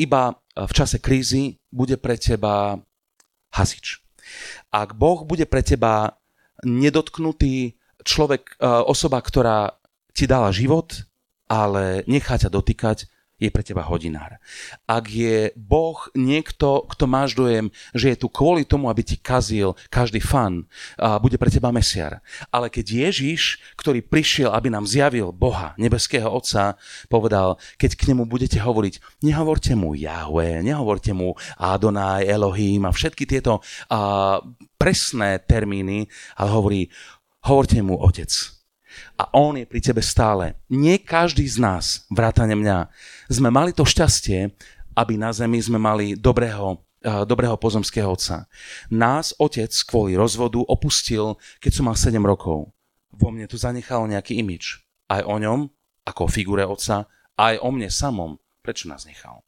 iba 0.00 0.32
v 0.56 0.72
čase 0.72 0.96
krízy, 0.96 1.60
bude 1.68 2.00
pre 2.00 2.16
teba 2.16 2.80
hasič. 3.52 4.00
Ak 4.72 4.96
Boh 4.96 5.28
bude 5.28 5.44
pre 5.44 5.60
teba 5.60 6.16
nedotknutý 6.64 7.76
človek, 8.00 8.56
osoba, 8.88 9.20
ktorá 9.20 9.76
ti 10.16 10.24
dala 10.24 10.48
život, 10.48 11.04
ale 11.52 12.00
nechá 12.08 12.40
ťa 12.40 12.48
dotýkať, 12.48 13.04
je 13.42 13.50
pre 13.50 13.66
teba 13.66 13.82
hodinár. 13.82 14.38
Ak 14.86 15.10
je 15.10 15.50
Boh 15.58 15.98
niekto, 16.14 16.86
kto 16.86 17.10
máš 17.10 17.34
dojem, 17.34 17.74
že 17.90 18.14
je 18.14 18.20
tu 18.22 18.30
kvôli 18.30 18.62
tomu, 18.62 18.86
aby 18.86 19.02
ti 19.02 19.18
kazil 19.18 19.74
každý 19.90 20.22
fan, 20.22 20.70
bude 21.18 21.34
pre 21.42 21.50
teba 21.50 21.74
mesiar. 21.74 22.22
Ale 22.54 22.70
keď 22.70 23.10
Ježiš, 23.10 23.58
ktorý 23.74 24.06
prišiel, 24.06 24.54
aby 24.54 24.70
nám 24.70 24.86
zjavil 24.86 25.34
Boha, 25.34 25.74
nebeského 25.74 26.30
Otca, 26.30 26.78
povedal, 27.10 27.58
keď 27.74 27.98
k 27.98 28.14
nemu 28.14 28.30
budete 28.30 28.62
hovoriť, 28.62 29.26
nehovorte 29.26 29.74
mu 29.74 29.98
Yahweh, 29.98 30.62
nehovorte 30.62 31.10
mu 31.10 31.34
Adonai, 31.58 32.30
Elohim 32.30 32.86
a 32.86 32.94
všetky 32.94 33.26
tieto 33.26 33.58
a, 33.90 34.38
presné 34.78 35.42
termíny, 35.42 36.06
ale 36.38 36.48
hovorí, 36.54 36.80
hovorte 37.42 37.82
mu 37.82 37.98
Otec 37.98 38.30
a 39.16 39.24
On 39.32 39.56
je 39.56 39.64
pri 39.64 39.80
tebe 39.80 40.04
stále. 40.04 40.60
Nie 40.68 41.00
každý 41.00 41.48
z 41.48 41.56
nás, 41.62 42.04
vrátane 42.12 42.52
mňa, 42.52 42.92
sme 43.32 43.48
mali 43.48 43.72
to 43.72 43.82
šťastie, 43.88 44.52
aby 44.92 45.16
na 45.16 45.32
zemi 45.32 45.56
sme 45.58 45.80
mali 45.80 46.14
dobrého, 46.14 46.76
uh, 46.76 47.24
dobrého 47.24 47.56
pozemského 47.56 48.12
otca. 48.12 48.44
Nás 48.92 49.32
otec 49.40 49.72
kvôli 49.88 50.14
rozvodu 50.14 50.60
opustil, 50.60 51.40
keď 51.58 51.72
som 51.72 51.84
mal 51.88 51.96
7 51.96 52.20
rokov. 52.20 52.70
Vo 53.12 53.28
mne 53.32 53.48
tu 53.48 53.56
zanechal 53.56 54.04
nejaký 54.08 54.40
imič. 54.40 54.84
Aj 55.08 55.24
o 55.24 55.36
ňom, 55.36 55.68
ako 56.04 56.28
o 56.28 56.32
figure 56.32 56.64
otca, 56.64 57.08
aj 57.36 57.60
o 57.60 57.68
mne 57.72 57.88
samom. 57.88 58.36
Prečo 58.60 58.88
nás 58.88 59.08
nechal? 59.08 59.42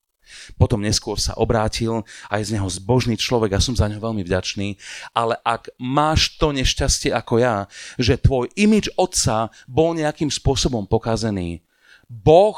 Potom 0.57 0.81
neskôr 0.81 1.21
sa 1.21 1.37
obrátil 1.37 2.03
a 2.33 2.41
je 2.41 2.49
z 2.49 2.55
neho 2.57 2.69
zbožný 2.69 3.21
človek 3.21 3.57
a 3.57 3.65
som 3.65 3.77
za 3.77 3.87
ňo 3.93 4.01
veľmi 4.01 4.25
vďačný. 4.25 4.81
Ale 5.13 5.37
ak 5.45 5.73
máš 5.77 6.41
to 6.41 6.51
nešťastie 6.51 7.13
ako 7.13 7.45
ja, 7.45 7.69
že 8.01 8.21
tvoj 8.21 8.49
imič 8.57 8.89
otca 8.97 9.53
bol 9.69 9.93
nejakým 9.93 10.33
spôsobom 10.33 10.89
pokazený, 10.89 11.61
Boh 12.09 12.57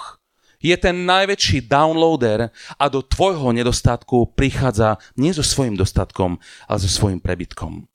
je 0.60 0.76
ten 0.76 1.06
najväčší 1.06 1.68
downloader 1.68 2.50
a 2.76 2.84
do 2.88 3.04
tvojho 3.04 3.52
nedostatku 3.52 4.34
prichádza 4.34 4.98
nie 5.20 5.30
so 5.30 5.44
svojím 5.44 5.78
dostatkom, 5.78 6.40
ale 6.66 6.78
so 6.82 6.90
svojím 6.90 7.20
prebytkom. 7.22 7.86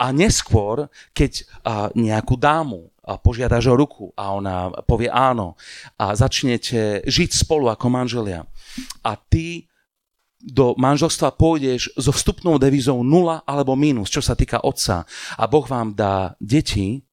A 0.00 0.10
neskôr, 0.10 0.90
keď 1.14 1.46
nejakú 1.94 2.34
dámu 2.36 2.90
požiadaš 3.22 3.70
o 3.70 3.78
ruku 3.78 4.10
a 4.18 4.34
ona 4.34 4.74
povie 4.82 5.06
áno 5.06 5.54
a 5.94 6.10
začnete 6.18 7.06
žiť 7.06 7.30
spolu 7.46 7.70
ako 7.70 7.86
manželia 7.86 8.42
a 9.06 9.14
ty 9.14 9.70
do 10.42 10.74
manželstva 10.74 11.38
pôjdeš 11.38 11.94
so 11.94 12.10
vstupnou 12.10 12.58
devízou 12.58 13.06
nula 13.06 13.46
alebo 13.46 13.78
mínus, 13.78 14.10
čo 14.10 14.18
sa 14.18 14.34
týka 14.34 14.58
otca 14.62 15.06
a 15.38 15.44
Boh 15.46 15.62
vám 15.62 15.94
dá 15.94 16.34
deti, 16.42 17.05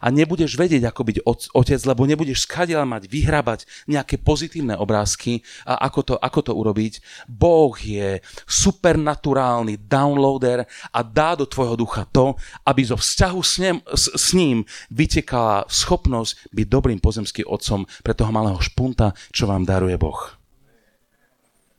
a 0.00 0.06
nebudeš 0.10 0.56
vedieť, 0.58 0.88
ako 0.88 1.02
byť 1.04 1.16
otec, 1.52 1.80
lebo 1.84 2.02
nebudeš 2.04 2.46
skadiaľ 2.46 2.86
mať, 2.88 3.08
vyhrabať 3.08 3.60
nejaké 3.90 4.20
pozitívne 4.20 4.78
obrázky 4.78 5.44
a 5.64 5.86
ako 5.88 6.00
to, 6.02 6.14
ako 6.18 6.40
to 6.40 6.52
urobiť. 6.52 6.92
Boh 7.28 7.74
je 7.76 8.22
supernaturálny 8.46 9.80
downloader 9.84 10.64
a 10.90 11.00
dá 11.02 11.34
do 11.34 11.44
tvojho 11.44 11.74
ducha 11.74 12.06
to, 12.08 12.38
aby 12.64 12.82
zo 12.84 12.96
vzťahu 12.96 13.40
s, 13.40 13.54
ním, 13.58 13.76
s, 13.90 14.04
s 14.12 14.28
ním 14.32 14.62
vytekala 14.88 15.66
schopnosť 15.68 16.54
byť 16.54 16.66
dobrým 16.68 17.00
pozemským 17.02 17.46
otcom 17.48 17.84
pre 18.02 18.14
toho 18.14 18.30
malého 18.32 18.58
špunta, 18.62 19.12
čo 19.34 19.50
vám 19.50 19.66
daruje 19.66 19.98
Boh. 19.98 20.44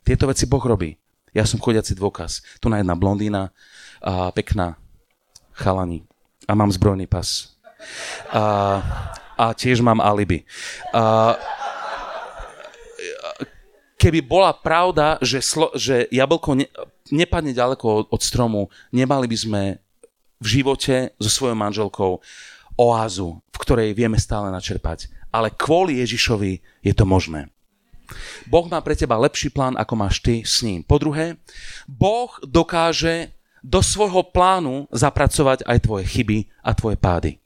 Tieto 0.06 0.30
veci 0.30 0.46
Boh 0.46 0.62
robí. 0.62 0.94
Ja 1.36 1.44
som 1.44 1.60
chodiaci 1.60 1.98
dôkaz. 1.98 2.46
Tu 2.62 2.72
na 2.72 2.80
jedna 2.80 2.96
blondína, 2.96 3.52
a 4.06 4.30
pekná, 4.32 4.78
chalani. 5.52 6.06
A 6.48 6.54
mám 6.54 6.72
zbrojný 6.72 7.10
pas. 7.10 7.55
A, 8.32 8.44
a 9.36 9.46
tiež 9.54 9.82
mám 9.82 10.00
alibi. 10.00 10.44
A, 10.94 11.36
keby 14.06 14.22
bola 14.22 14.54
pravda, 14.54 15.18
že, 15.24 15.42
slo, 15.42 15.74
že 15.74 16.06
jablko 16.14 16.54
ne, 16.54 16.68
nepadne 17.10 17.58
ďaleko 17.58 18.12
od, 18.12 18.22
stromu, 18.22 18.70
nemali 18.94 19.26
by 19.26 19.38
sme 19.38 19.62
v 20.38 20.48
živote 20.62 21.16
so 21.18 21.30
svojou 21.32 21.58
manželkou 21.58 22.22
oázu, 22.76 23.42
v 23.50 23.58
ktorej 23.58 23.98
vieme 23.98 24.20
stále 24.20 24.52
načerpať. 24.52 25.10
Ale 25.32 25.52
kvôli 25.52 26.00
Ježišovi 26.04 26.84
je 26.86 26.94
to 26.94 27.08
možné. 27.08 27.50
Boh 28.46 28.70
má 28.70 28.78
pre 28.86 28.94
teba 28.94 29.18
lepší 29.18 29.50
plán, 29.50 29.74
ako 29.74 29.94
máš 29.98 30.22
ty 30.22 30.46
s 30.46 30.62
ním. 30.62 30.86
Po 30.86 31.02
druhé, 31.02 31.42
Boh 31.90 32.30
dokáže 32.46 33.34
do 33.66 33.82
svojho 33.82 34.22
plánu 34.30 34.86
zapracovať 34.94 35.66
aj 35.66 35.78
tvoje 35.82 36.06
chyby 36.06 36.46
a 36.62 36.78
tvoje 36.78 36.98
pády. 37.02 37.42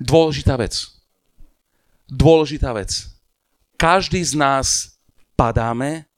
Dôležitá 0.00 0.56
vec. 0.56 0.88
Dôležitá 2.08 2.72
vec. 2.72 3.06
Každý 3.76 4.24
z 4.24 4.34
nás 4.34 4.96
padáme, 5.36 6.10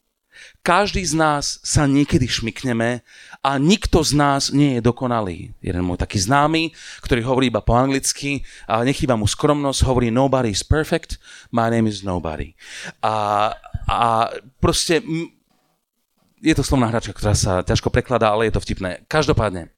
každý 0.62 1.03
z 1.05 1.14
nás 1.18 1.59
sa 1.61 1.85
niekedy 1.91 2.24
šmikneme 2.30 3.03
a 3.43 3.51
nikto 3.59 4.01
z 4.01 4.14
nás 4.14 4.55
nie 4.55 4.78
je 4.78 4.87
dokonalý. 4.87 5.53
Jeden 5.59 5.83
môj 5.83 6.01
taký 6.01 6.22
známy, 6.22 6.70
ktorý 7.03 7.20
hovorí 7.26 7.51
iba 7.51 7.61
po 7.61 7.74
anglicky 7.74 8.47
a 8.70 8.87
nechýba 8.87 9.18
mu 9.18 9.26
skromnosť, 9.26 9.85
hovorí 9.85 10.09
nobody 10.09 10.55
is 10.55 10.62
perfect, 10.62 11.18
my 11.51 11.68
name 11.68 11.91
is 11.91 12.07
nobody. 12.07 12.55
A, 13.03 13.53
A 13.87 14.30
proste 14.62 15.03
je 16.43 16.55
to 16.55 16.62
slovná 16.62 16.91
hračka, 16.91 17.14
ktorá 17.14 17.35
sa 17.35 17.62
ťažko 17.62 17.91
prekladá, 17.91 18.30
ale 18.30 18.51
je 18.51 18.55
to 18.55 18.62
vtipné. 18.62 19.03
Každopádne. 19.07 19.70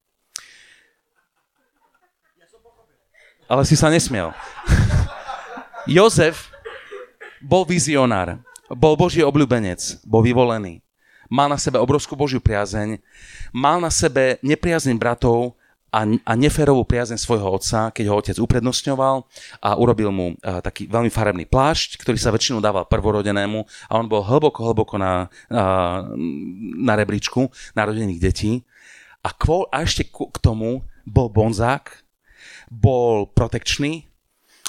Ale 3.45 3.62
si 3.68 3.76
sa 3.76 3.92
nesmiel. 3.92 4.32
Jozef 5.97 6.49
bol 7.45 7.68
vizionár, 7.68 8.40
bol 8.72 8.97
Boží 8.97 9.20
obľúbenec, 9.20 10.01
bol 10.09 10.24
vyvolený. 10.24 10.80
Mal 11.28 11.49
na 11.53 11.61
sebe 11.61 11.76
obrovskú 11.80 12.16
Božiu 12.16 12.40
priazeň, 12.40 13.01
mal 13.53 13.80
na 13.80 13.92
sebe 13.92 14.40
nepriazeň 14.40 14.97
bratov, 14.97 15.57
a, 15.95 16.01
a 16.03 16.32
neférovú 16.34 16.82
priazeň 16.82 17.14
svojho 17.14 17.47
otca, 17.55 17.95
keď 17.95 18.05
ho 18.11 18.18
otec 18.18 18.36
uprednostňoval 18.42 19.22
a 19.62 19.78
urobil 19.78 20.11
mu 20.11 20.34
uh, 20.34 20.59
taký 20.59 20.90
veľmi 20.90 21.07
farebný 21.07 21.47
plášť, 21.47 22.03
ktorý 22.03 22.18
sa 22.18 22.34
väčšinou 22.34 22.59
dával 22.59 22.82
prvorodenému 22.90 23.62
a 23.62 23.92
on 23.95 24.11
bol 24.11 24.26
hlboko, 24.26 24.66
hlboko 24.66 24.99
na, 24.99 25.30
uh, 25.55 26.03
na 26.82 26.99
rebríčku 26.99 27.47
narodených 27.78 28.18
detí. 28.18 28.53
A, 29.22 29.30
kvôl, 29.30 29.70
a 29.70 29.86
ešte 29.86 30.11
k 30.11 30.36
tomu 30.42 30.82
bol 31.07 31.30
bonzák, 31.30 32.03
bol 32.68 33.28
protekčný 33.30 34.09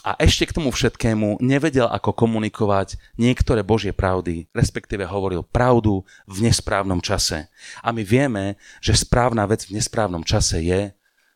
a 0.06 0.14
ešte 0.22 0.46
k 0.46 0.56
tomu 0.62 0.70
všetkému 0.70 1.42
nevedel, 1.42 1.90
ako 1.90 2.14
komunikovať 2.14 3.02
niektoré 3.18 3.66
Božie 3.66 3.90
pravdy, 3.90 4.46
respektíve 4.54 5.02
hovoril 5.02 5.42
pravdu 5.42 6.06
v 6.30 6.46
nesprávnom 6.46 7.02
čase. 7.02 7.50
A 7.82 7.90
my 7.90 8.06
vieme, 8.06 8.62
že 8.86 8.94
správna 8.94 9.50
vec 9.50 9.66
v 9.66 9.82
nesprávnom 9.82 10.22
čase 10.22 10.62
je 10.62 10.94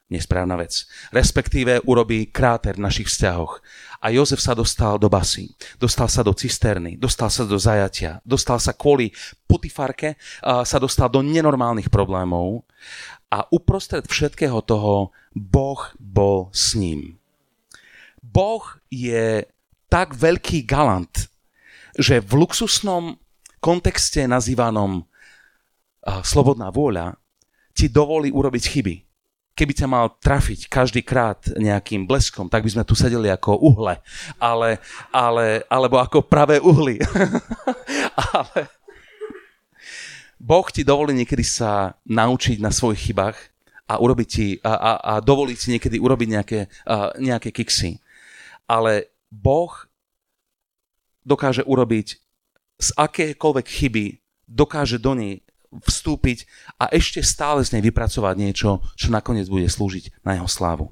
nesprávna 0.10 0.58
vec. 0.58 0.90
Respektíve 1.14 1.86
urobí 1.86 2.30
kráter 2.34 2.78
v 2.78 2.86
našich 2.86 3.10
vzťahoch. 3.10 3.62
A 4.02 4.10
Jozef 4.10 4.42
sa 4.42 4.58
dostal 4.58 4.98
do 4.98 5.06
basy, 5.06 5.54
dostal 5.78 6.10
sa 6.10 6.26
do 6.26 6.34
cisterny, 6.34 6.98
dostal 6.98 7.30
sa 7.30 7.46
do 7.46 7.58
zajatia, 7.62 8.18
dostal 8.26 8.58
sa 8.58 8.74
kvôli 8.74 9.14
putifarke, 9.46 10.18
sa 10.42 10.78
dostal 10.82 11.14
do 11.14 11.22
nenormálnych 11.22 11.94
problémov 11.94 12.66
a 13.30 13.46
uprostred 13.54 14.10
všetkého 14.10 14.62
toho 14.66 15.14
Boh 15.34 15.82
bol 16.02 16.50
s 16.50 16.74
ním. 16.74 17.22
Boh 18.20 18.66
je 18.90 19.46
tak 19.90 20.18
veľký 20.18 20.66
galant, 20.66 21.30
že 21.98 22.22
v 22.22 22.46
luxusnom 22.46 23.18
kontexte 23.62 24.26
nazývanom 24.26 25.06
slobodná 26.26 26.74
vôľa 26.74 27.18
ti 27.74 27.90
dovolí 27.90 28.34
urobiť 28.34 28.64
chyby 28.66 28.96
keby 29.60 29.76
ťa 29.76 29.92
mal 29.92 30.16
trafiť 30.24 30.72
každý 30.72 31.04
krát 31.04 31.44
nejakým 31.60 32.08
bleskom, 32.08 32.48
tak 32.48 32.64
by 32.64 32.72
sme 32.72 32.88
tu 32.88 32.96
sedeli 32.96 33.28
ako 33.28 33.60
uhle, 33.60 34.00
ale, 34.40 34.80
ale, 35.12 35.68
alebo 35.68 36.00
ako 36.00 36.24
pravé 36.24 36.64
uhly. 36.64 36.96
ale 38.32 38.72
Boh 40.40 40.64
ti 40.72 40.88
dovolí 40.88 41.12
niekedy 41.12 41.44
sa 41.44 42.00
naučiť 42.08 42.64
na 42.64 42.72
svojich 42.72 43.12
chybách 43.12 43.38
a, 43.92 44.00
urobiť 44.00 44.28
ti, 44.28 44.48
a, 44.64 44.74
a, 44.74 44.92
a 45.04 45.14
dovoliť 45.20 45.58
si 45.60 45.68
niekedy 45.76 46.00
urobiť 46.00 46.28
nejaké, 46.32 46.60
a, 46.88 47.12
nejaké 47.20 47.52
kiksy. 47.52 48.00
Ale 48.64 49.12
Boh 49.28 49.72
dokáže 51.28 51.68
urobiť 51.68 52.08
z 52.80 52.90
akékoľvek 52.96 53.68
chyby, 53.68 54.06
dokáže 54.48 54.96
do 54.98 55.12
nej 55.14 55.44
vstúpiť 55.70 56.50
a 56.82 56.90
ešte 56.90 57.22
stále 57.22 57.62
z 57.62 57.78
nej 57.78 57.84
vypracovať 57.86 58.36
niečo, 58.40 58.82
čo 58.98 59.14
nakoniec 59.14 59.46
bude 59.46 59.70
slúžiť 59.70 60.26
na 60.26 60.40
jeho 60.40 60.50
slávu. 60.50 60.90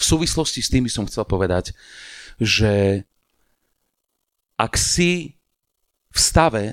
V 0.00 0.02
súvislosti 0.02 0.64
s 0.64 0.72
tým 0.72 0.88
by 0.88 0.92
som 0.92 1.04
chcel 1.04 1.28
povedať, 1.28 1.76
že 2.40 3.04
ak 4.56 4.80
si 4.80 5.36
v 6.08 6.18
stave, 6.18 6.64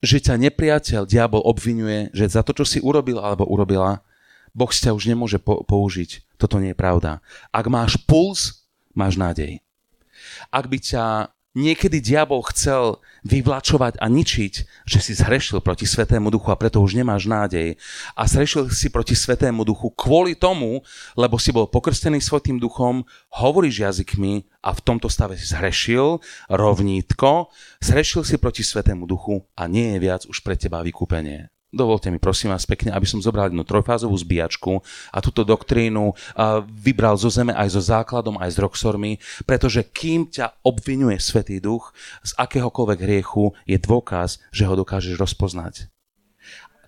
že 0.00 0.18
ťa 0.20 0.40
nepriateľ, 0.40 1.04
diabol 1.04 1.44
obvinuje, 1.44 2.08
že 2.16 2.32
za 2.32 2.40
to, 2.40 2.56
čo 2.56 2.64
si 2.64 2.78
urobil 2.80 3.20
alebo 3.20 3.44
urobila, 3.44 4.00
Boh 4.50 4.72
ťa 4.72 4.96
už 4.96 5.06
nemôže 5.06 5.38
po- 5.38 5.62
použiť. 5.62 6.24
Toto 6.40 6.58
nie 6.58 6.74
je 6.74 6.78
pravda. 6.78 7.22
Ak 7.54 7.70
máš 7.70 8.00
puls, 8.08 8.66
máš 8.96 9.14
nádej. 9.14 9.62
Ak 10.50 10.66
by 10.66 10.78
ťa 10.80 11.30
Niekedy 11.50 11.98
diabol 11.98 12.46
chcel 12.54 13.02
vyvlačovať 13.26 13.98
a 13.98 14.06
ničiť, 14.06 14.86
že 14.86 14.98
si 15.02 15.18
zhrešil 15.18 15.58
proti 15.58 15.82
Svetému 15.82 16.30
Duchu 16.30 16.46
a 16.46 16.54
preto 16.54 16.78
už 16.78 16.94
nemáš 16.94 17.26
nádej. 17.26 17.74
A 18.14 18.30
zhrešil 18.30 18.70
si 18.70 18.86
proti 18.86 19.18
Svetému 19.18 19.66
Duchu 19.66 19.90
kvôli 19.90 20.38
tomu, 20.38 20.86
lebo 21.18 21.42
si 21.42 21.50
bol 21.50 21.66
pokrstený 21.66 22.22
Svetým 22.22 22.62
Duchom, 22.62 23.02
hovoríš 23.34 23.82
jazykmi 23.82 24.46
a 24.62 24.70
v 24.70 24.80
tomto 24.86 25.10
stave 25.10 25.34
si 25.34 25.50
zhrešil 25.50 26.22
rovnítko, 26.46 27.50
zhrešil 27.82 28.22
si 28.22 28.38
proti 28.38 28.62
Svetému 28.62 29.10
Duchu 29.10 29.42
a 29.58 29.66
nie 29.66 29.98
je 29.98 29.98
viac 29.98 30.22
už 30.30 30.46
pre 30.46 30.54
teba 30.54 30.86
vykúpenie. 30.86 31.50
Dovolte 31.70 32.10
mi 32.10 32.18
prosím 32.18 32.50
vás 32.50 32.66
pekne, 32.66 32.90
aby 32.90 33.06
som 33.06 33.22
zobral 33.22 33.46
jednu 33.46 33.62
trojfázovú 33.62 34.18
zbíjačku 34.18 34.82
a 35.14 35.22
túto 35.22 35.46
doktrínu 35.46 36.18
vybral 36.66 37.14
zo 37.14 37.30
zeme 37.30 37.54
aj 37.54 37.78
so 37.78 37.82
základom, 37.82 38.42
aj 38.42 38.50
s 38.50 38.58
roxormi, 38.58 39.22
pretože 39.46 39.86
kým 39.86 40.26
ťa 40.26 40.66
obvinuje 40.66 41.22
Svetý 41.22 41.62
Duch 41.62 41.94
z 42.26 42.34
akéhokoľvek 42.34 42.98
hriechu, 43.06 43.54
je 43.70 43.78
dôkaz, 43.78 44.42
že 44.50 44.66
ho 44.66 44.74
dokážeš 44.74 45.14
rozpoznať. 45.14 45.86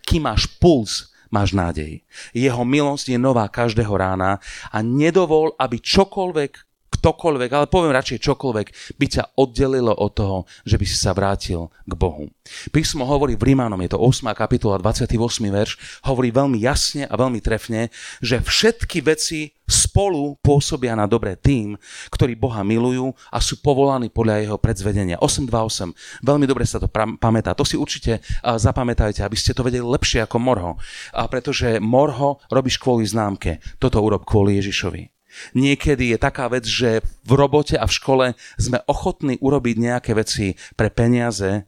Kým 0.02 0.26
máš 0.26 0.50
puls, 0.58 1.14
máš 1.30 1.54
nádej. 1.54 2.02
Jeho 2.34 2.66
milosť 2.66 3.14
je 3.14 3.18
nová 3.22 3.46
každého 3.46 3.94
rána 3.94 4.42
a 4.74 4.82
nedovol, 4.82 5.54
aby 5.62 5.78
čokoľvek 5.78 6.71
ktokoľvek, 6.92 7.50
ale 7.52 7.66
poviem 7.72 7.96
radšej 7.96 8.20
čokoľvek, 8.20 8.66
by 9.00 9.06
ťa 9.08 9.24
oddelilo 9.40 9.96
od 9.96 10.10
toho, 10.12 10.38
že 10.68 10.76
by 10.76 10.84
si 10.84 10.96
sa 10.96 11.16
vrátil 11.16 11.72
k 11.88 11.92
Bohu. 11.96 12.28
Písmo 12.68 13.08
hovorí 13.08 13.38
v 13.38 13.54
Rímanom, 13.54 13.80
je 13.80 13.96
to 13.96 13.98
8. 13.98 14.28
kapitola, 14.36 14.76
28. 14.76 15.16
verš, 15.48 16.02
hovorí 16.04 16.28
veľmi 16.28 16.60
jasne 16.60 17.08
a 17.08 17.14
veľmi 17.16 17.40
trefne, 17.40 17.88
že 18.20 18.44
všetky 18.44 19.00
veci 19.00 19.56
spolu 19.62 20.36
pôsobia 20.44 20.92
na 20.92 21.08
dobré 21.08 21.32
tým, 21.32 21.80
ktorí 22.12 22.36
Boha 22.36 22.60
milujú 22.60 23.16
a 23.32 23.40
sú 23.40 23.56
povolaní 23.64 24.12
podľa 24.12 24.44
jeho 24.44 24.56
predzvedenia. 24.60 25.16
828. 25.22 26.20
Veľmi 26.20 26.44
dobre 26.44 26.68
sa 26.68 26.76
to 26.76 26.92
pamätá. 26.92 27.56
To 27.56 27.64
si 27.64 27.80
určite 27.80 28.20
zapamätajte, 28.44 29.24
aby 29.24 29.36
ste 29.38 29.56
to 29.56 29.64
vedeli 29.64 29.86
lepšie 29.86 30.28
ako 30.28 30.36
Morho. 30.36 30.72
A 31.16 31.24
pretože 31.24 31.80
Morho 31.80 32.42
robíš 32.52 32.76
kvôli 32.76 33.08
známke. 33.08 33.64
Toto 33.80 34.02
urob 34.04 34.28
kvôli 34.28 34.60
Ježišovi. 34.60 35.08
Niekedy 35.52 36.14
je 36.14 36.18
taká 36.20 36.48
vec, 36.48 36.64
že 36.64 37.04
v 37.24 37.32
robote 37.32 37.76
a 37.76 37.86
v 37.88 37.96
škole 37.96 38.26
sme 38.56 38.80
ochotní 38.86 39.36
urobiť 39.40 39.76
nejaké 39.78 40.12
veci 40.16 40.54
pre 40.76 40.88
peniaze, 40.88 41.66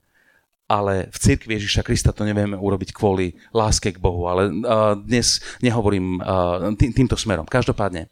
ale 0.64 1.12
v 1.12 1.16
cirkvi 1.20 1.60
Ježiša 1.60 1.84
Krista 1.84 2.10
to 2.16 2.24
nevieme 2.24 2.56
urobiť 2.56 2.96
kvôli 2.96 3.36
láske 3.52 3.92
k 3.92 4.00
Bohu. 4.00 4.26
Ale 4.26 4.48
uh, 4.48 4.96
dnes 4.96 5.44
nehovorím 5.60 6.18
uh, 6.20 6.72
tý, 6.80 6.90
týmto 6.90 7.20
smerom. 7.20 7.44
Každopádne, 7.44 8.08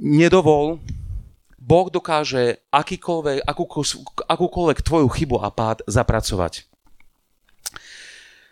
nedovol, 0.00 0.80
Boh 1.64 1.88
dokáže 1.88 2.60
akýkoľvek, 2.68 3.48
akúkoľvek 4.28 4.78
tvoju 4.84 5.08
chybu 5.08 5.40
a 5.40 5.48
pád 5.48 5.80
zapracovať. 5.88 6.68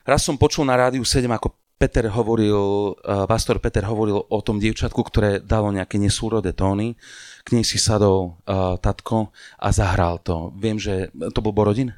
Raz 0.03 0.25
som 0.25 0.41
počul 0.41 0.67
na 0.67 0.75
rádiu 0.75 1.05
7, 1.05 1.29
ako 1.29 1.55
Peter 1.83 2.07
hovoril, 2.07 2.95
uh, 2.95 3.27
pastor 3.27 3.59
Peter 3.59 3.83
hovoril 3.83 4.23
o 4.23 4.39
tom 4.39 4.63
dievčatku, 4.63 5.03
ktoré 5.03 5.43
dalo 5.43 5.75
nejaké 5.75 5.99
nesúrodé 5.99 6.55
tóny. 6.55 6.95
K 7.43 7.59
nej 7.59 7.67
si 7.67 7.75
sadol 7.75 8.39
uh, 8.47 8.79
tatko 8.79 9.35
a 9.59 9.69
zahral 9.75 10.23
to. 10.23 10.55
Viem, 10.55 10.79
že 10.79 11.11
to 11.35 11.43
bol 11.43 11.51
Borodin? 11.51 11.91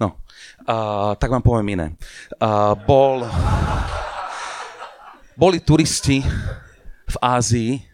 No, 0.00 0.16
uh, 0.64 1.12
tak 1.20 1.28
vám 1.28 1.44
poviem 1.44 1.76
iné. 1.76 1.86
Uh, 2.40 2.72
bol, 2.88 3.28
boli 5.36 5.60
turisti 5.60 6.24
v 7.04 7.16
Ázii 7.20 7.84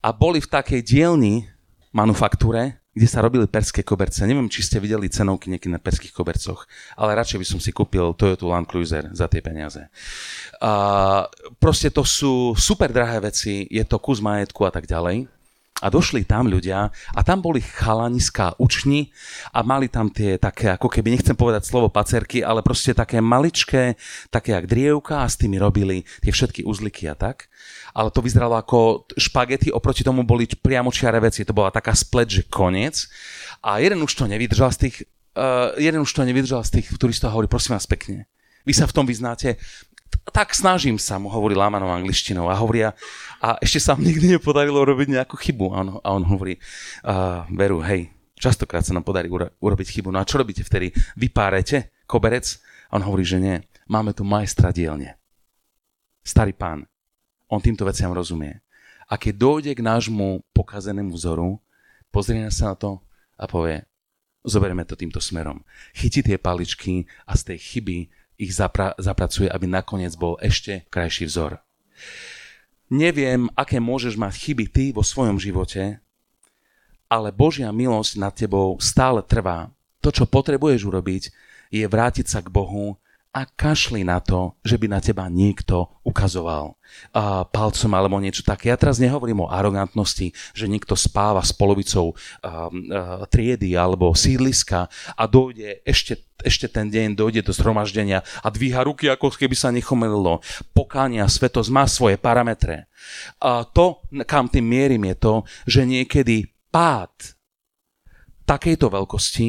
a 0.00 0.08
boli 0.08 0.40
v 0.40 0.48
takej 0.48 0.80
dielni 0.80 1.44
manufaktúre, 1.92 2.80
kde 2.94 3.06
sa 3.10 3.20
robili 3.20 3.50
perské 3.50 3.82
koberce. 3.82 4.22
Neviem, 4.22 4.46
či 4.46 4.62
ste 4.62 4.78
videli 4.78 5.10
cenovky 5.10 5.50
niekedy 5.50 5.74
na 5.74 5.82
perských 5.82 6.14
kobercoch, 6.14 6.70
ale 6.94 7.18
radšej 7.18 7.38
by 7.42 7.46
som 7.46 7.58
si 7.58 7.74
kúpil 7.74 8.14
Toyota 8.14 8.46
Land 8.46 8.70
Cruiser 8.70 9.10
za 9.10 9.26
tie 9.26 9.42
peniaze. 9.42 9.90
A 10.62 10.72
proste 11.58 11.90
to 11.90 12.06
sú 12.06 12.54
super 12.54 12.94
drahé 12.94 13.18
veci, 13.18 13.66
je 13.66 13.82
to 13.82 13.98
kus 13.98 14.22
majetku 14.22 14.62
a 14.62 14.70
tak 14.70 14.86
ďalej. 14.86 15.33
A 15.82 15.90
došli 15.90 16.22
tam 16.22 16.46
ľudia 16.46 16.86
a 16.90 17.20
tam 17.26 17.42
boli 17.42 17.58
chalaniská 17.58 18.54
učni 18.62 19.10
a 19.50 19.66
mali 19.66 19.90
tam 19.90 20.06
tie 20.06 20.38
také, 20.38 20.70
ako 20.70 20.86
keby, 20.86 21.18
nechcem 21.18 21.34
povedať 21.34 21.66
slovo 21.66 21.90
pacerky, 21.90 22.46
ale 22.46 22.62
proste 22.62 22.94
také 22.94 23.18
maličké, 23.18 23.98
také 24.30 24.54
jak 24.54 24.70
drievka 24.70 25.26
a 25.26 25.26
s 25.26 25.34
tými 25.34 25.58
robili 25.58 26.06
tie 26.22 26.30
všetky 26.30 26.62
uzliky 26.62 27.10
a 27.10 27.18
tak 27.18 27.50
ale 27.94 28.10
to 28.10 28.20
vyzeralo 28.20 28.58
ako 28.58 29.06
špagety, 29.14 29.70
oproti 29.70 30.02
tomu 30.02 30.26
boli 30.26 30.50
priamo 30.50 30.90
čiare 30.90 31.22
veci, 31.22 31.46
to 31.46 31.54
bola 31.54 31.70
taká 31.70 31.94
splet, 31.94 32.26
že 32.26 32.42
koniec. 32.50 33.06
A 33.62 33.78
jeden 33.78 34.02
už 34.02 34.12
to 34.18 34.26
nevydržal 34.26 34.74
z 34.74 34.78
tých, 34.88 34.96
uh, 35.38 35.70
jeden 35.78 36.02
už 36.02 36.10
to 36.10 36.26
nevydržal 36.26 36.66
z 36.66 36.82
tých 36.82 36.90
turistov 36.98 37.30
a 37.30 37.34
hovorí, 37.38 37.46
prosím 37.46 37.78
vás 37.78 37.86
pekne, 37.86 38.26
vy 38.66 38.74
sa 38.74 38.90
v 38.90 38.94
tom 38.98 39.06
vyznáte, 39.06 39.62
tak 40.30 40.54
snažím 40.54 41.00
sa, 41.00 41.18
mu 41.18 41.30
hovorí 41.30 41.56
lámanou 41.56 41.90
angličtinou 41.90 42.50
a 42.50 42.58
hovoria, 42.58 42.92
a 43.42 43.60
ešte 43.60 43.80
sa 43.80 43.98
nikdy 43.98 44.38
nepodarilo 44.38 44.80
robiť 44.80 45.08
nejakú 45.20 45.36
chybu. 45.36 45.66
A 45.72 45.76
on, 45.84 45.88
a 46.00 46.08
on 46.16 46.24
hovorí, 46.24 46.56
uh, 47.04 47.44
Veru, 47.52 47.84
hej, 47.84 48.14
Častokrát 48.34 48.82
sa 48.82 48.92
nám 48.92 49.06
podarí 49.06 49.30
uro- 49.30 49.48
urobiť 49.62 49.88
chybu. 49.88 50.10
No 50.10 50.20
a 50.20 50.28
čo 50.28 50.36
robíte 50.36 50.66
vtedy? 50.66 50.90
Vypárete 51.14 51.96
koberec? 52.04 52.60
A 52.90 53.00
on 53.00 53.06
hovorí, 53.06 53.24
že 53.24 53.38
nie. 53.40 53.56
Máme 53.86 54.12
tu 54.12 54.26
majstra 54.26 54.74
dielne. 54.74 55.16
Starý 56.20 56.52
pán. 56.52 56.84
On 57.48 57.62
týmto 57.62 57.88
veciam 57.88 58.10
rozumie. 58.10 58.60
A 59.08 59.16
keď 59.16 59.34
dojde 59.40 59.72
k 59.72 59.84
nášmu 59.84 60.44
pokazenému 60.52 61.16
vzoru, 61.16 61.60
pozrie 62.12 62.48
sa 62.52 62.72
na 62.72 62.76
to 62.76 62.90
a 63.40 63.48
povie, 63.48 63.84
zoberieme 64.44 64.84
to 64.84 64.96
týmto 64.96 65.24
smerom. 65.24 65.64
Chytí 65.96 66.24
tie 66.24 66.40
paličky 66.40 67.08
a 67.28 67.36
z 67.36 67.54
tej 67.54 67.58
chyby 67.60 67.98
ich 68.38 68.54
zapra- 68.54 68.94
zapracuje, 68.98 69.46
aby 69.50 69.66
nakoniec 69.66 70.14
bol 70.18 70.38
ešte 70.42 70.86
krajší 70.90 71.30
vzor. 71.30 71.62
Neviem, 72.90 73.48
aké 73.56 73.80
môžeš 73.80 74.14
mať 74.14 74.34
chyby 74.36 74.64
ty 74.68 74.84
vo 74.92 75.00
svojom 75.00 75.40
živote, 75.40 75.98
ale 77.08 77.28
Božia 77.30 77.70
milosť 77.70 78.12
nad 78.18 78.34
tebou 78.34 78.76
stále 78.82 79.22
trvá. 79.22 79.70
To, 80.04 80.12
čo 80.12 80.28
potrebuješ 80.28 80.84
urobiť, 80.84 81.22
je 81.72 81.84
vrátiť 81.88 82.26
sa 82.28 82.44
k 82.44 82.52
Bohu 82.52 83.00
a 83.34 83.50
kašli 83.50 84.06
na 84.06 84.22
to, 84.22 84.54
že 84.62 84.78
by 84.78 84.86
na 84.86 85.02
teba 85.02 85.26
niekto 85.26 85.90
ukazoval 86.06 86.78
uh, 86.78 87.42
palcom 87.50 87.90
alebo 87.90 88.22
niečo 88.22 88.46
také. 88.46 88.70
Ja 88.70 88.78
teraz 88.78 89.02
nehovorím 89.02 89.42
o 89.42 89.50
arogantnosti, 89.50 90.30
že 90.54 90.70
niekto 90.70 90.94
spáva 90.94 91.42
s 91.42 91.50
polovicou 91.50 92.14
uh, 92.14 92.14
uh, 92.46 93.26
triedy 93.26 93.74
alebo 93.74 94.14
sídliska 94.14 94.86
a 95.18 95.22
dojde 95.26 95.82
ešte, 95.82 96.23
ešte 96.42 96.66
ten 96.66 96.90
deň, 96.90 97.14
dojde 97.14 97.46
do 97.46 97.52
zhromaždenia 97.54 98.26
a 98.42 98.48
dvíha 98.50 98.82
ruky, 98.82 99.06
ako 99.06 99.30
keby 99.30 99.54
sa 99.54 99.70
nechomelilo. 99.70 100.42
Pokánia, 100.74 101.30
svetosť 101.30 101.70
má 101.70 101.86
svoje 101.86 102.18
parametre. 102.18 102.90
A 103.38 103.62
to, 103.62 104.02
kam 104.26 104.50
tým 104.50 104.66
mierim, 104.66 105.04
je 105.14 105.16
to, 105.20 105.34
že 105.68 105.86
niekedy 105.86 106.50
pád 106.74 107.38
takejto 108.44 108.90
veľkosti 108.90 109.48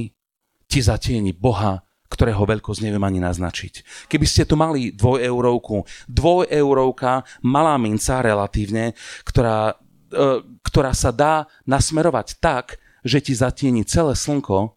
ti 0.70 0.80
zatieni 0.80 1.34
Boha, 1.34 1.82
ktorého 2.06 2.48
veľkosť 2.48 2.80
neviem 2.86 3.02
ani 3.04 3.20
naznačiť. 3.20 4.08
Keby 4.08 4.26
ste 4.30 4.48
tu 4.48 4.56
mali 4.56 4.94
dvojeurovku, 4.94 6.08
dvojeurovka, 6.08 7.26
malá 7.44 7.76
minca 7.82 8.22
relatívne, 8.24 8.96
ktorá, 9.28 9.76
e, 10.14 10.24
ktorá 10.64 10.92
sa 10.96 11.12
dá 11.12 11.50
nasmerovať 11.66 12.40
tak, 12.40 12.80
že 13.06 13.22
ti 13.22 13.34
zatieni 13.36 13.86
celé 13.86 14.16
slnko 14.18 14.74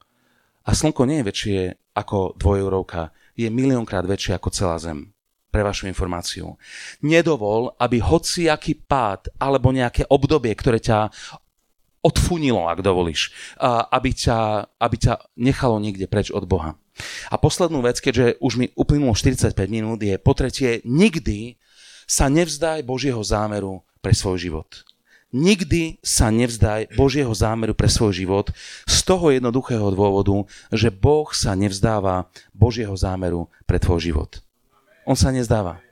a 0.67 0.71
slnko 0.75 1.03
nie 1.09 1.21
je 1.21 1.29
väčšie 1.29 1.61
ako 1.99 2.39
dvojeurovka, 2.39 3.11
je 3.35 3.51
miliónkrát 3.51 4.07
väčšie 4.07 4.39
ako 4.39 4.49
celá 4.55 4.79
Zem 4.79 5.11
pre 5.49 5.65
vašu 5.65 5.89
informáciu. 5.89 6.55
Nedovol, 7.03 7.75
aby 7.81 7.99
hociaký 7.99 8.85
pád 8.85 9.33
alebo 9.41 9.75
nejaké 9.75 10.05
obdobie, 10.07 10.53
ktoré 10.53 10.79
ťa 10.79 11.09
odfunilo, 11.99 12.69
ak 12.71 12.85
dovolíš, 12.85 13.35
aby 13.91 14.15
ťa, 14.15 14.71
aby 14.79 14.97
ťa 15.01 15.15
nechalo 15.41 15.83
niekde 15.83 16.07
preč 16.07 16.31
od 16.31 16.47
Boha. 16.47 16.79
A 17.33 17.41
poslednú 17.41 17.83
vec, 17.83 17.99
keďže 17.99 18.39
už 18.39 18.53
mi 18.59 18.71
uplynulo 18.77 19.17
45 19.19 19.55
minút, 19.67 19.99
je 20.03 20.15
po 20.21 20.37
tretie, 20.37 20.85
nikdy 20.87 21.59
sa 22.07 22.31
nevzdaj 22.31 22.87
Božieho 22.87 23.21
zámeru 23.25 23.83
pre 23.99 24.15
svoj 24.15 24.39
život. 24.39 24.88
Nikdy 25.29 26.01
sa 26.01 26.33
nevzdaj 26.33 26.97
Božieho 26.97 27.29
zámeru 27.37 27.77
pre 27.77 27.93
svoj 27.93 28.17
život 28.17 28.49
z 28.89 28.97
toho 29.05 29.29
jednoduchého 29.29 29.93
dôvodu, 29.93 30.49
že 30.73 30.89
Boh 30.89 31.29
sa 31.37 31.53
nevzdáva 31.53 32.33
Božieho 32.57 32.97
zámeru 32.97 33.53
pre 33.69 33.77
tvoj 33.77 34.01
život. 34.09 34.41
On 35.05 35.13
sa 35.13 35.29
nezdáva. 35.29 35.85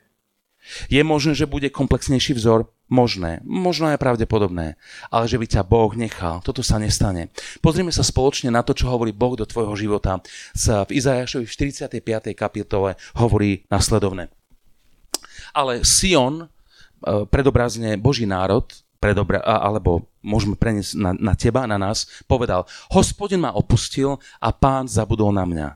Je 0.89 0.99
možné, 1.05 1.37
že 1.37 1.45
bude 1.45 1.69
komplexnejší 1.69 2.33
vzor? 2.33 2.73
Možné. 2.89 3.43
Možno 3.45 3.93
aj 3.93 4.01
pravdepodobné. 4.01 4.79
Ale 5.13 5.25
že 5.29 5.37
by 5.37 5.47
ťa 5.47 5.69
Boh 5.69 5.93
nechal, 5.93 6.41
toto 6.41 6.65
sa 6.65 6.81
nestane. 6.81 7.29
Pozrime 7.61 7.91
sa 7.91 8.07
spoločne 8.07 8.49
na 8.49 8.65
to, 8.65 8.73
čo 8.73 8.89
hovorí 8.89 9.13
Boh 9.13 9.37
do 9.37 9.45
tvojho 9.45 9.75
života. 9.77 10.23
V 10.57 10.91
Izajašovi 10.97 11.45
v 11.45 11.55
45. 12.01 12.33
kapitole 12.33 12.97
hovorí 13.19 13.67
nasledovne. 13.69 14.33
Ale 15.53 15.83
Sion, 15.83 16.47
e, 16.47 16.47
predobrazne 17.27 17.99
Boží 17.99 18.25
národ, 18.25 18.71
predobra, 19.07 19.39
alebo 19.39 20.11
môžeme 20.19 20.59
preniesť 20.59 20.99
na, 20.99 21.15
na 21.15 21.35
teba, 21.39 21.63
na 21.71 21.79
nás, 21.79 22.11
povedal, 22.27 22.67
hospodin 22.91 23.47
ma 23.47 23.55
opustil 23.55 24.19
a 24.43 24.51
pán 24.51 24.91
zabudol 24.91 25.31
na 25.31 25.47
mňa. 25.47 25.69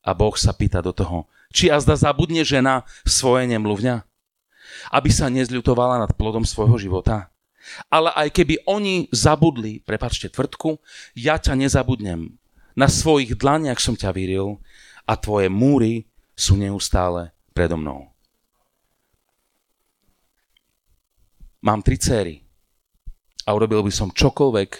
A 0.00 0.10
Boh 0.16 0.32
sa 0.32 0.56
pýta 0.56 0.80
do 0.80 0.96
toho, 0.96 1.28
či 1.52 1.68
azda 1.68 1.92
zabudne 1.92 2.40
žena 2.40 2.88
svoje 3.04 3.44
nemluvňa? 3.52 4.08
aby 4.90 5.10
sa 5.10 5.28
nezľutovala 5.28 6.00
nad 6.00 6.10
plodom 6.14 6.46
svojho 6.46 6.78
života. 6.78 7.28
Ale 7.92 8.10
aj 8.16 8.32
keby 8.32 8.64
oni 8.64 9.06
zabudli, 9.12 9.84
prepačte 9.84 10.32
tvrdku, 10.32 10.80
ja 11.12 11.36
ťa 11.36 11.54
nezabudnem. 11.60 12.40
Na 12.72 12.88
svojich 12.88 13.36
dlaniach 13.36 13.78
som 13.78 13.94
ťa 13.94 14.10
vyril 14.14 14.58
a 15.04 15.12
tvoje 15.18 15.52
múry 15.52 16.08
sú 16.32 16.56
neustále 16.56 17.36
predo 17.52 17.76
mnou. 17.76 18.08
Mám 21.60 21.84
tri 21.84 22.00
céry 22.00 22.40
a 23.44 23.54
urobil 23.56 23.84
by 23.86 23.92
som 23.92 24.12
čokoľvek, 24.12 24.70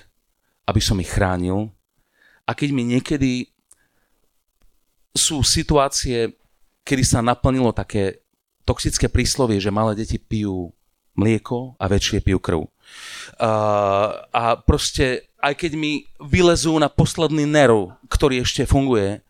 aby 0.69 0.81
som 0.81 1.01
ich 1.01 1.11
chránil. 1.11 1.73
A 2.47 2.53
keď 2.53 2.69
mi 2.75 2.83
niekedy 2.85 3.51
sú 5.15 5.43
situácie, 5.43 6.35
kedy 6.87 7.03
sa 7.03 7.21
naplnilo 7.21 7.75
také 7.75 8.23
toxické 8.67 9.11
príslovie, 9.11 9.59
že 9.59 9.75
malé 9.75 9.99
deti 9.99 10.19
pijú 10.19 10.71
mlieko 11.19 11.75
a 11.77 11.85
väčšie 11.91 12.23
pijú 12.23 12.39
krv. 12.39 12.61
Uh, 12.65 12.71
a 14.31 14.59
proste, 14.59 15.31
aj 15.43 15.55
keď 15.59 15.73
mi 15.79 16.07
vylezú 16.19 16.75
na 16.79 16.91
posledný 16.91 17.47
nerv, 17.47 17.95
ktorý 18.11 18.43
ešte 18.43 18.67
funguje, 18.67 19.23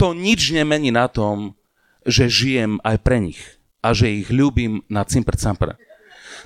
to 0.00 0.16
nič 0.16 0.52
nemení 0.52 0.92
na 0.92 1.08
tom, 1.08 1.56
že 2.08 2.30
žijem 2.30 2.80
aj 2.84 2.96
pre 3.04 3.20
nich 3.20 3.40
a 3.84 3.92
že 3.92 4.10
ich 4.10 4.28
ľúbim 4.32 4.82
na 4.88 5.04
cimpr 5.04 5.36
campr. 5.36 5.76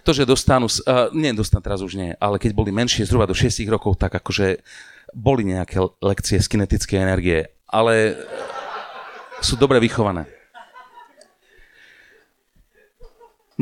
To, 0.03 0.11
že 0.11 0.29
dostanú, 0.29 0.67
uh, 0.67 1.09
nie 1.15 1.33
dostanú 1.35 1.63
teraz 1.63 1.81
už 1.81 1.97
nie, 1.99 2.11
ale 2.19 2.37
keď 2.39 2.55
boli 2.55 2.71
menšie, 2.75 3.07
zhruba 3.07 3.27
do 3.27 3.35
6 3.37 3.63
rokov, 3.71 3.99
tak 3.99 4.15
akože 4.19 4.61
boli 5.13 5.45
nejaké 5.47 5.79
lekcie 6.01 6.41
z 6.41 6.47
kinetickej 6.49 6.99
energie, 6.99 7.51
ale 7.69 8.17
sú 9.45 9.59
dobre 9.59 9.83
vychované 9.83 10.25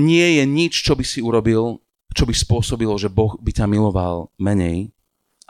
nie 0.01 0.41
je 0.41 0.45
nič, 0.49 0.73
čo 0.81 0.97
by 0.97 1.05
si 1.05 1.21
urobil, 1.21 1.85
čo 2.17 2.25
by 2.25 2.35
spôsobilo, 2.35 2.97
že 2.97 3.13
Boh 3.13 3.37
by 3.39 3.53
ťa 3.53 3.67
miloval 3.69 4.33
menej 4.41 4.91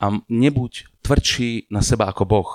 a 0.00 0.18
nebuď 0.26 0.90
tvrdší 1.06 1.70
na 1.70 1.80
seba 1.84 2.10
ako 2.10 2.24
Boh. 2.26 2.50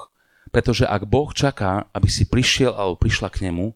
Pretože 0.52 0.86
ak 0.86 1.08
Boh 1.08 1.32
čaká, 1.32 1.90
aby 1.96 2.12
si 2.12 2.28
prišiel 2.28 2.76
alebo 2.76 3.00
prišla 3.00 3.32
k 3.32 3.50
nemu 3.50 3.74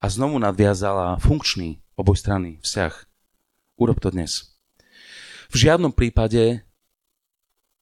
a 0.00 0.06
znovu 0.06 0.38
nadviazala 0.38 1.18
funkčný 1.18 1.82
obojstranný 1.98 2.62
vzťah, 2.62 2.94
urob 3.76 4.00
to 4.00 4.08
dnes. 4.12 4.56
V 5.52 5.68
žiadnom 5.68 5.94
prípade 5.94 6.64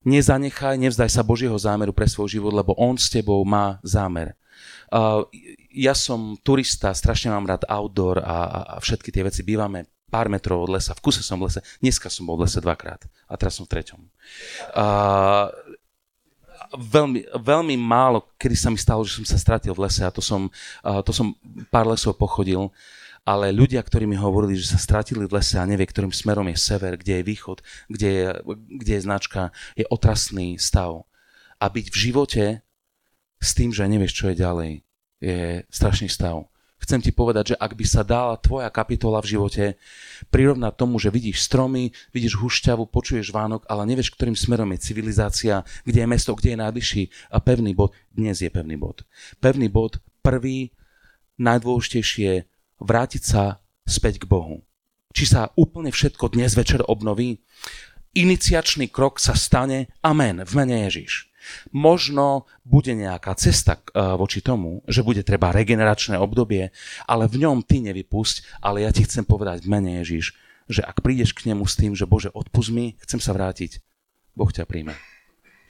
nezanechaj, 0.04 0.76
nevzdaj 0.76 1.08
sa 1.08 1.24
Božieho 1.24 1.56
zámeru 1.56 1.96
pre 1.96 2.04
svoj 2.04 2.36
život, 2.36 2.52
lebo 2.52 2.76
On 2.76 2.92
s 2.94 3.08
tebou 3.08 3.40
má 3.42 3.80
zámer. 3.80 4.36
Ja 5.74 5.96
som 5.96 6.38
turista, 6.44 6.92
strašne 6.94 7.32
mám 7.32 7.48
rád 7.48 7.66
outdoor 7.66 8.20
a, 8.20 8.36
a 8.62 8.76
všetky 8.78 9.10
tie 9.10 9.24
veci. 9.26 9.42
Bývame 9.42 9.90
pár 10.12 10.30
metrov 10.30 10.68
od 10.68 10.78
lesa. 10.78 10.94
V 10.94 11.02
kuse 11.02 11.24
som 11.26 11.40
v 11.42 11.50
lese. 11.50 11.58
Dneska 11.82 12.06
som 12.06 12.28
bol 12.28 12.38
v 12.38 12.46
lese 12.46 12.62
dvakrát. 12.62 13.02
A 13.26 13.34
teraz 13.34 13.58
som 13.58 13.66
v 13.66 13.74
treťom. 13.74 13.98
Uh, 14.70 15.50
veľmi, 16.78 17.26
veľmi 17.34 17.74
málo, 17.74 18.22
kedy 18.38 18.54
sa 18.54 18.70
mi 18.70 18.78
stalo, 18.78 19.02
že 19.02 19.18
som 19.18 19.26
sa 19.26 19.40
stratil 19.40 19.74
v 19.74 19.82
lese 19.82 20.06
a 20.06 20.14
to 20.14 20.22
som, 20.22 20.46
uh, 20.86 21.02
to 21.02 21.10
som 21.10 21.34
pár 21.72 21.90
lesov 21.90 22.14
pochodil. 22.14 22.70
Ale 23.24 23.56
ľudia, 23.56 23.80
ktorí 23.80 24.04
mi 24.04 24.20
hovorili, 24.20 24.60
že 24.60 24.76
sa 24.76 24.78
stratili 24.80 25.24
v 25.24 25.40
lese 25.40 25.56
a 25.56 25.64
nevie, 25.64 25.88
ktorým 25.88 26.12
smerom 26.12 26.44
je 26.52 26.60
sever, 26.60 27.00
kde 27.00 27.20
je 27.20 27.24
východ, 27.24 27.64
kde 27.88 28.08
je, 28.12 28.26
kde 28.84 28.92
je 29.00 29.04
značka, 29.04 29.48
je 29.72 29.88
otrasný 29.88 30.60
stav. 30.60 31.08
A 31.56 31.72
byť 31.72 31.86
v 31.88 31.96
živote 31.96 32.44
s 33.40 33.50
tým, 33.56 33.72
že 33.72 33.88
nevieš, 33.88 34.12
čo 34.12 34.28
je 34.28 34.36
ďalej, 34.36 34.72
je 35.24 35.64
strašný 35.72 36.12
stav. 36.12 36.52
Chcem 36.84 37.00
ti 37.00 37.16
povedať, 37.16 37.56
že 37.56 37.56
ak 37.56 37.72
by 37.80 37.86
sa 37.88 38.04
dala 38.04 38.36
tvoja 38.36 38.68
kapitola 38.68 39.24
v 39.24 39.32
živote 39.32 39.64
prirovnať 40.28 40.72
tomu, 40.76 41.00
že 41.00 41.08
vidíš 41.08 41.48
stromy, 41.48 41.96
vidíš 42.12 42.36
hušťavu, 42.36 42.92
počuješ 42.92 43.32
Vánok, 43.32 43.64
ale 43.72 43.88
nevieš, 43.88 44.12
ktorým 44.12 44.36
smerom 44.36 44.68
je 44.76 44.84
civilizácia, 44.84 45.64
kde 45.88 46.04
je 46.04 46.10
mesto, 46.12 46.36
kde 46.36 46.52
je 46.52 46.60
najvyšší 46.60 47.02
a 47.32 47.40
pevný 47.40 47.72
bod, 47.72 47.96
dnes 48.12 48.36
je 48.36 48.52
pevný 48.52 48.76
bod. 48.76 49.00
Pevný 49.40 49.72
bod, 49.72 49.96
prvý, 50.20 50.76
najdôležitejšie 51.40 52.53
vrátiť 52.84 53.22
sa 53.24 53.64
späť 53.88 54.22
k 54.22 54.28
Bohu. 54.28 54.62
Či 55.14 55.24
sa 55.30 55.50
úplne 55.56 55.88
všetko 55.88 56.36
dnes 56.36 56.52
večer 56.52 56.84
obnoví? 56.84 57.40
Iniciačný 58.14 58.92
krok 58.92 59.18
sa 59.18 59.34
stane, 59.34 59.90
amen, 60.04 60.44
v 60.46 60.52
mene 60.54 60.86
Ježiš. 60.86 61.32
Možno 61.76 62.48
bude 62.64 62.96
nejaká 62.96 63.36
cesta 63.36 63.76
uh, 63.76 64.16
voči 64.16 64.40
tomu, 64.40 64.80
že 64.88 65.04
bude 65.04 65.20
treba 65.20 65.52
regeneračné 65.52 66.16
obdobie, 66.16 66.72
ale 67.04 67.24
v 67.28 67.44
ňom 67.44 67.60
ty 67.66 67.84
nevypusť, 67.84 68.64
ale 68.64 68.86
ja 68.86 68.90
ti 68.94 69.04
chcem 69.04 69.28
povedať 69.28 69.64
v 69.64 69.72
mene 69.72 70.00
Ježiš, 70.00 70.32
že 70.68 70.80
ak 70.80 71.04
prídeš 71.04 71.36
k 71.36 71.52
nemu 71.52 71.68
s 71.68 71.76
tým, 71.76 71.92
že 71.92 72.08
Bože, 72.08 72.32
odpust 72.32 72.72
mi, 72.72 72.96
chcem 73.04 73.20
sa 73.20 73.36
vrátiť, 73.36 73.84
Boh 74.32 74.48
ťa 74.48 74.64
príjme. 74.64 74.96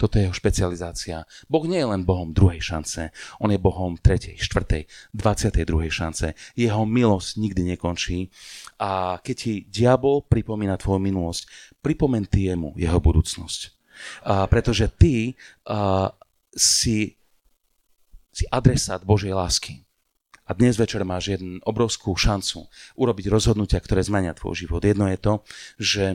Toto 0.05 0.21
je 0.21 0.29
jeho 0.29 0.37
špecializácia. 0.37 1.25
Boh 1.49 1.65
nie 1.65 1.81
je 1.81 1.89
len 1.89 2.05
Bohom 2.05 2.37
druhej 2.37 2.61
šance, 2.61 3.09
on 3.41 3.49
je 3.49 3.57
Bohom 3.57 3.97
tretej, 3.97 4.37
štvrtej, 4.37 4.85
22. 5.17 5.65
šance. 5.89 6.37
Jeho 6.53 6.85
milosť 6.85 7.41
nikdy 7.41 7.73
nekončí 7.73 8.29
a 8.77 9.17
keď 9.25 9.37
ti 9.41 9.53
diabol 9.65 10.21
pripomína 10.29 10.77
tvoju 10.77 11.01
minulosť, 11.01 11.49
pripomen 11.81 12.29
ty 12.29 12.53
jemu 12.53 12.77
jeho 12.77 13.01
budúcnosť. 13.01 13.61
A, 14.29 14.45
pretože 14.45 14.93
ty 14.93 15.41
a, 15.65 16.13
si, 16.53 17.17
si 18.29 18.45
adresát 18.53 19.01
Božej 19.09 19.33
lásky. 19.33 19.89
A 20.45 20.53
dnes 20.53 20.77
večer 20.77 21.01
máš 21.09 21.33
jednu 21.33 21.65
obrovskú 21.65 22.13
šancu 22.13 22.69
urobiť 23.01 23.33
rozhodnutia, 23.33 23.81
ktoré 23.81 24.05
zmenia 24.05 24.37
tvoj 24.37 24.69
život. 24.69 24.85
Jedno 24.85 25.09
je 25.09 25.17
to, 25.17 25.33
že, 25.81 26.07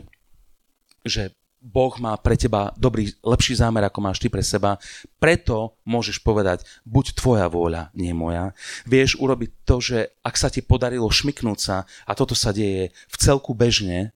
že 1.02 1.34
Boh 1.60 1.92
má 2.00 2.16
pre 2.16 2.40
teba 2.40 2.72
dobrý, 2.80 3.12
lepší 3.20 3.60
zámer, 3.60 3.84
ako 3.84 4.00
máš 4.00 4.24
ty 4.24 4.32
pre 4.32 4.40
seba. 4.40 4.80
Preto 5.20 5.76
môžeš 5.84 6.24
povedať, 6.24 6.64
buď 6.88 7.20
tvoja 7.20 7.52
vôľa, 7.52 7.92
nie 7.92 8.16
moja. 8.16 8.56
Vieš 8.88 9.20
urobiť 9.20 9.52
to, 9.68 9.84
že 9.84 10.16
ak 10.24 10.40
sa 10.40 10.48
ti 10.48 10.64
podarilo 10.64 11.12
šmiknúť 11.12 11.60
sa, 11.60 11.84
a 12.08 12.12
toto 12.16 12.32
sa 12.32 12.56
deje 12.56 12.96
v 12.96 13.16
celku 13.20 13.52
bežne, 13.52 14.16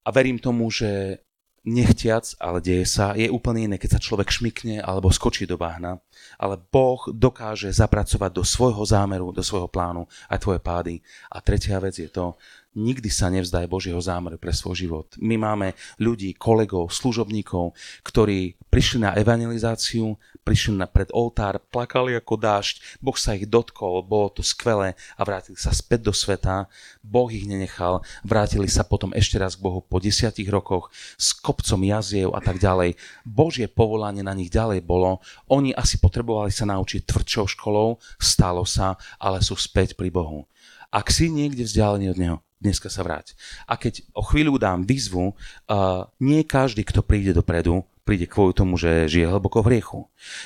a 0.00 0.08
verím 0.10 0.40
tomu, 0.42 0.66
že 0.72 1.22
nechtiac, 1.60 2.24
ale 2.40 2.64
deje 2.64 2.88
sa, 2.88 3.12
je 3.12 3.28
úplne 3.28 3.68
iné, 3.68 3.76
keď 3.76 4.00
sa 4.00 4.00
človek 4.00 4.32
šmikne 4.32 4.80
alebo 4.80 5.12
skočí 5.12 5.44
do 5.44 5.60
bahna, 5.60 6.00
ale 6.40 6.56
Boh 6.56 7.04
dokáže 7.12 7.68
zapracovať 7.68 8.32
do 8.32 8.40
svojho 8.40 8.80
zámeru, 8.80 9.28
do 9.28 9.44
svojho 9.44 9.68
plánu 9.68 10.08
aj 10.32 10.40
tvoje 10.40 10.60
pády. 10.64 11.04
A 11.28 11.44
tretia 11.44 11.76
vec 11.76 12.00
je 12.00 12.08
to, 12.08 12.40
nikdy 12.74 13.10
sa 13.10 13.26
nevzdaj 13.28 13.66
Božieho 13.66 13.98
zámeru 13.98 14.38
pre 14.38 14.54
svoj 14.54 14.86
život. 14.86 15.06
My 15.18 15.34
máme 15.34 15.74
ľudí, 15.98 16.38
kolegov, 16.38 16.94
služobníkov, 16.94 17.74
ktorí 18.06 18.54
prišli 18.70 19.02
na 19.02 19.10
evangelizáciu, 19.18 20.14
prišli 20.46 20.78
na 20.78 20.86
pred 20.86 21.10
oltár, 21.10 21.58
plakali 21.58 22.14
ako 22.14 22.38
dážď, 22.38 23.02
Boh 23.02 23.18
sa 23.18 23.34
ich 23.34 23.50
dotkol, 23.50 24.06
bolo 24.06 24.30
to 24.30 24.46
skvelé 24.46 24.94
a 25.18 25.22
vrátili 25.26 25.58
sa 25.58 25.74
späť 25.74 26.10
do 26.10 26.14
sveta. 26.14 26.70
Boh 27.02 27.26
ich 27.28 27.44
nenechal, 27.50 28.06
vrátili 28.22 28.70
sa 28.70 28.86
potom 28.86 29.10
ešte 29.10 29.36
raz 29.42 29.58
k 29.58 29.64
Bohu 29.66 29.82
po 29.82 29.98
desiatich 29.98 30.46
rokoch 30.46 30.94
s 31.18 31.34
kopcom 31.34 31.82
jaziev 31.82 32.30
a 32.32 32.40
tak 32.40 32.62
ďalej. 32.62 32.94
Božie 33.26 33.66
povolanie 33.66 34.22
na 34.22 34.32
nich 34.32 34.48
ďalej 34.48 34.86
bolo, 34.86 35.18
oni 35.50 35.74
asi 35.74 35.98
potrebovali 35.98 36.54
sa 36.54 36.70
naučiť 36.70 37.02
tvrdšou 37.02 37.46
školou, 37.58 37.98
stalo 38.22 38.62
sa, 38.62 38.94
ale 39.18 39.42
sú 39.42 39.58
späť 39.58 39.98
pri 39.98 40.14
Bohu. 40.14 40.46
Ak 40.90 41.10
si 41.14 41.30
niekde 41.30 41.62
vzdialený 41.62 42.06
od 42.10 42.18
Neho, 42.18 42.38
dneska 42.60 42.92
sa 42.92 43.00
vráť. 43.00 43.34
A 43.64 43.80
keď 43.80 44.04
o 44.12 44.20
chvíľu 44.20 44.60
dám 44.60 44.84
výzvu, 44.84 45.32
uh, 45.32 46.06
nie 46.20 46.44
každý, 46.44 46.84
kto 46.84 47.00
príde 47.00 47.32
dopredu, 47.32 47.88
príde 48.04 48.28
kvôli 48.28 48.52
tomu, 48.52 48.76
že 48.76 49.08
žije 49.08 49.32
hlboko 49.32 49.64
v 49.64 49.78
riechu. 49.78 50.00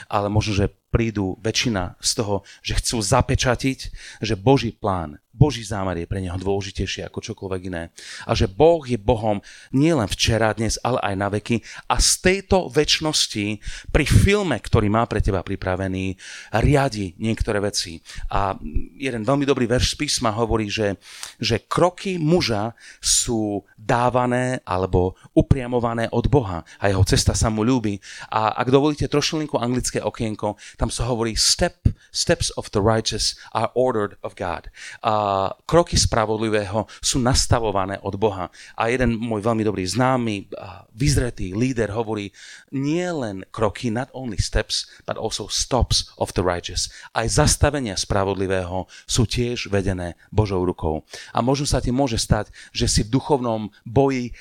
Ale 0.06 0.30
možno, 0.30 0.54
že 0.54 0.72
prídu 0.94 1.34
väčšina 1.42 1.98
z 1.98 2.10
toho, 2.22 2.46
že 2.62 2.78
chcú 2.78 3.02
zapečatiť, 3.02 3.78
že 4.22 4.38
Boží 4.38 4.70
plán 4.70 5.18
Boží 5.34 5.66
zámer 5.66 5.98
je 5.98 6.06
pre 6.06 6.22
neho 6.22 6.38
dôležitejší 6.38 7.10
ako 7.10 7.18
čokoľvek 7.18 7.62
iné. 7.66 7.90
A 8.22 8.38
že 8.38 8.46
Boh 8.46 8.78
je 8.86 8.94
Bohom 8.94 9.42
nielen 9.74 10.06
včera, 10.06 10.54
dnes, 10.54 10.78
ale 10.86 11.02
aj 11.02 11.14
na 11.18 11.28
veky. 11.34 11.58
A 11.90 11.98
z 11.98 12.10
tejto 12.22 12.70
väčšnosti 12.70 13.58
pri 13.90 14.06
filme, 14.06 14.54
ktorý 14.62 14.86
má 14.86 15.02
pre 15.10 15.18
teba 15.18 15.42
pripravený, 15.42 16.14
riadi 16.62 17.18
niektoré 17.18 17.58
veci. 17.58 17.98
A 18.30 18.54
jeden 18.94 19.26
veľmi 19.26 19.42
dobrý 19.42 19.66
verš 19.66 19.98
z 19.98 20.06
písma 20.06 20.30
hovorí, 20.30 20.70
že, 20.70 21.02
že 21.42 21.66
kroky 21.66 22.14
muža 22.14 22.78
sú 23.02 23.66
dávané 23.74 24.62
alebo 24.62 25.18
upriamované 25.34 26.06
od 26.14 26.30
Boha 26.30 26.62
a 26.78 26.84
jeho 26.86 27.02
cesta 27.02 27.34
sa 27.34 27.50
mu 27.50 27.66
ľúbi. 27.66 27.98
A 28.30 28.54
ak 28.54 28.70
dovolíte 28.70 29.10
trošilinku 29.10 29.58
anglické 29.58 29.98
okienko, 29.98 30.54
tam 30.84 30.92
sa 30.92 31.08
hovorí 31.08 31.32
step, 31.32 31.80
steps 32.12 32.52
of 32.60 32.68
the 32.76 32.82
righteous 32.84 33.40
are 33.56 33.72
ordered 33.72 34.20
of 34.20 34.36
God. 34.36 34.68
A 35.00 35.48
kroky 35.64 35.96
spravodlivého 35.96 36.84
sú 37.00 37.24
nastavované 37.24 37.96
od 38.04 38.20
Boha. 38.20 38.52
A 38.76 38.92
jeden 38.92 39.16
môj 39.16 39.40
veľmi 39.40 39.64
dobrý 39.64 39.88
známy, 39.88 40.52
vyzretý 40.92 41.56
líder 41.56 41.88
hovorí, 41.88 42.36
nie 42.68 43.08
len 43.08 43.48
kroky, 43.48 43.88
not 43.88 44.12
only 44.12 44.36
steps, 44.36 44.84
but 45.08 45.16
also 45.16 45.48
stops 45.48 46.12
of 46.20 46.36
the 46.36 46.44
righteous. 46.44 46.92
Aj 47.16 47.24
zastavenia 47.24 47.96
spravodlivého 47.96 48.84
sú 49.08 49.24
tiež 49.24 49.72
vedené 49.72 50.20
Božou 50.28 50.60
rukou. 50.68 51.08
A 51.32 51.40
možno 51.40 51.64
sa 51.64 51.80
ti 51.80 51.88
môže 51.88 52.20
stať, 52.20 52.52
že 52.76 52.92
si 52.92 53.00
v 53.08 53.16
duchovnom 53.16 53.72
boji 53.88 54.36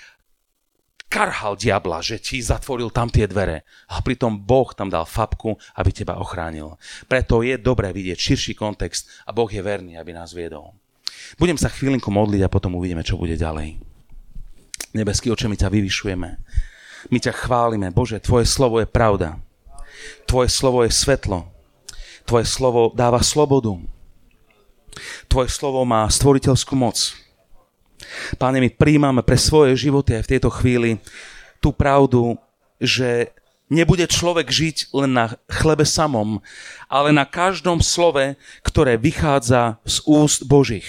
karhal 1.14 1.53
diabla, 1.53 2.01
že 2.01 2.18
ti 2.18 2.41
zatvoril 2.41 2.89
tam 2.89 3.05
tie 3.05 3.30
dvere. 3.30 3.61
A 3.93 4.01
pritom 4.01 4.34
Boh 4.34 4.74
tam 4.74 4.89
dal 4.89 5.05
fabku, 5.05 5.53
aby 5.78 5.93
teba 5.93 6.18
ochránil. 6.18 6.74
Preto 7.05 7.45
je 7.45 7.61
dobré 7.61 7.93
vidieť 7.93 8.18
širší 8.18 8.57
kontext 8.57 9.05
a 9.30 9.30
Boh 9.30 9.45
je 9.45 9.61
verný, 9.61 10.01
aby 10.01 10.09
nás 10.09 10.34
viedol. 10.34 10.74
Budem 11.38 11.61
sa 11.61 11.70
chvíľinku 11.70 12.09
modliť 12.09 12.41
a 12.41 12.49
potom 12.49 12.74
uvidíme, 12.74 13.05
čo 13.05 13.22
bude 13.22 13.38
ďalej. 13.38 13.78
Nebeský 14.97 15.30
oče, 15.30 15.45
my 15.45 15.57
ťa 15.57 15.70
vyvyšujeme. 15.70 16.30
My 17.14 17.18
ťa 17.22 17.34
chválime. 17.45 17.93
Bože, 17.93 18.18
Tvoje 18.18 18.49
slovo 18.49 18.82
je 18.82 18.89
pravda. 18.89 19.38
Tvoje 20.26 20.49
slovo 20.49 20.82
je 20.82 20.89
svetlo. 20.89 21.45
Tvoje 22.26 22.49
slovo 22.49 22.89
dáva 22.97 23.22
slobodu. 23.22 23.78
Tvoje 25.30 25.49
slovo 25.49 25.86
má 25.86 26.05
stvoriteľskú 26.09 26.74
moc. 26.74 27.22
Páne, 28.38 28.59
my 28.61 28.70
príjmame 28.74 29.22
pre 29.22 29.38
svoje 29.39 29.78
životy 29.78 30.18
aj 30.18 30.24
v 30.28 30.32
tejto 30.38 30.49
chvíli 30.53 31.01
tú 31.64 31.72
pravdu, 31.72 32.36
že 32.82 33.32
nebude 33.72 34.05
človek 34.05 34.51
žiť 34.51 34.78
len 34.93 35.16
na 35.16 35.26
chlebe 35.49 35.88
samom, 35.88 36.43
ale 36.91 37.16
na 37.16 37.26
každom 37.26 37.80
slove, 37.80 38.36
ktoré 38.61 38.99
vychádza 38.99 39.80
z 39.88 40.03
úst 40.05 40.45
Božích. 40.45 40.88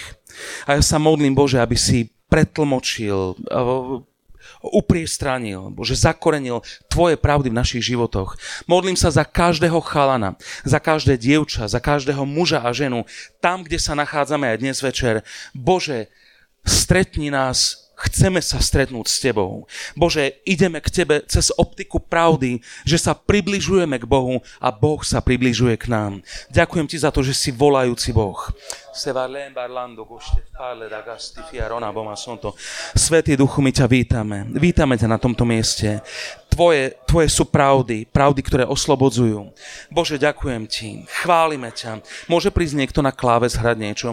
A 0.67 0.75
ja 0.75 0.83
sa 0.83 0.99
modlím, 0.99 1.31
Bože, 1.31 1.57
aby 1.57 1.79
si 1.79 2.11
pretlmočil, 2.27 3.39
upriestranil, 4.65 5.71
Bože, 5.71 5.95
zakorenil 5.95 6.65
Tvoje 6.91 7.15
pravdy 7.15 7.53
v 7.53 7.59
našich 7.59 7.83
životoch. 7.85 8.35
Modlím 8.67 8.99
sa 8.99 9.13
za 9.13 9.23
každého 9.23 9.79
chalana, 9.79 10.35
za 10.67 10.81
každé 10.81 11.15
dievča, 11.15 11.71
za 11.71 11.79
každého 11.79 12.27
muža 12.27 12.61
a 12.65 12.75
ženu, 12.75 13.07
tam, 13.39 13.63
kde 13.63 13.79
sa 13.79 13.95
nachádzame 13.95 14.51
aj 14.51 14.57
dnes 14.59 14.77
večer. 14.83 15.23
Bože, 15.55 16.11
stretni 16.65 17.29
nás 17.29 17.85
chceme 17.95 18.43
sa 18.43 18.59
stretnúť 18.59 19.07
s 19.07 19.17
Tebou. 19.23 19.65
Bože, 19.95 20.43
ideme 20.43 20.83
k 20.83 20.91
Tebe 20.91 21.23
cez 21.25 21.49
optiku 21.55 21.97
pravdy, 21.97 22.59
že 22.83 22.99
sa 22.99 23.15
približujeme 23.15 23.95
k 23.95 24.05
Bohu 24.05 24.43
a 24.59 24.69
Boh 24.69 24.99
sa 25.01 25.23
približuje 25.23 25.79
k 25.79 25.87
nám. 25.89 26.19
Ďakujem 26.51 26.85
Ti 26.91 26.97
za 27.07 27.09
to, 27.09 27.23
že 27.23 27.31
si 27.31 27.49
volajúci 27.55 28.11
Boh. 28.11 28.37
Svetý 32.95 33.39
Duchu, 33.39 33.63
my 33.63 33.71
ťa 33.71 33.87
vítame. 33.87 34.47
Vítame 34.55 34.95
ťa 34.99 35.07
na 35.07 35.19
tomto 35.19 35.47
mieste. 35.47 35.99
Tvoje, 36.51 36.95
tvoje 37.03 37.27
sú 37.27 37.43
pravdy, 37.43 38.07
pravdy, 38.07 38.39
ktoré 38.39 38.63
oslobodzujú. 38.63 39.51
Bože, 39.91 40.15
ďakujem 40.15 40.63
Ti. 40.67 40.89
Chválime 41.23 41.71
ťa. 41.71 41.99
Môže 42.31 42.51
prísť 42.51 42.79
niekto 42.79 43.03
na 43.03 43.11
kláves 43.11 43.59
hrať 43.59 43.75
niečo? 43.75 44.09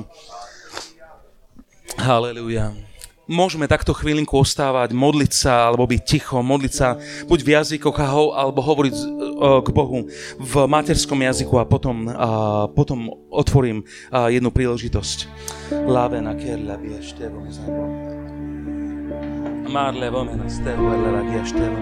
Haleluja. 1.97 2.73
Môžeme 3.31 3.71
takto 3.71 3.95
chvíľinku 3.95 4.35
ostávať, 4.35 4.91
modliť 4.93 5.33
sa, 5.33 5.71
alebo 5.71 5.87
byť 5.87 6.03
ticho, 6.03 6.43
modliť 6.43 6.73
sa 6.75 6.99
buď 7.31 7.39
v 7.47 7.51
jazykoch, 7.55 7.95
alebo 8.35 8.59
hovoriť 8.59 8.95
k 9.63 9.69
Bohu 9.71 10.11
v 10.43 10.55
materskom 10.67 11.23
jazyku 11.23 11.55
a 11.57 11.65
potom, 11.65 12.11
a 12.11 12.67
potom 12.67 13.07
otvorím 13.31 13.87
jednu 14.11 14.51
príležitosť. 14.51 15.19
Lave 15.87 16.19
na 16.19 16.35
kerla 16.35 16.75
bieštevo 16.77 17.47
Marle 19.71 20.11
vomena 20.11 20.51
stevo 20.51 20.91
la 20.91 21.23
bieštevo 21.23 21.79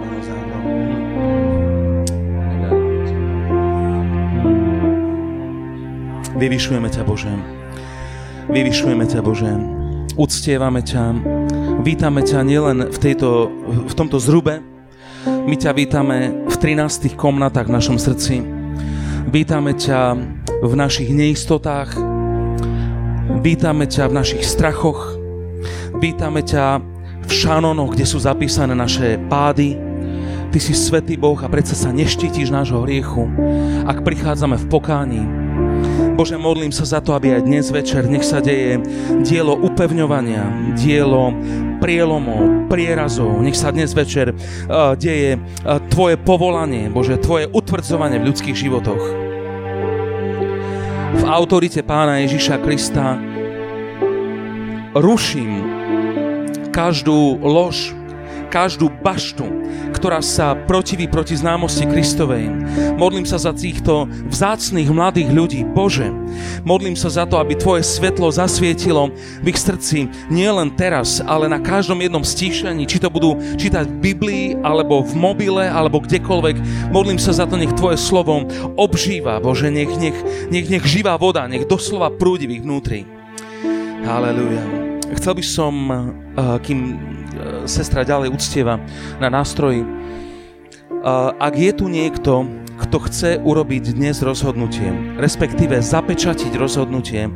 Vyvyšujeme 6.36 6.88
ťa, 6.92 7.02
Bože. 7.08 7.32
Vyvyšujeme 8.52 9.08
ťa, 9.08 9.20
Bože 9.24 9.79
uctievame 10.20 10.84
ťa, 10.84 11.16
vítame 11.80 12.20
ťa 12.20 12.44
nielen 12.44 12.92
v, 12.92 12.98
tejto, 13.00 13.48
v 13.88 13.94
tomto 13.96 14.20
zrube, 14.20 14.60
my 15.24 15.56
ťa 15.56 15.72
vítame 15.72 16.44
v 16.44 16.56
13 16.60 17.16
komnatách 17.16 17.72
v 17.72 17.74
našom 17.80 17.96
srdci, 17.96 18.44
vítame 19.32 19.72
ťa 19.72 20.00
v 20.60 20.72
našich 20.76 21.08
neistotách, 21.08 21.96
vítame 23.40 23.88
ťa 23.88 24.12
v 24.12 24.16
našich 24.20 24.44
strachoch, 24.44 25.16
vítame 25.96 26.44
ťa 26.44 26.84
v 27.24 27.30
šanonoch, 27.32 27.96
kde 27.96 28.04
sú 28.04 28.20
zapísané 28.20 28.76
naše 28.76 29.16
pády, 29.32 29.88
Ty 30.50 30.58
si 30.58 30.74
svetý 30.74 31.14
Boh 31.14 31.38
a 31.38 31.46
predsa 31.46 31.78
sa 31.78 31.94
neštítiš 31.94 32.50
nášho 32.50 32.82
hriechu. 32.82 33.30
Ak 33.86 34.02
prichádzame 34.02 34.58
v 34.58 34.66
pokání, 34.66 35.22
Bože, 36.20 36.36
modlím 36.36 36.68
sa 36.68 36.84
za 36.84 37.00
to, 37.00 37.16
aby 37.16 37.32
aj 37.32 37.48
dnes 37.48 37.72
večer 37.72 38.04
nech 38.04 38.28
sa 38.28 38.44
deje 38.44 38.76
dielo 39.24 39.56
upevňovania, 39.56 40.76
dielo 40.76 41.32
prielomov, 41.80 42.68
prierazov. 42.68 43.40
Nech 43.40 43.56
sa 43.56 43.72
dnes 43.72 43.96
večer 43.96 44.36
uh, 44.36 44.92
deje 45.00 45.40
uh, 45.40 45.80
Tvoje 45.88 46.20
povolanie, 46.20 46.92
Bože, 46.92 47.16
Tvoje 47.16 47.48
utvrdzovanie 47.48 48.20
v 48.20 48.28
ľudských 48.28 48.52
životoch. 48.52 49.00
V 51.16 51.24
autorite 51.24 51.80
Pána 51.80 52.20
Ježiša 52.28 52.60
Krista 52.68 53.16
ruším 54.92 55.64
každú 56.68 57.40
lož, 57.40 57.96
každú 58.52 58.92
baštu, 58.92 59.48
ktorá 60.00 60.24
sa 60.24 60.56
protiví 60.56 61.04
proti 61.04 61.36
známosti 61.36 61.84
Kristovej. 61.84 62.48
Modlím 62.96 63.28
sa 63.28 63.36
za 63.36 63.52
týchto 63.52 64.08
vzácných 64.32 64.88
mladých 64.88 65.28
ľudí. 65.28 65.60
Bože, 65.60 66.08
modlím 66.64 66.96
sa 66.96 67.12
za 67.12 67.28
to, 67.28 67.36
aby 67.36 67.52
Tvoje 67.52 67.84
svetlo 67.84 68.32
zasvietilo 68.32 69.12
v 69.44 69.46
ich 69.52 69.60
srdci 69.60 70.08
nielen 70.32 70.72
teraz, 70.72 71.20
ale 71.20 71.52
na 71.52 71.60
každom 71.60 72.00
jednom 72.00 72.24
stíšení, 72.24 72.88
či 72.88 72.96
to 72.96 73.12
budú 73.12 73.36
čítať 73.60 73.84
v 73.84 74.00
Biblii, 74.00 74.44
alebo 74.64 75.04
v 75.04 75.12
mobile, 75.20 75.68
alebo 75.68 76.00
kdekoľvek. 76.00 76.88
Modlím 76.96 77.20
sa 77.20 77.36
za 77.36 77.44
to, 77.44 77.60
nech 77.60 77.76
Tvoje 77.76 78.00
slovo 78.00 78.48
obžíva, 78.80 79.36
Bože, 79.36 79.68
nech, 79.68 79.92
nech, 80.00 80.16
nech, 80.48 80.64
nech 80.64 80.84
živá 80.88 81.20
voda, 81.20 81.44
nech 81.44 81.68
doslova 81.68 82.08
prúdi 82.08 82.48
v 82.48 82.56
ich 82.56 82.64
vnútri. 82.64 83.04
Haleluja. 84.00 84.89
Chcel 85.10 85.34
by 85.34 85.44
som, 85.44 85.74
kým 86.62 86.80
sestra 87.66 88.06
ďalej 88.06 88.30
uctieva 88.30 88.78
na 89.18 89.26
nástroji, 89.26 89.82
ak 91.36 91.54
je 91.56 91.72
tu 91.74 91.90
niekto, 91.90 92.46
kto 92.80 92.96
chce 93.10 93.30
urobiť 93.42 93.92
dnes 93.92 94.22
rozhodnutie, 94.22 94.88
respektíve 95.18 95.82
zapečatiť 95.82 96.54
rozhodnutie, 96.56 97.26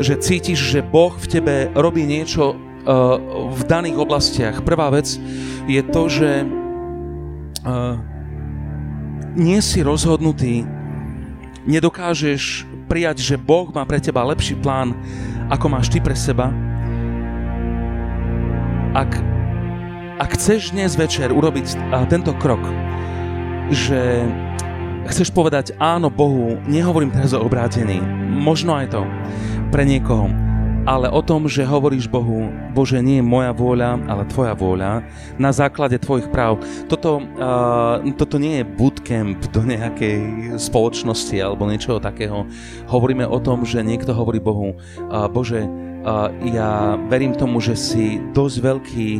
že 0.00 0.16
cítiš, 0.16 0.56
že 0.56 0.80
Boh 0.80 1.12
v 1.12 1.26
tebe 1.28 1.54
robí 1.76 2.06
niečo 2.06 2.56
v 3.52 3.60
daných 3.68 3.98
oblastiach. 3.98 4.64
Prvá 4.64 4.88
vec 4.90 5.18
je 5.68 5.82
to, 5.82 6.02
že 6.08 6.48
nie 9.36 9.60
si 9.60 9.84
rozhodnutý, 9.84 10.64
nedokážeš 11.68 12.66
prijať, 12.90 13.22
že 13.22 13.36
Boh 13.38 13.70
má 13.70 13.86
pre 13.86 14.02
teba 14.02 14.26
lepší 14.26 14.56
plán, 14.58 14.96
ako 15.52 15.66
máš 15.68 15.92
ty 15.92 16.00
pre 16.00 16.16
seba, 16.16 16.50
ak, 18.92 19.08
ak 20.20 20.36
chceš 20.36 20.76
dnes 20.76 20.92
večer 21.00 21.32
urobiť 21.32 21.96
tento 22.12 22.36
krok, 22.36 22.60
že 23.72 24.28
chceš 25.08 25.32
povedať 25.32 25.72
áno 25.80 26.12
Bohu, 26.12 26.60
nehovorím 26.68 27.08
teraz 27.08 27.32
o 27.32 27.40
obrátení, 27.40 28.04
možno 28.28 28.76
aj 28.76 28.92
to 28.92 29.00
pre 29.72 29.88
niekoho, 29.88 30.28
ale 30.84 31.08
o 31.08 31.24
tom, 31.24 31.48
že 31.48 31.64
hovoríš 31.64 32.04
Bohu, 32.04 32.52
Bože, 32.76 33.00
nie 33.00 33.22
je 33.22 33.24
moja 33.24 33.54
vôľa, 33.56 33.96
ale 34.04 34.28
Tvoja 34.28 34.52
vôľa, 34.52 35.00
na 35.40 35.50
základe 35.54 35.96
Tvojich 35.96 36.28
práv. 36.28 36.60
Toto, 36.90 37.22
uh, 37.22 38.02
toto 38.18 38.36
nie 38.36 38.60
je 38.60 38.68
bootcamp 38.68 39.40
do 39.56 39.62
nejakej 39.62 40.52
spoločnosti 40.60 41.38
alebo 41.38 41.64
niečoho 41.70 41.96
takého. 41.96 42.44
Hovoríme 42.90 43.24
o 43.24 43.38
tom, 43.40 43.64
že 43.64 43.80
niekto 43.80 44.12
hovorí 44.12 44.42
Bohu, 44.42 44.74
uh, 44.74 45.30
Bože, 45.30 45.64
ja 46.50 46.98
verím 47.06 47.34
tomu, 47.34 47.62
že 47.62 47.78
si 47.78 48.18
dosť 48.34 48.56
veľký 48.58 49.10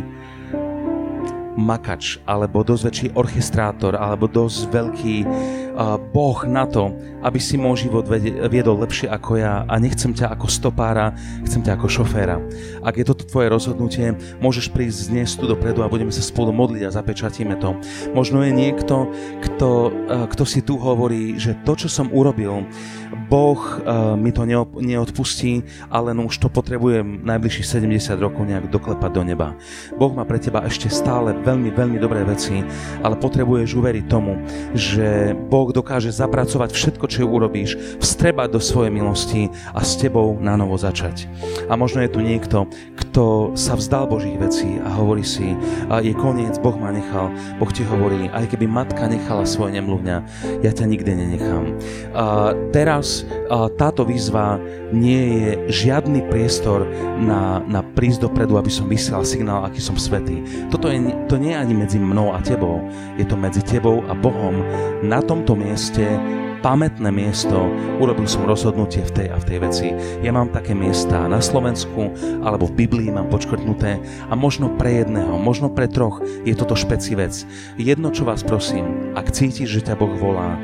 makač, 1.52 2.16
alebo 2.24 2.64
dosť 2.64 2.82
väčší 2.88 3.08
orchestrátor, 3.12 3.92
alebo 3.96 4.24
dosť 4.24 4.72
veľký 4.72 5.16
uh, 5.24 6.00
boh 6.00 6.38
na 6.48 6.64
to, 6.64 6.96
aby 7.20 7.36
si 7.36 7.60
môj 7.60 7.86
život 7.88 8.08
viedol 8.48 8.80
lepšie 8.80 9.06
ako 9.12 9.36
ja 9.36 9.68
a 9.68 9.74
nechcem 9.76 10.16
ťa 10.16 10.32
ako 10.32 10.48
stopára, 10.48 11.12
chcem 11.44 11.60
ťa 11.60 11.76
ako 11.76 11.86
šoféra. 11.92 12.40
Ak 12.80 12.96
je 12.96 13.04
toto 13.04 13.28
tvoje 13.28 13.52
rozhodnutie, 13.52 14.16
môžeš 14.40 14.72
prísť 14.72 15.12
dnes 15.12 15.28
tu 15.36 15.44
dopredu 15.44 15.84
a 15.84 15.92
budeme 15.92 16.10
sa 16.10 16.24
spolu 16.24 16.50
modliť 16.56 16.88
a 16.88 16.94
zapečatíme 16.94 17.60
to. 17.60 17.76
Možno 18.16 18.40
je 18.42 18.52
niekto, 18.52 19.12
kto, 19.44 19.92
uh, 20.08 20.24
kto 20.32 20.44
si 20.48 20.64
tu 20.64 20.80
hovorí, 20.80 21.36
že 21.36 21.52
to, 21.68 21.76
čo 21.76 21.88
som 21.92 22.08
urobil, 22.16 22.64
Boh 23.32 23.56
uh, 23.56 24.12
mi 24.12 24.28
to 24.28 24.44
neodpustí, 24.76 25.64
ale 25.88 26.12
no 26.12 26.28
už 26.28 26.36
to 26.36 26.52
potrebujem 26.52 27.24
najbližších 27.24 27.80
70 27.80 28.20
rokov 28.20 28.44
nejak 28.44 28.68
doklepať 28.68 29.08
do 29.08 29.22
neba. 29.24 29.56
Boh 29.96 30.12
má 30.12 30.28
pre 30.28 30.36
teba 30.36 30.60
ešte 30.68 30.92
stále 30.92 31.32
veľmi, 31.40 31.72
veľmi 31.72 31.96
dobré 31.96 32.28
veci, 32.28 32.60
ale 33.00 33.16
potrebuješ 33.16 33.72
uveriť 33.72 34.04
tomu, 34.04 34.36
že 34.76 35.32
Boh 35.48 35.72
dokáže 35.72 36.12
zapracovať 36.12 36.76
všetko, 36.76 37.04
čo 37.08 37.24
urobíš, 37.24 37.80
vstrebať 38.04 38.52
do 38.52 38.60
svojej 38.60 38.92
milosti 38.92 39.48
a 39.72 39.80
s 39.80 39.96
tebou 39.96 40.36
na 40.36 40.60
novo 40.60 40.76
začať. 40.76 41.24
A 41.72 41.80
možno 41.80 42.04
je 42.04 42.12
tu 42.12 42.20
niekto, 42.20 42.68
kto 43.00 43.56
sa 43.56 43.80
vzdal 43.80 44.12
Božích 44.12 44.36
vecí 44.36 44.76
a 44.84 44.92
hovorí 44.92 45.24
si, 45.24 45.56
a 45.88 46.04
je 46.04 46.12
koniec, 46.12 46.60
Boh 46.60 46.76
ma 46.76 46.92
nechal. 46.92 47.32
Boh 47.56 47.72
ti 47.72 47.80
hovorí, 47.80 48.28
aj 48.28 48.52
keby 48.52 48.68
matka 48.68 49.08
nechala 49.08 49.48
svoje 49.48 49.80
nemluvňa, 49.80 50.16
ja 50.60 50.72
ťa 50.76 50.84
nikdy 50.84 51.10
nenechám. 51.16 51.64
A 52.12 52.52
teraz 52.76 53.21
táto 53.76 54.06
výzva 54.06 54.60
nie 54.92 55.42
je 55.42 55.50
žiadny 55.68 56.28
priestor 56.28 56.86
na, 57.20 57.60
na 57.64 57.80
prísť 57.82 58.28
dopredu, 58.28 58.56
aby 58.58 58.70
som 58.70 58.88
vysielal 58.88 59.24
signál, 59.26 59.64
aký 59.64 59.80
som 59.80 59.96
svetý. 59.96 60.44
Toto 60.68 60.88
je, 60.88 60.98
to 61.26 61.36
nie 61.40 61.54
je 61.54 61.62
ani 61.62 61.74
medzi 61.74 61.98
mnou 61.98 62.32
a 62.34 62.40
tebou, 62.40 62.82
je 63.16 63.24
to 63.26 63.36
medzi 63.38 63.62
tebou 63.64 64.04
a 64.06 64.12
Bohom. 64.12 64.62
Na 65.02 65.20
tomto 65.20 65.56
mieste 65.58 66.04
pamätné 66.62 67.10
miesto, 67.10 67.68
urobil 67.98 68.24
som 68.30 68.46
rozhodnutie 68.46 69.02
v 69.02 69.12
tej 69.12 69.28
a 69.34 69.36
v 69.36 69.46
tej 69.50 69.58
veci. 69.58 69.88
Ja 70.22 70.30
mám 70.30 70.54
také 70.54 70.72
miesta 70.72 71.26
na 71.26 71.42
Slovensku 71.42 72.14
alebo 72.46 72.70
v 72.70 72.86
Biblii 72.86 73.10
mám 73.10 73.28
počkrtnuté 73.28 73.98
a 74.30 74.34
možno 74.38 74.70
pre 74.78 75.02
jedného, 75.02 75.36
možno 75.36 75.68
pre 75.68 75.90
troch 75.90 76.22
je 76.46 76.54
toto 76.54 76.78
špeci 76.78 77.18
vec. 77.18 77.42
Jedno, 77.76 78.14
čo 78.14 78.22
vás 78.22 78.46
prosím, 78.46 79.12
ak 79.18 79.34
cítiš, 79.34 79.82
že 79.82 79.84
ťa 79.90 79.98
Boh 79.98 80.14
volá, 80.14 80.54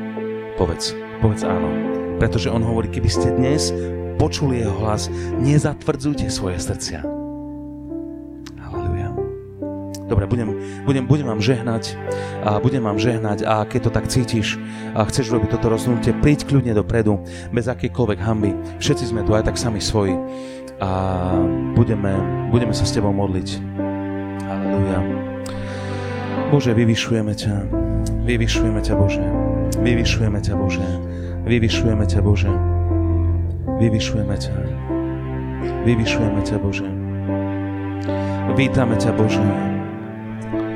povedz, 0.55 0.95
povedz 1.19 1.43
áno 1.43 1.88
pretože 2.19 2.51
on 2.51 2.61
hovorí, 2.61 2.91
keby 2.91 3.09
ste 3.09 3.31
dnes 3.31 3.71
počuli 4.19 4.59
jeho 4.59 4.75
hlas, 4.83 5.07
nezatvrdzujte 5.39 6.27
svoje 6.27 6.59
srdcia. 6.59 6.99
Halleluja. 8.59 9.15
Dobre, 10.11 10.27
budem, 10.27 10.49
budem, 10.83 11.07
budem 11.07 11.27
vám 11.31 11.39
žehnať 11.39 11.95
a 12.43 12.59
budem 12.59 12.83
vám 12.83 12.99
žehnať 12.99 13.47
a 13.47 13.63
keď 13.63 13.79
to 13.87 13.91
tak 13.95 14.05
cítiš 14.11 14.59
a 14.91 15.07
chceš 15.07 15.31
robiť 15.31 15.55
toto 15.55 15.71
rozhodnutie, 15.71 16.11
príď 16.19 16.43
kľudne 16.51 16.75
dopredu, 16.75 17.23
bez 17.55 17.71
akýkoľvek 17.71 18.19
hamby. 18.19 18.51
Všetci 18.83 19.15
sme 19.15 19.23
tu 19.23 19.31
aj 19.31 19.47
tak 19.47 19.55
sami 19.55 19.79
svoji 19.79 20.19
a 20.83 20.91
budeme, 21.79 22.11
budeme 22.51 22.75
sa 22.75 22.83
s 22.83 22.91
tebou 22.91 23.15
modliť. 23.15 23.47
Halleluja. 24.43 24.99
Bože, 26.49 26.73
vyvyšujeme 26.73 27.33
ťa. 27.37 27.55
Vyvyšujeme 28.25 28.81
ťa, 28.81 28.93
Bože. 28.97 29.23
Vyvyšujeme 29.79 30.39
ťa, 30.41 30.53
Bože. 30.57 31.08
Vyvyšujeme 31.49 32.05
ťa, 32.05 32.21
Bože. 32.21 32.53
Vyvyšujeme 33.81 34.37
ťa. 34.37 34.53
Vyvyšujeme 35.81 36.41
ťa, 36.45 36.55
Bože. 36.61 36.85
Vítame 38.53 38.95
ťa, 39.01 39.11
Bože. 39.17 39.41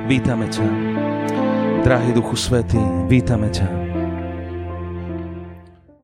Vítame 0.10 0.50
ťa. 0.50 0.66
Drahý 1.86 2.18
Duchu 2.18 2.34
Svetý, 2.34 2.82
vítame 3.06 3.54
ťa. 3.54 3.83